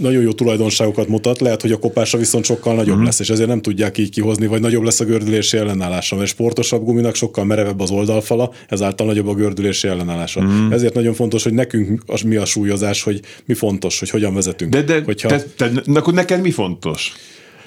nagyon 0.00 0.22
jó 0.22 0.32
tulajdonságokat 0.32 1.08
mutat, 1.08 1.40
lehet, 1.40 1.62
hogy 1.62 1.72
a 1.72 1.78
kopása 1.78 2.18
viszont 2.18 2.44
sokkal 2.44 2.74
nagyobb 2.74 2.98
mm. 2.98 3.04
lesz, 3.04 3.20
és 3.20 3.30
ezért 3.30 3.48
nem 3.48 3.60
tudják 3.60 3.98
így 3.98 4.10
kihozni, 4.10 4.46
vagy 4.46 4.60
nagyobb 4.60 4.82
lesz 4.82 5.00
a 5.00 5.04
gördülési 5.04 5.56
ellenállása, 5.56 6.16
mert 6.16 6.28
sportosabb 6.28 6.84
guminak 6.84 7.14
sokkal 7.14 7.44
merevebb 7.44 7.80
az 7.80 7.90
oldalfala, 7.90 8.52
ezáltal 8.68 9.06
nagyobb 9.06 9.28
a 9.28 9.34
gördülési 9.34 9.88
ellenállása. 9.88 10.42
Mm. 10.42 10.72
Ezért 10.72 10.94
nagyon 10.94 11.14
fontos, 11.14 11.42
hogy 11.42 11.52
nekünk 11.52 12.02
az, 12.06 12.20
mi 12.20 12.36
a 12.36 12.44
súlyozás, 12.44 13.02
hogy 13.02 13.20
mi 13.44 13.54
fontos, 13.54 13.98
hogy 13.98 14.10
hogyan 14.10 14.34
vezetünk. 14.34 14.72
De, 14.72 14.82
de 14.82 15.02
Hogyha... 15.04 15.28
te, 15.28 15.42
te, 15.56 15.70
akkor 15.94 16.14
neked 16.14 16.40
mi 16.40 16.50
fontos? 16.50 17.12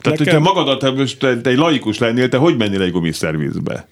Tehát, 0.01 0.19
Nekem... 0.19 0.43
hogyha 0.43 0.53
magadat, 0.53 1.17
te, 1.19 1.41
te 1.41 1.49
egy 1.49 1.57
laikus 1.57 1.97
lennél, 1.97 2.29
te 2.29 2.37
hogy 2.37 2.57
mennél 2.57 2.81
egy 2.81 2.91
gumiszervizbe? 2.91 3.87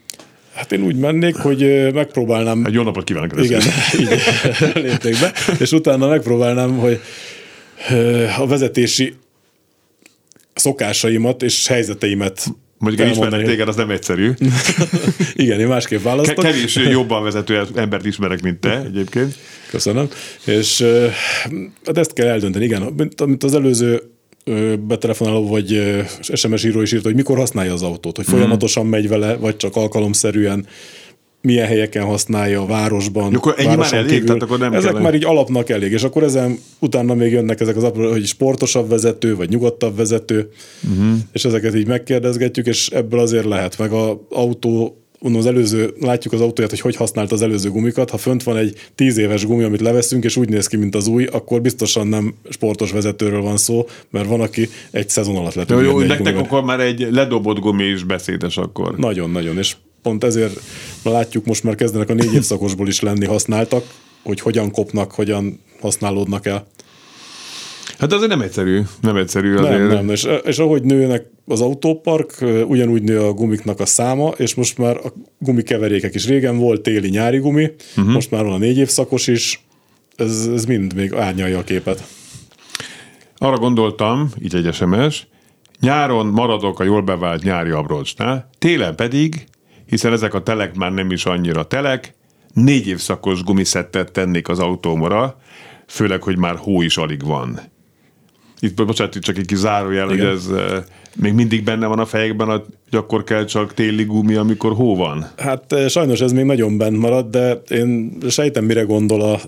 Hát 0.54 0.72
én 0.72 0.84
úgy 0.84 0.96
mennék, 0.96 1.36
hogy 1.36 1.90
megpróbálnám... 1.94 2.64
Egy 2.66 2.74
jó 2.74 2.82
napot 2.82 3.04
kívánok! 3.04 3.44
Igen, 3.44 3.62
így 5.06 5.18
be, 5.20 5.34
és 5.60 5.72
utána 5.72 6.08
megpróbálnám, 6.08 6.78
hogy 6.78 7.00
a 8.38 8.48
vezetési 8.48 9.14
szokásaimat 10.54 11.44
és 11.44 11.68
helyzeteimet 11.68 12.46
Mondjuk 12.78 13.10
ismernek 13.10 13.46
téged, 13.46 13.68
az 13.68 13.76
nem 13.76 13.90
egyszerű. 13.90 14.32
Igen, 15.34 15.60
én 15.60 15.68
másképp 15.68 16.04
választok. 16.04 16.44
Kevés 16.44 16.76
jobban 16.76 17.24
vezető 17.24 17.68
embert 17.76 18.06
ismerek, 18.06 18.42
mint 18.42 18.60
te 18.60 18.82
egyébként. 18.82 19.36
Köszönöm. 19.70 20.10
És 20.46 20.86
hát 21.86 21.98
ezt 21.98 22.14
kell 22.14 22.28
eldönteni, 22.28 22.66
igen. 22.66 22.94
Mint 23.26 23.44
az 23.44 23.54
előző 23.54 24.02
betelefonáló 24.88 25.48
vagy 25.48 25.96
SMS 26.34 26.64
író 26.64 26.82
is 26.82 26.92
írta, 26.92 27.08
hogy 27.08 27.16
mikor 27.16 27.38
használja 27.38 27.74
az 27.74 27.82
autót, 27.82 28.16
hogy 28.16 28.26
folyamatosan 28.26 28.86
megy 28.86 29.08
vele, 29.08 29.36
vagy 29.36 29.58
csak 29.58 29.76
alkalomszerűen 29.76 30.68
milyen 31.46 31.68
helyeken 31.68 32.04
használja 32.04 32.62
a 32.62 32.66
városban. 32.66 33.36
Akkor 33.36 33.54
ennyi 33.58 33.76
már 33.76 33.94
elég, 33.94 34.10
kívül. 34.10 34.26
tehát 34.26 34.42
akkor 34.42 34.60
nem 34.60 34.74
Ezek 34.74 34.92
kell 34.92 35.02
már 35.02 35.14
így 35.14 35.26
alapnak 35.26 35.70
elég, 35.70 35.92
és 35.92 36.04
akkor 36.04 36.24
ezen 36.24 36.60
utána 36.80 37.14
még 37.14 37.32
jönnek 37.32 37.60
ezek 37.60 37.76
az 37.76 37.84
apró, 37.84 38.12
hogy 38.12 38.26
sportosabb 38.26 38.90
vezető, 38.90 39.36
vagy 39.36 39.50
nyugodtabb 39.50 39.96
vezető, 39.96 40.50
uh-huh. 40.92 41.18
és 41.32 41.46
ezeket 41.46 41.76
így 41.76 41.88
megkérdezgetjük, 41.88 42.66
és 42.66 42.88
ebből 42.88 43.20
azért 43.20 43.46
lehet, 43.46 43.78
meg 43.78 43.92
az 43.92 44.16
autó 44.30 45.00
mondom, 45.20 45.42
az 45.42 45.48
előző, 45.48 45.94
látjuk 46.00 46.34
az 46.34 46.42
autóját, 46.42 46.70
hogy 46.70 46.80
hogy 46.80 46.96
használt 46.96 47.32
az 47.32 47.42
előző 47.42 47.70
gumikat. 47.70 48.10
Ha 48.10 48.18
fönt 48.18 48.44
van 48.44 48.58
egy 48.58 48.76
tíz 48.96 49.18
éves 49.18 49.46
gumi, 49.46 49.64
amit 49.64 49.82
leveszünk, 49.82 50.24
és 50.24 50.38
úgy 50.38 50.50
néz 50.50 50.68
ki, 50.68 50.78
mint 50.78 50.96
az 50.96 51.08
új, 51.08 51.26
akkor 51.26 51.62
biztosan 51.62 52.08
nem 52.08 52.34
sportos 52.50 52.92
vezetőről 52.92 53.42
van 53.42 53.58
szó, 53.58 53.86
mert 54.10 54.28
van, 54.28 54.42
aki 54.42 54.70
egy 54.92 55.10
szezon 55.10 55.36
alatt 55.36 55.54
lett. 55.54 55.70
Jó, 55.70 55.80
jó, 55.80 56.00
nektek 56.00 56.38
akkor 56.38 56.64
már 56.64 56.80
egy 56.80 57.08
ledobott 57.12 57.60
gumi 57.60 57.84
is 57.84 58.04
beszédes 58.04 58.58
akkor. 58.58 58.98
Nagyon, 58.98 59.30
nagyon, 59.30 59.58
és 59.58 59.76
pont 60.06 60.24
ezért 60.24 60.60
látjuk 61.04 61.46
most 61.46 61.64
már 61.64 61.76
kezdenek 61.76 62.10
a 62.10 62.14
négy 62.14 62.34
évszakosból 62.34 62.88
is 62.88 63.00
lenni 63.00 63.26
használtak, 63.26 63.84
hogy 64.24 64.40
hogyan 64.40 64.72
kopnak, 64.72 65.12
hogyan 65.12 65.60
használódnak 65.82 66.46
el. 66.46 66.68
Hát 68.00 68.14
azért 68.14 68.30
nem 68.30 68.42
egyszerű, 68.42 68.82
nem 69.02 69.16
egyszerű 69.16 69.56
azért. 69.56 69.78
Nem, 69.78 69.88
nem, 69.88 70.10
és, 70.10 70.28
és 70.44 70.58
ahogy 70.58 70.84
nőnek 70.84 71.26
az 71.46 71.62
autópark, 71.62 72.46
ugyanúgy 72.68 73.04
nő 73.04 73.20
a 73.22 73.34
gumiknak 73.34 73.80
a 73.80 73.86
száma, 73.86 74.30
és 74.38 74.56
most 74.56 74.78
már 74.78 74.98
a 74.98 75.14
gumikeverékek 75.38 76.16
is 76.16 76.28
régen 76.28 76.58
volt 76.58 76.82
téli-nyári 76.82 77.38
gumi, 77.38 77.72
uh-huh. 77.98 78.14
most 78.14 78.32
már 78.32 78.44
van 78.44 78.54
a 78.54 78.58
négy 78.58 78.78
évszakos 78.78 79.28
is, 79.28 79.66
ez, 80.16 80.50
ez 80.54 80.66
mind 80.66 80.94
még 80.96 81.14
árnyalja 81.14 81.58
a 81.58 81.64
képet. 81.64 82.04
Arra 83.38 83.58
gondoltam, 83.58 84.30
így 84.44 84.56
egy 84.56 84.74
SMS, 84.74 85.28
nyáron 85.80 86.26
maradok 86.26 86.80
a 86.80 86.84
jól 86.84 87.02
bevált 87.02 87.44
nyári 87.44 87.70
abroncsnál, 87.70 88.50
télen 88.58 88.96
pedig 88.96 89.48
hiszen 89.86 90.12
ezek 90.12 90.34
a 90.34 90.44
telek 90.44 90.76
már 90.76 90.92
nem 90.92 91.12
is 91.12 91.26
annyira 91.26 91.64
telek, 91.64 92.16
négy 92.54 92.88
évszakos 92.88 93.44
gumiszettet 93.44 94.12
tennék 94.12 94.48
az 94.48 94.60
autómra, 94.60 95.38
főleg, 95.88 96.22
hogy 96.24 96.38
már 96.38 96.56
hó 96.56 96.82
is 96.82 96.98
alig 96.98 97.24
van. 97.26 97.60
Itt, 98.60 98.86
bocsánat, 98.86 99.16
itt 99.16 99.22
csak 99.22 99.38
egy 99.38 99.46
kis 99.46 99.58
zárójel, 99.58 100.08
hogy 100.08 100.20
ez 100.20 100.48
e, 100.48 100.86
még 101.16 101.34
mindig 101.34 101.64
benne 101.64 101.88
van 101.88 102.00
a 102.00 102.06
fejekben, 102.06 102.48
hogy 102.48 102.64
akkor 102.92 103.24
kell 103.24 103.46
csak 103.46 103.74
téli 103.74 104.04
gumi, 104.04 104.36
amikor 104.36 104.74
hó 104.74 104.96
van. 104.96 105.32
Hát 105.38 105.74
eh, 105.74 105.90
sajnos 105.90 106.22
ez 106.22 106.32
még 106.32 106.46
nagyon 106.46 106.78
bent 106.78 106.98
marad, 106.98 107.30
de 107.30 107.62
én 107.70 108.18
sejtem, 108.30 108.66
mire 108.66 108.82
gondol 108.82 109.22
a 109.22 109.40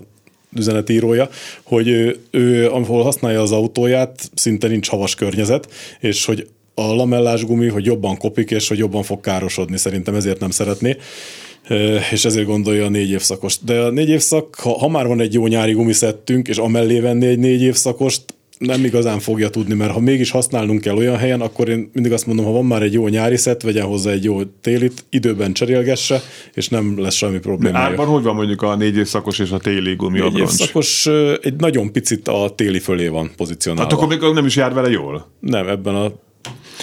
üzenetírója, 0.56 1.28
hogy 1.62 1.88
ő, 1.88 2.16
ő, 2.30 2.70
ahol 2.70 3.02
használja 3.02 3.40
az 3.40 3.52
autóját, 3.52 4.30
szinte 4.34 4.68
nincs 4.68 4.88
havas 4.88 5.14
környezet, 5.14 5.72
és 6.00 6.24
hogy 6.24 6.48
a 6.78 6.94
lamellás 6.94 7.44
gumi, 7.44 7.68
hogy 7.68 7.84
jobban 7.84 8.16
kopik, 8.16 8.50
és 8.50 8.68
hogy 8.68 8.78
jobban 8.78 9.02
fog 9.02 9.20
károsodni, 9.20 9.76
szerintem 9.76 10.14
ezért 10.14 10.40
nem 10.40 10.50
szeretné 10.50 10.96
és 12.10 12.24
ezért 12.24 12.46
gondolja 12.46 12.84
a 12.84 12.88
négy 12.88 13.10
évszakost. 13.10 13.64
De 13.64 13.80
a 13.80 13.90
négy 13.90 14.08
évszak, 14.08 14.54
ha, 14.54 14.78
ha 14.78 14.88
már 14.88 15.06
van 15.06 15.20
egy 15.20 15.34
jó 15.34 15.46
nyári 15.46 15.72
gumiszettünk, 15.72 16.48
és 16.48 16.56
amellé 16.56 17.00
venni 17.00 17.26
egy 17.26 17.38
négy 17.38 17.62
évszakost, 17.62 18.22
nem 18.58 18.84
igazán 18.84 19.18
fogja 19.18 19.50
tudni, 19.50 19.74
mert 19.74 19.92
ha 19.92 20.00
mégis 20.00 20.30
használnunk 20.30 20.80
kell 20.80 20.96
olyan 20.96 21.16
helyen, 21.16 21.40
akkor 21.40 21.68
én 21.68 21.90
mindig 21.92 22.12
azt 22.12 22.26
mondom, 22.26 22.44
ha 22.44 22.50
van 22.50 22.64
már 22.64 22.82
egy 22.82 22.92
jó 22.92 23.08
nyári 23.08 23.36
szett, 23.36 23.62
vegyen 23.62 23.86
hozzá 23.86 24.10
egy 24.10 24.24
jó 24.24 24.42
télit, 24.44 25.04
időben 25.10 25.52
cserélgesse, 25.52 26.20
és 26.54 26.68
nem 26.68 27.00
lesz 27.00 27.14
semmi 27.14 27.38
probléma. 27.38 27.78
Árban 27.78 28.06
hogy 28.06 28.22
van 28.22 28.34
mondjuk 28.34 28.62
a 28.62 28.76
négy 28.76 28.96
évszakos 28.96 29.38
és 29.38 29.50
a 29.50 29.58
téli 29.58 29.94
gumi 29.94 30.20
Négy 30.20 30.38
évszakos 30.38 31.06
egy 31.42 31.56
nagyon 31.56 31.92
picit 31.92 32.28
a 32.28 32.52
téli 32.54 32.78
fölé 32.78 33.08
van 33.08 33.30
pozícionálva. 33.36 33.90
Hát 33.90 33.98
akkor 33.98 34.08
még 34.08 34.34
nem 34.34 34.46
is 34.46 34.56
jár 34.56 34.74
vele 34.74 34.90
jól? 34.90 35.30
Nem, 35.40 35.68
ebben 35.68 35.94
a 35.94 36.12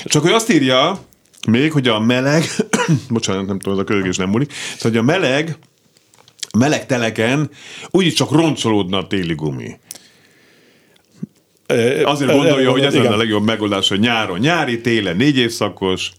csak 0.05 0.21
hogy 0.21 0.31
azt 0.31 0.51
írja, 0.51 0.99
még, 1.47 1.71
hogy 1.71 1.87
a 1.87 1.99
meleg, 1.99 2.43
bocsánat, 3.09 3.45
nem 3.45 3.59
tudom, 3.59 3.73
ez 3.73 3.85
a 3.85 3.87
kölgés 3.87 4.17
nem 4.17 4.29
múlik, 4.29 4.51
szóval, 4.53 4.91
hogy 4.91 4.97
a 4.97 5.19
meleg, 5.19 5.57
meleg 6.57 6.85
teleken 6.85 7.49
úgyis 7.89 8.13
csak 8.13 8.31
roncsolódna 8.31 8.97
a 8.97 9.07
téli 9.07 9.33
gumi. 9.33 9.79
Azért 12.03 12.31
gondolja, 12.31 12.71
hogy 12.71 12.83
ez 12.83 12.95
lenne 12.95 13.09
a 13.09 13.17
legjobb 13.17 13.45
megoldás, 13.45 13.89
hogy 13.89 13.99
nyáron 13.99 14.39
nyári, 14.39 14.81
télen 14.81 15.15
négy 15.15 15.37
évszakos, 15.37 16.11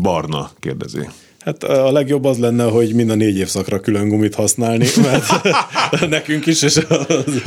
barna, 0.00 0.50
kérdezi. 0.60 1.08
Hát 1.44 1.64
a 1.64 1.92
legjobb 1.92 2.24
az 2.24 2.38
lenne, 2.38 2.64
hogy 2.64 2.94
mind 2.94 3.10
a 3.10 3.14
négy 3.14 3.36
évszakra 3.36 3.80
külön 3.80 4.08
gumit 4.08 4.34
használni, 4.34 4.86
mert 5.02 5.26
nekünk 6.08 6.46
is, 6.46 6.62
és 6.62 6.76
az, 6.76 7.42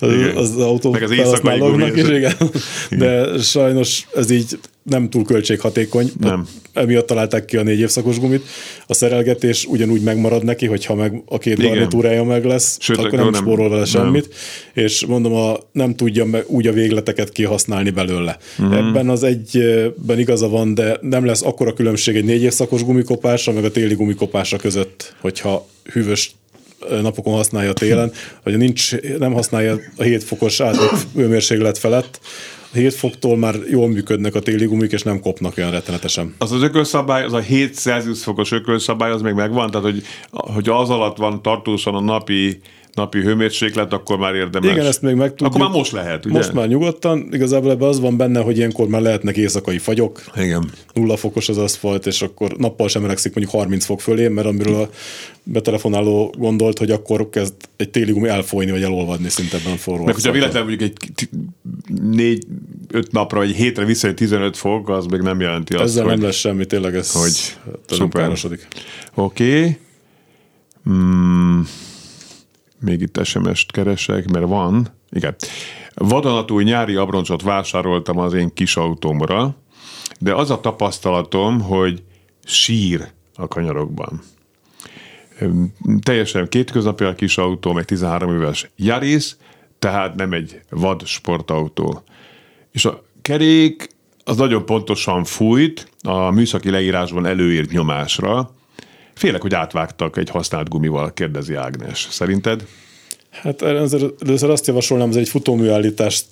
az, 0.00 0.32
az 0.34 0.56
autó 0.56 0.90
Meg 0.90 1.02
az 1.02 1.10
éjszakai 1.10 1.62
is, 1.94 2.08
igen. 2.08 2.34
De 2.90 3.38
sajnos 3.38 4.06
ez 4.14 4.30
így 4.30 4.58
nem 4.88 5.10
túl 5.10 5.24
költséghatékony. 5.24 6.10
Nem. 6.20 6.48
Emiatt 6.72 7.06
találták 7.06 7.44
ki 7.44 7.56
a 7.56 7.62
négy 7.62 7.78
évszakos 7.78 8.18
gumit. 8.18 8.42
A 8.86 8.94
szerelgetés 8.94 9.64
ugyanúgy 9.64 10.02
megmarad 10.02 10.44
neki, 10.44 10.66
hogyha 10.66 10.94
meg 10.94 11.22
a 11.26 11.38
két 11.38 11.58
Igen. 11.58 11.70
garnitúrája 11.70 12.24
meg 12.24 12.44
lesz, 12.44 12.76
Sőt, 12.80 12.98
akkor 12.98 13.18
nem, 13.18 13.30
nem 13.30 13.42
spórol 13.42 13.68
vele 13.68 13.84
semmit. 13.84 14.28
Nem. 14.74 14.84
És 14.84 15.06
mondom, 15.06 15.34
a, 15.34 15.56
nem 15.72 15.94
tudja 15.94 16.24
meg 16.24 16.44
úgy 16.46 16.66
a 16.66 16.72
végleteket 16.72 17.32
kihasználni 17.32 17.90
belőle. 17.90 18.36
Mm. 18.62 18.72
Ebben 18.72 19.08
az 19.08 19.22
egyben 19.22 20.18
igaza 20.18 20.48
van, 20.48 20.74
de 20.74 20.98
nem 21.00 21.24
lesz 21.24 21.42
akkora 21.42 21.72
különbség 21.72 22.16
egy 22.16 22.24
négy 22.24 22.42
évszakos 22.42 22.84
gumikopása, 22.84 23.52
meg 23.52 23.64
a 23.64 23.70
téli 23.70 23.94
gumikopása 23.94 24.56
között, 24.56 25.14
hogyha 25.20 25.66
hűvös 25.92 26.34
napokon 27.02 27.34
használja 27.34 27.72
télen, 27.72 28.12
vagy 28.44 28.56
nincs, 28.56 28.96
nem 29.18 29.32
használja 29.32 29.78
a 29.96 30.02
7 30.02 30.24
fokos 30.24 30.60
átlag 30.60 30.90
hőmérséklet 31.14 31.78
felett, 31.78 32.20
7 32.72 32.94
foktól 32.94 33.36
már 33.36 33.54
jól 33.70 33.88
működnek 33.88 34.34
a 34.34 34.40
téli 34.40 34.66
gumik, 34.66 34.92
és 34.92 35.02
nem 35.02 35.20
kopnak 35.20 35.54
olyan 35.56 35.70
rettenetesen. 35.70 36.34
Az 36.38 36.52
az 36.52 36.62
ökölszabály, 36.62 37.24
az 37.24 37.32
a 37.32 37.38
7 37.38 37.74
Celsius 37.74 38.22
fokos 38.22 38.52
ökölszabály, 38.52 39.10
az 39.10 39.22
még 39.22 39.34
megvan? 39.34 39.70
Tehát, 39.70 39.86
hogy, 39.86 40.02
hogy 40.30 40.68
az 40.68 40.90
alatt 40.90 41.16
van 41.16 41.42
tartósan 41.42 41.94
a 41.94 42.00
napi 42.00 42.60
napi 42.96 43.20
hőmérséklet, 43.20 43.92
akkor 43.92 44.18
már 44.18 44.34
érdemes. 44.34 44.72
Igen, 44.72 44.86
ezt 44.86 45.02
még 45.02 45.14
meg 45.14 45.28
tudjuk. 45.28 45.48
Akkor 45.48 45.60
már 45.60 45.70
most 45.70 45.92
lehet, 45.92 46.26
ugye? 46.26 46.34
Most 46.34 46.52
már 46.52 46.68
nyugodtan. 46.68 47.28
Igazából 47.32 47.70
ebben 47.70 47.88
az 47.88 48.00
van 48.00 48.16
benne, 48.16 48.40
hogy 48.40 48.56
ilyenkor 48.56 48.88
már 48.88 49.00
lehetnek 49.00 49.36
éjszakai 49.36 49.78
fagyok. 49.78 50.22
Igen. 50.36 50.70
Nulla 50.92 51.16
fokos 51.16 51.48
az 51.48 51.58
aszfalt, 51.58 52.06
és 52.06 52.22
akkor 52.22 52.56
nappal 52.56 52.88
sem 52.88 53.02
melegszik 53.02 53.34
mondjuk 53.34 53.60
30 53.60 53.84
fok 53.84 54.00
fölé, 54.00 54.28
mert 54.28 54.46
amiről 54.46 54.74
a 54.74 54.88
betelefonáló 55.42 56.34
gondolt, 56.38 56.78
hogy 56.78 56.90
akkor 56.90 57.28
kezd 57.28 57.54
egy 57.76 57.90
téli 57.90 58.12
gumi 58.12 58.28
elfolyni, 58.28 58.70
vagy 58.70 58.82
elolvadni 58.82 59.28
szinte 59.28 59.56
ebben 59.56 59.72
a 59.72 59.76
forró. 59.76 60.04
Meg 60.04 60.14
hogyha 60.14 60.32
véletlenül 60.32 60.68
mondjuk 60.68 60.90
egy 60.90 61.28
négy-öt 62.00 63.12
napra, 63.12 63.38
vagy 63.38 63.50
hétre 63.50 63.84
visszajön 63.84 64.16
15 64.16 64.56
fok, 64.56 64.88
az 64.88 65.06
még 65.06 65.20
nem 65.20 65.40
jelenti 65.40 65.74
azt, 65.74 65.84
Ezzel 65.84 66.04
hogy... 66.04 66.12
nem 66.12 66.22
lesz 66.22 66.36
semmi, 66.36 66.64
tényleg 66.66 66.94
ez, 66.94 67.12
hogy 67.12 67.56
szuper. 67.86 68.32
Oké. 69.14 69.58
Okay. 69.58 69.76
Hmm. 70.84 71.68
Még 72.80 73.00
itt 73.00 73.24
SMS-t 73.24 73.72
keresek, 73.72 74.30
mert 74.30 74.46
van. 74.46 74.88
Igen. 75.10 75.34
Vadonatúj 75.94 76.64
nyári 76.64 76.94
abroncsot 76.94 77.42
vásároltam 77.42 78.18
az 78.18 78.32
én 78.32 78.54
kis 78.54 78.76
autómra, 78.76 79.56
de 80.20 80.34
az 80.34 80.50
a 80.50 80.60
tapasztalatom, 80.60 81.60
hogy 81.60 82.02
sír 82.44 83.08
a 83.34 83.48
kanyarokban. 83.48 84.22
Teljesen 86.00 86.48
kétköznapi 86.48 87.04
a 87.04 87.14
kis 87.14 87.38
autó, 87.38 87.72
meg 87.72 87.84
13 87.84 88.32
éves 88.32 88.70
Yaris, 88.76 89.36
tehát 89.78 90.14
nem 90.14 90.32
egy 90.32 90.60
vad 90.70 91.06
sportautó. 91.06 92.02
És 92.72 92.84
a 92.84 93.02
kerék 93.22 93.88
az 94.24 94.36
nagyon 94.36 94.66
pontosan 94.66 95.24
fújt 95.24 95.90
a 96.02 96.30
műszaki 96.30 96.70
leírásban 96.70 97.26
előírt 97.26 97.70
nyomásra. 97.70 98.50
Félek, 99.16 99.42
hogy 99.42 99.54
átvágtak 99.54 100.16
egy 100.16 100.30
használt 100.30 100.68
gumival, 100.68 101.12
kérdezi 101.14 101.54
Ágnes. 101.54 102.06
Szerinted? 102.10 102.66
Hát 103.30 103.62
először 103.62 104.50
azt 104.50 104.66
javasolnám, 104.66 105.08
hogy 105.08 105.16
egy 105.16 105.28
futóműállítást 105.28 106.24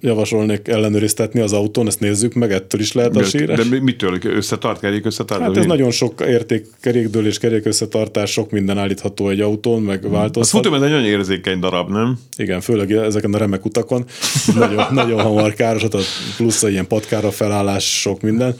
javasolnék 0.00 0.68
ellenőriztetni 0.68 1.40
az 1.40 1.52
autón, 1.52 1.86
ezt 1.86 2.00
nézzük 2.00 2.34
meg, 2.34 2.52
ettől 2.52 2.80
is 2.80 2.92
lehet 2.92 3.16
a 3.16 3.20
De, 3.20 3.24
síres. 3.24 3.68
de 3.68 3.80
mitől? 3.80 4.18
Összetart, 4.22 4.80
kerék 4.80 5.06
összetart? 5.06 5.40
Hát 5.40 5.56
ez 5.56 5.64
nagyon 5.64 5.90
sok 5.90 6.20
érték, 6.26 6.66
kerékdőlés, 6.80 7.38
kerékösszetartás, 7.38 8.30
sok 8.30 8.50
minden 8.50 8.78
állítható 8.78 9.28
egy 9.28 9.40
autón, 9.40 9.82
meg 9.82 10.04
Az 10.04 10.10
változhat. 10.10 10.62
futó, 10.62 10.76
ez 10.76 10.82
egy 10.82 10.90
nagyon 10.90 11.04
érzékeny 11.04 11.58
darab, 11.58 11.90
nem? 11.90 12.18
Igen, 12.36 12.60
főleg 12.60 12.92
ezeken 12.92 13.34
a 13.34 13.38
remek 13.38 13.64
utakon. 13.64 14.04
nagyon, 14.54 14.86
nagyon 14.90 15.20
hamar 15.20 15.54
károsat, 15.54 15.96
plusz 16.36 16.62
a 16.62 16.68
ilyen 16.68 16.86
patkára 16.86 17.30
felállás, 17.30 18.00
sok 18.00 18.20
minden 18.20 18.56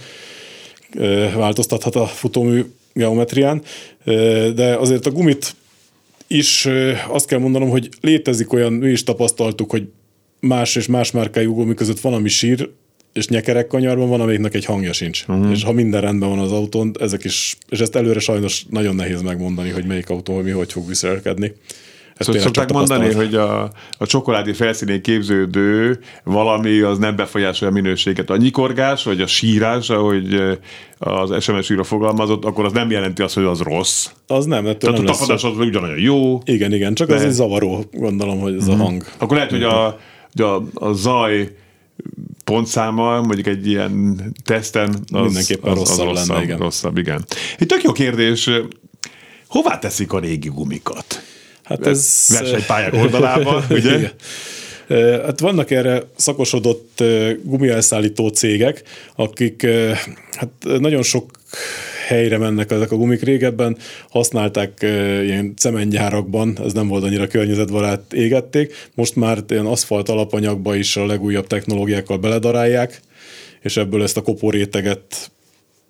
változtathat 1.35 1.95
a 1.97 2.07
futómű 2.07 2.64
geometrián, 2.95 3.62
de 4.55 4.76
azért 4.78 5.07
a 5.07 5.11
gumit 5.11 5.55
is 6.26 6.68
azt 7.09 7.26
kell 7.26 7.38
mondanom, 7.38 7.68
hogy 7.68 7.88
létezik 8.01 8.53
olyan, 8.53 8.72
mi 8.72 8.90
is 8.90 9.03
tapasztaltuk, 9.03 9.70
hogy 9.70 9.88
más 10.40 10.76
és 10.76 10.86
más 10.86 11.11
márkájú 11.11 11.55
gumi 11.55 11.74
között 11.74 12.01
van, 12.01 12.12
ami 12.12 12.28
sír, 12.28 12.70
és 13.12 13.28
nyekerek 13.28 13.66
kanyarban 13.66 14.09
van, 14.09 14.20
amiknek 14.20 14.55
egy 14.55 14.64
hangja 14.64 14.92
sincs. 14.92 15.24
Uh-huh. 15.28 15.51
És 15.51 15.62
ha 15.62 15.72
minden 15.72 16.01
rendben 16.01 16.28
van 16.28 16.38
az 16.38 16.53
autón, 16.53 16.92
ezek 17.01 17.24
is, 17.24 17.57
és 17.68 17.78
ezt 17.78 17.97
előre 17.97 18.18
sajnos 18.18 18.64
nagyon 18.70 18.95
nehéz 18.95 19.22
megmondani, 19.22 19.70
hogy 19.70 19.84
melyik 19.84 20.11
autó, 20.11 20.40
mi 20.40 20.51
hogy 20.51 20.72
fog 20.72 20.88
viselkedni. 20.88 21.53
Ez 22.16 22.26
Szóval 22.26 22.40
szokták 22.40 22.72
mondani, 22.72 23.12
hogy 23.12 23.34
a, 23.34 23.62
a 23.98 24.06
csokoládé 24.06 24.52
felszínén 24.52 25.02
képződő 25.02 25.98
valami 26.24 26.80
az 26.80 26.98
nem 26.98 27.16
befolyásolja 27.16 27.74
a 27.74 27.76
minőséget. 27.76 28.30
A 28.30 28.36
nyikorgás, 28.36 29.04
vagy 29.04 29.20
a 29.20 29.26
sírás, 29.26 29.90
ahogy 29.90 30.34
eh, 30.34 30.56
az 30.98 31.42
SMS 31.42 31.70
író 31.70 31.82
fogalmazott, 31.82 32.44
akkor 32.44 32.64
az 32.64 32.72
nem 32.72 32.90
jelenti 32.90 33.22
azt, 33.22 33.34
hogy 33.34 33.44
az 33.44 33.60
rossz. 33.60 34.06
Az 34.26 34.44
nem, 34.44 34.66
ettől 34.66 34.90
Tehát 34.90 34.96
nem 34.96 35.04
a 35.04 35.08
lesz 35.08 35.18
tapadás 35.18 35.40
szó. 35.40 35.48
az 35.48 35.58
ugyanolyan 35.58 35.98
jó. 35.98 36.40
Igen, 36.44 36.72
igen, 36.72 36.94
csak 36.94 37.08
De- 37.08 37.14
az 37.14 37.22
egy 37.22 37.30
zavaró, 37.30 37.84
gondolom, 37.92 38.40
hogy 38.40 38.54
ez 38.54 38.68
a 38.68 38.76
hang. 38.76 39.04
Akkor 39.18 39.36
lehet, 39.36 39.50
hogy 39.50 39.62
a, 39.62 39.98
hogy 40.32 40.44
a, 40.44 40.62
a 40.74 40.92
zaj 40.92 41.56
pontszáma 42.44 43.20
mondjuk 43.20 43.46
egy 43.46 43.66
ilyen 43.66 44.20
teszten 44.44 44.88
az, 45.12 45.22
Mindenképpen 45.24 45.72
az, 45.72 45.80
az 45.80 45.98
rosszabb 45.98 46.28
lenne, 46.28 46.42
igen. 46.42 46.58
rosszabb, 46.58 46.98
igen. 46.98 47.24
Egy 47.58 47.66
tök 47.66 47.82
jó 47.82 47.92
kérdés, 47.92 48.50
hová 49.48 49.78
teszik 49.78 50.12
a 50.12 50.18
régi 50.18 50.48
gumikat? 50.48 51.22
Hát 51.64 51.86
ez... 51.86 52.24
Versenypályák 52.28 52.94
oldalában, 52.94 53.64
ugye? 53.70 53.98
Igen. 53.98 54.10
Hát 55.24 55.40
vannak 55.40 55.70
erre 55.70 56.02
szakosodott 56.16 57.02
gumielszállító 57.42 58.28
cégek, 58.28 58.82
akik 59.16 59.66
hát 60.32 60.50
nagyon 60.78 61.02
sok 61.02 61.30
helyre 62.06 62.38
mennek 62.38 62.70
ezek 62.70 62.92
a 62.92 62.96
gumik. 62.96 63.22
Régebben 63.22 63.76
használták 64.08 64.78
ilyen 65.22 65.54
cementgyárakban, 65.56 66.58
ez 66.64 66.72
nem 66.72 66.88
volt 66.88 67.04
annyira 67.04 67.26
környezetbarát, 67.26 68.12
égették. 68.12 68.74
Most 68.94 69.16
már 69.16 69.38
ilyen 69.48 69.66
aszfalt 69.66 70.08
alapanyagba 70.08 70.74
is 70.74 70.96
a 70.96 71.06
legújabb 71.06 71.46
technológiákkal 71.46 72.18
beledarálják, 72.18 73.00
és 73.60 73.76
ebből 73.76 74.02
ezt 74.02 74.16
a 74.16 74.22
kopóréteget 74.22 75.30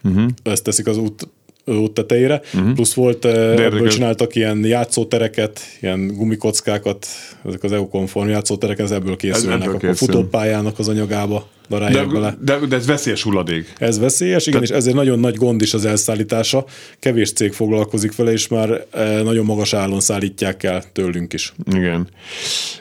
uh-huh. 0.05 0.31
ezt 0.43 0.63
teszik 0.63 0.87
az 0.87 0.97
út 0.97 1.29
út 1.65 1.93
tetejére, 1.93 2.41
uh-huh. 2.55 2.73
plusz 2.73 2.95
volt, 2.95 3.25
ebből 3.25 3.61
érdekes. 3.61 3.95
csináltak 3.95 4.35
ilyen 4.35 4.65
játszótereket, 4.65 5.61
ilyen 5.81 6.07
gumikockákat, 6.07 7.07
ezek 7.45 7.63
az 7.63 7.73
EU-konform 7.73 8.29
játszóterek, 8.29 8.79
ez 8.79 8.91
ebből 8.91 9.17
készülnek, 9.17 9.61
ebből 9.61 9.75
akkor 9.75 9.91
készül. 9.91 10.07
futópályának 10.07 10.79
az 10.79 10.89
anyagába 10.89 11.49
darálják 11.69 12.07
De, 12.07 12.13
bele. 12.13 12.37
de, 12.41 12.59
de 12.67 12.77
ez 12.77 12.87
veszélyes 12.87 13.23
hulladék. 13.23 13.73
Ez 13.79 13.99
veszélyes, 13.99 14.47
igen, 14.47 14.63
és 14.63 14.69
ezért 14.69 14.97
nagyon 14.97 15.19
nagy 15.19 15.35
gond 15.35 15.61
is 15.63 15.75
az 15.75 15.85
elszállítása. 15.85 16.65
Kevés 16.99 17.33
cég 17.33 17.53
foglalkozik 17.53 18.17
vele, 18.17 18.33
és 18.33 18.49
már 18.49 18.87
eh, 18.91 19.23
nagyon 19.23 19.45
magas 19.45 19.73
állon 19.75 20.01
szállítják 20.01 20.63
el 20.63 20.85
tőlünk 20.93 21.33
is. 21.33 21.55
Igen. 21.73 22.09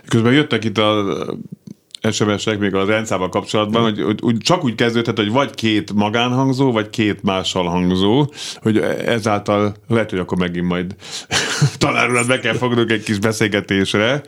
Közben 0.08 0.34
jöttek 0.34 0.64
itt 0.64 0.78
a 0.78 1.26
SMS-ek 2.12 2.60
még 2.60 2.76
az 2.76 2.88
rendszával 2.88 3.30
kapcsolatban, 3.30 3.82
hogy, 3.82 4.02
hogy, 4.02 4.20
hogy 4.22 4.38
csak 4.38 4.64
úgy 4.64 4.76
kezdődhet, 4.76 5.18
hogy 5.18 5.32
vagy 5.32 5.56
két 5.56 5.94
magánhangzó, 5.94 6.72
vagy 6.72 6.90
két 6.90 7.24
mással 7.24 7.66
hangzó, 7.66 8.32
hogy 8.56 8.78
ezáltal 9.06 9.76
lehet, 9.88 10.10
hogy 10.10 10.20
akkor 10.20 10.38
megint 10.38 10.68
majd 10.68 10.96
tanárulat 11.78 12.28
be 12.28 12.40
kell 12.40 12.54
fognunk 12.54 12.92
egy 12.92 13.04
kis 13.04 13.20
beszélgetésre, 13.20 14.24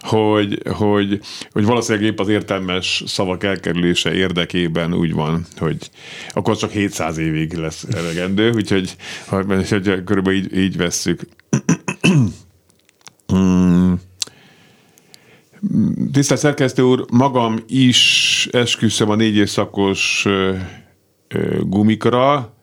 hogy, 0.00 0.62
hogy, 0.70 1.20
hogy 1.50 1.64
valószínűleg 1.64 2.08
épp 2.08 2.20
az 2.20 2.28
értelmes 2.28 3.02
szavak 3.06 3.44
elkerülése 3.44 4.14
érdekében 4.14 4.94
úgy 4.94 5.12
van, 5.12 5.46
hogy 5.56 5.90
akkor 6.32 6.56
csak 6.56 6.70
700 6.70 7.18
évig 7.18 7.52
lesz 7.52 7.86
elegendő, 7.94 8.52
úgyhogy 8.52 8.96
hogy, 9.26 9.68
hogy 9.68 10.04
körülbelül 10.04 10.38
így, 10.38 10.56
így 10.56 10.76
vesszük. 10.76 11.20
Hmm. 13.26 14.00
Tisztelt 16.12 16.40
szerkesztő 16.40 16.82
úr, 16.82 17.04
magam 17.10 17.58
is 17.68 18.48
esküszöm 18.52 19.10
a 19.10 19.14
négy 19.14 19.36
évszakos 19.36 20.26
gumikra. 21.60 22.54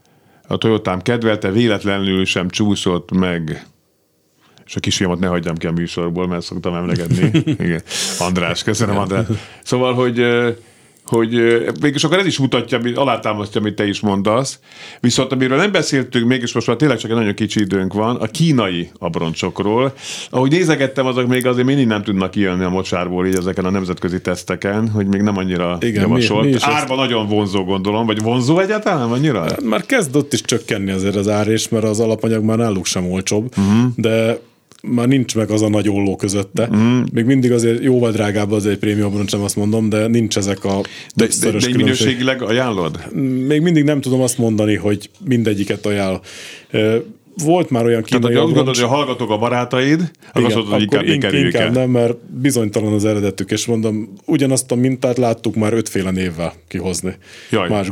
A 0.47 0.57
Toyotám 0.57 1.01
kedvelte, 1.01 1.51
véletlenül 1.51 2.25
sem 2.25 2.49
csúszott 2.49 3.11
meg. 3.11 3.65
És 4.65 4.75
a 4.75 4.79
kisfiamat 4.79 5.19
ne 5.19 5.27
hagyjam 5.27 5.55
ki 5.55 5.67
a 5.67 5.71
műsorból, 5.71 6.27
mert 6.27 6.41
szoktam 6.41 6.73
emlegetni. 6.73 7.31
Igen. 7.65 7.81
András, 8.19 8.63
köszönöm 8.63 8.97
András. 8.97 9.25
Szóval, 9.63 9.93
hogy 9.93 10.19
hogy 11.05 11.61
mégis 11.81 12.03
akkor 12.03 12.17
ez 12.17 12.25
is 12.25 12.37
mutatja, 12.39 12.79
alátámasztja, 12.95 13.61
amit 13.61 13.75
te 13.75 13.87
is 13.87 13.99
mondasz. 13.99 14.59
Viszont 14.99 15.31
amiről 15.31 15.57
nem 15.57 15.71
beszéltünk, 15.71 16.27
mégis 16.27 16.53
most 16.53 16.67
már 16.67 16.75
tényleg 16.75 16.97
csak 16.97 17.09
egy 17.09 17.15
nagyon 17.17 17.33
kicsi 17.33 17.59
időnk 17.59 17.93
van, 17.93 18.15
a 18.15 18.25
kínai 18.25 18.89
abroncsokról. 18.99 19.93
Ahogy 20.29 20.51
nézegettem, 20.51 21.05
azok 21.05 21.27
még 21.27 21.45
azért 21.47 21.67
mindig 21.67 21.87
nem 21.87 22.03
tudnak 22.03 22.31
kijönni 22.31 22.63
a 22.63 22.69
mocsárból 22.69 23.27
így 23.27 23.35
ezeken 23.35 23.65
a 23.65 23.69
nemzetközi 23.69 24.21
teszteken, 24.21 24.89
hogy 24.89 25.05
még 25.07 25.21
nem 25.21 25.37
annyira 25.37 25.77
Igen, 25.81 26.01
javasolt. 26.01 26.41
mi- 26.41 26.47
mi 26.49 26.55
is 26.55 26.61
ezt- 26.61 26.71
Árba 26.75 26.95
nagyon 26.95 27.27
vonzó 27.27 27.63
gondolom, 27.63 28.05
vagy 28.05 28.21
vonzó 28.21 28.59
egyáltalán 28.59 29.11
annyira? 29.11 29.45
Már 29.63 29.85
kezd 29.85 30.15
ott 30.15 30.33
is 30.33 30.41
csökkenni 30.41 30.91
azért 30.91 31.15
az 31.15 31.27
ár, 31.27 31.47
és 31.47 31.69
mert 31.69 31.83
az 31.83 31.99
alapanyag 31.99 32.43
már 32.43 32.57
náluk 32.57 32.85
sem 32.85 33.11
olcsóbb, 33.11 33.53
uh-huh. 33.57 33.91
de 33.95 34.39
már 34.87 35.07
nincs 35.07 35.35
meg 35.35 35.49
az 35.49 35.61
a 35.61 35.69
nagy 35.69 35.89
olló 35.89 36.15
közötte. 36.15 36.63
Uh-huh. 36.63 37.03
Még 37.13 37.25
mindig 37.25 37.51
azért 37.51 37.83
jóval 37.83 38.11
drágább 38.11 38.51
az 38.51 38.65
egy 38.65 38.77
prémium 38.77 39.23
nem 39.31 39.41
azt 39.41 39.55
mondom, 39.55 39.89
de 39.89 40.07
nincs 40.07 40.37
ezek 40.37 40.63
a 40.63 40.81
De, 41.15 41.25
de, 41.25 41.25
de 41.25 41.45
különbség. 41.45 41.75
minőségileg 41.75 42.41
ajánlod? 42.41 43.13
Még 43.47 43.61
mindig 43.61 43.83
nem 43.83 44.01
tudom 44.01 44.21
azt 44.21 44.37
mondani, 44.37 44.75
hogy 44.75 45.09
mindegyiket 45.25 45.85
ajánl. 45.85 46.21
Volt 47.43 47.69
már 47.69 47.85
olyan 47.85 48.03
Tehát, 48.03 48.23
kínai 48.23 48.35
hogy 48.35 48.43
azt 48.43 48.53
gondolod, 48.53 48.75
hogy 48.75 48.83
a 48.83 48.87
hallgatók 48.87 49.29
a 49.29 49.37
barátaid, 49.37 50.11
akkor 50.29 50.43
azt 50.43 50.55
mondod, 50.55 50.73
hogy 50.73 51.07
inkább 51.07 51.33
inkább 51.33 51.61
el. 51.65 51.71
nem, 51.71 51.89
mert 51.89 52.17
bizonytalan 52.25 52.93
az 52.93 53.05
eredetük, 53.05 53.51
és 53.51 53.65
mondom, 53.65 54.13
ugyanazt 54.25 54.71
a 54.71 54.75
mintát 54.75 55.17
láttuk 55.17 55.55
már 55.55 55.73
ötféle 55.73 56.11
névvel 56.11 56.53
kihozni. 56.67 57.15
Jaj. 57.49 57.69
Más 57.69 57.89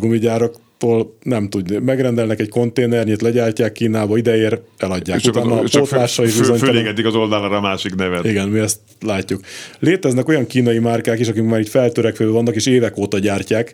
gumigyáraktól 0.82 1.18
nem 1.24 1.50
tudni. 1.50 1.78
Megrendelnek 1.78 2.40
egy 2.40 2.50
konténernyit, 2.50 3.22
legyártják 3.22 3.72
Kínába, 3.72 4.18
ideér, 4.18 4.62
eladják. 4.78 5.18
És 5.18 5.24
csak, 5.24 5.36
Utána 5.36 5.60
a 5.60 5.68
csak 5.68 5.82
pótlásai 5.82 6.28
föl, 6.28 6.58
föl, 6.58 7.06
az 7.06 7.16
oldalra 7.16 7.58
a 7.58 7.62
másik 7.62 7.96
nevet. 7.96 8.26
Igen, 8.26 8.50
mi 8.50 8.60
ezt 8.60 8.80
látjuk. 9.00 9.42
Léteznek 9.80 10.28
olyan 10.28 10.48
kínai 10.48 10.80
márkák 10.80 11.20
is, 11.20 11.28
akik 11.28 11.44
már 11.44 11.60
így 11.60 11.70
feltörekvő 11.70 12.32
vannak, 12.32 12.56
és 12.56 12.66
évek 12.66 12.98
óta 12.98 13.20
gyártják. 13.20 13.74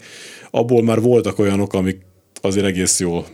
Abból 0.51 0.83
már 0.83 1.01
voltak 1.01 1.39
olyanok, 1.39 1.73
amik 1.73 1.97
azért 2.41 2.65
egész 2.65 2.99
jól 2.99 3.25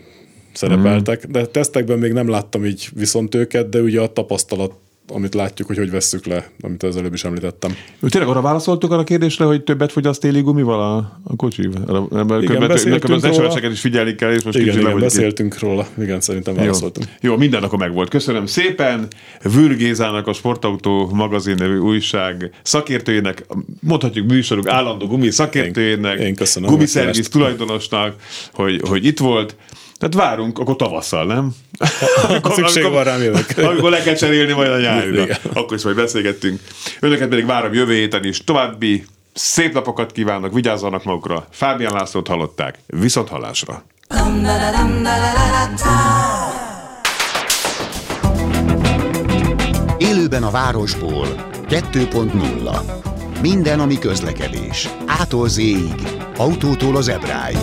szerepeltek, 0.53 1.25
de 1.27 1.45
tesztekben 1.45 1.99
még 1.99 2.11
nem 2.11 2.29
láttam 2.29 2.65
így 2.65 2.89
viszont 2.95 3.35
őket, 3.35 3.69
de 3.69 3.79
ugye 3.79 4.01
a 4.01 4.07
tapasztalat 4.07 4.73
amit 5.07 5.33
látjuk, 5.33 5.67
hogy 5.67 5.77
hogy 5.77 5.91
vesszük 5.91 6.25
le, 6.25 6.49
amit 6.61 6.83
az 6.83 6.97
előbb 6.97 7.13
is 7.13 7.23
említettem. 7.23 7.75
Tényleg 8.07 8.29
arra 8.29 8.41
válaszoltuk 8.41 8.91
arra 8.91 9.01
a 9.01 9.03
kérdésre, 9.03 9.45
hogy 9.45 9.63
többet 9.63 9.91
fogyaszt 9.91 10.21
téli 10.21 10.41
gumival 10.41 10.81
a, 10.81 11.19
a 11.23 11.35
kocsi? 11.35 11.61
Igen, 11.61 12.67
beszéltünk 12.67 13.23
az 13.23 13.37
róla. 13.37 13.69
is 13.69 13.79
figyelni 13.79 14.15
kell, 14.15 14.31
és 14.31 14.43
most 14.43 14.57
igen, 14.57 14.79
igen, 14.79 14.99
beszéltünk 14.99 15.59
róla. 15.59 15.87
Igen, 15.97 16.21
szerintem 16.21 16.53
válaszoltunk. 16.53 17.07
Jó, 17.21 17.31
Jó 17.31 17.37
minden 17.37 17.63
akkor 17.63 17.79
meg 17.79 17.93
volt. 17.93 18.09
Köszönöm 18.09 18.45
szépen. 18.45 19.07
Vürgézának 19.53 20.27
a 20.27 20.33
Sportautó 20.33 21.09
magazin 21.13 21.55
nevű 21.57 21.77
újság 21.77 22.51
szakértőjének, 22.61 23.45
mondhatjuk 23.81 24.27
műsoruk 24.27 24.67
állandó 24.67 25.07
gumi 25.07 25.29
szakértőjének, 25.29 26.19
én, 26.19 26.25
én 26.25 26.35
köszönöm 26.35 26.69
gumiszerviz 26.69 27.29
tulajdonosnak, 27.29 28.15
hogy, 28.53 28.81
hogy 28.87 29.05
itt 29.05 29.19
volt. 29.19 29.55
Tehát 30.09 30.29
várunk, 30.29 30.59
akkor 30.59 30.75
tavasszal, 30.75 31.25
nem? 31.25 31.55
akkor, 32.27 32.53
Szükség 32.53 32.91
van 32.91 33.03
rám 33.03 33.21
jövök. 33.21 33.45
Amikor 33.57 33.89
le 33.89 34.01
kell 34.01 34.13
cserélni 34.13 34.53
majd 34.53 34.71
a 34.71 34.79
nyárra. 34.79 35.25
Akkor 35.53 35.77
is 35.77 35.83
majd 35.83 35.95
beszélgettünk. 35.95 36.59
Önöket 36.99 37.29
pedig 37.29 37.45
várom 37.45 37.73
jövő 37.73 37.93
héten 37.93 38.25
is. 38.25 38.43
További 38.43 39.05
szép 39.33 39.73
napokat 39.73 40.11
kívánok, 40.11 40.53
vigyázzanak 40.53 41.03
magukra. 41.03 41.47
Fábián 41.51 41.93
Lászlót 41.93 42.27
hallották. 42.27 42.79
Viszont 42.85 43.29
hallásra. 43.29 43.83
Élőben 49.97 50.43
a 50.43 50.51
városból 50.51 51.27
2.0 51.69 52.79
Minden, 53.41 53.79
ami 53.79 53.99
közlekedés. 53.99 54.89
Ától 55.05 55.49
z 55.49 55.61
autótól 56.37 56.95
az 56.95 57.07
ebráig. 57.07 57.57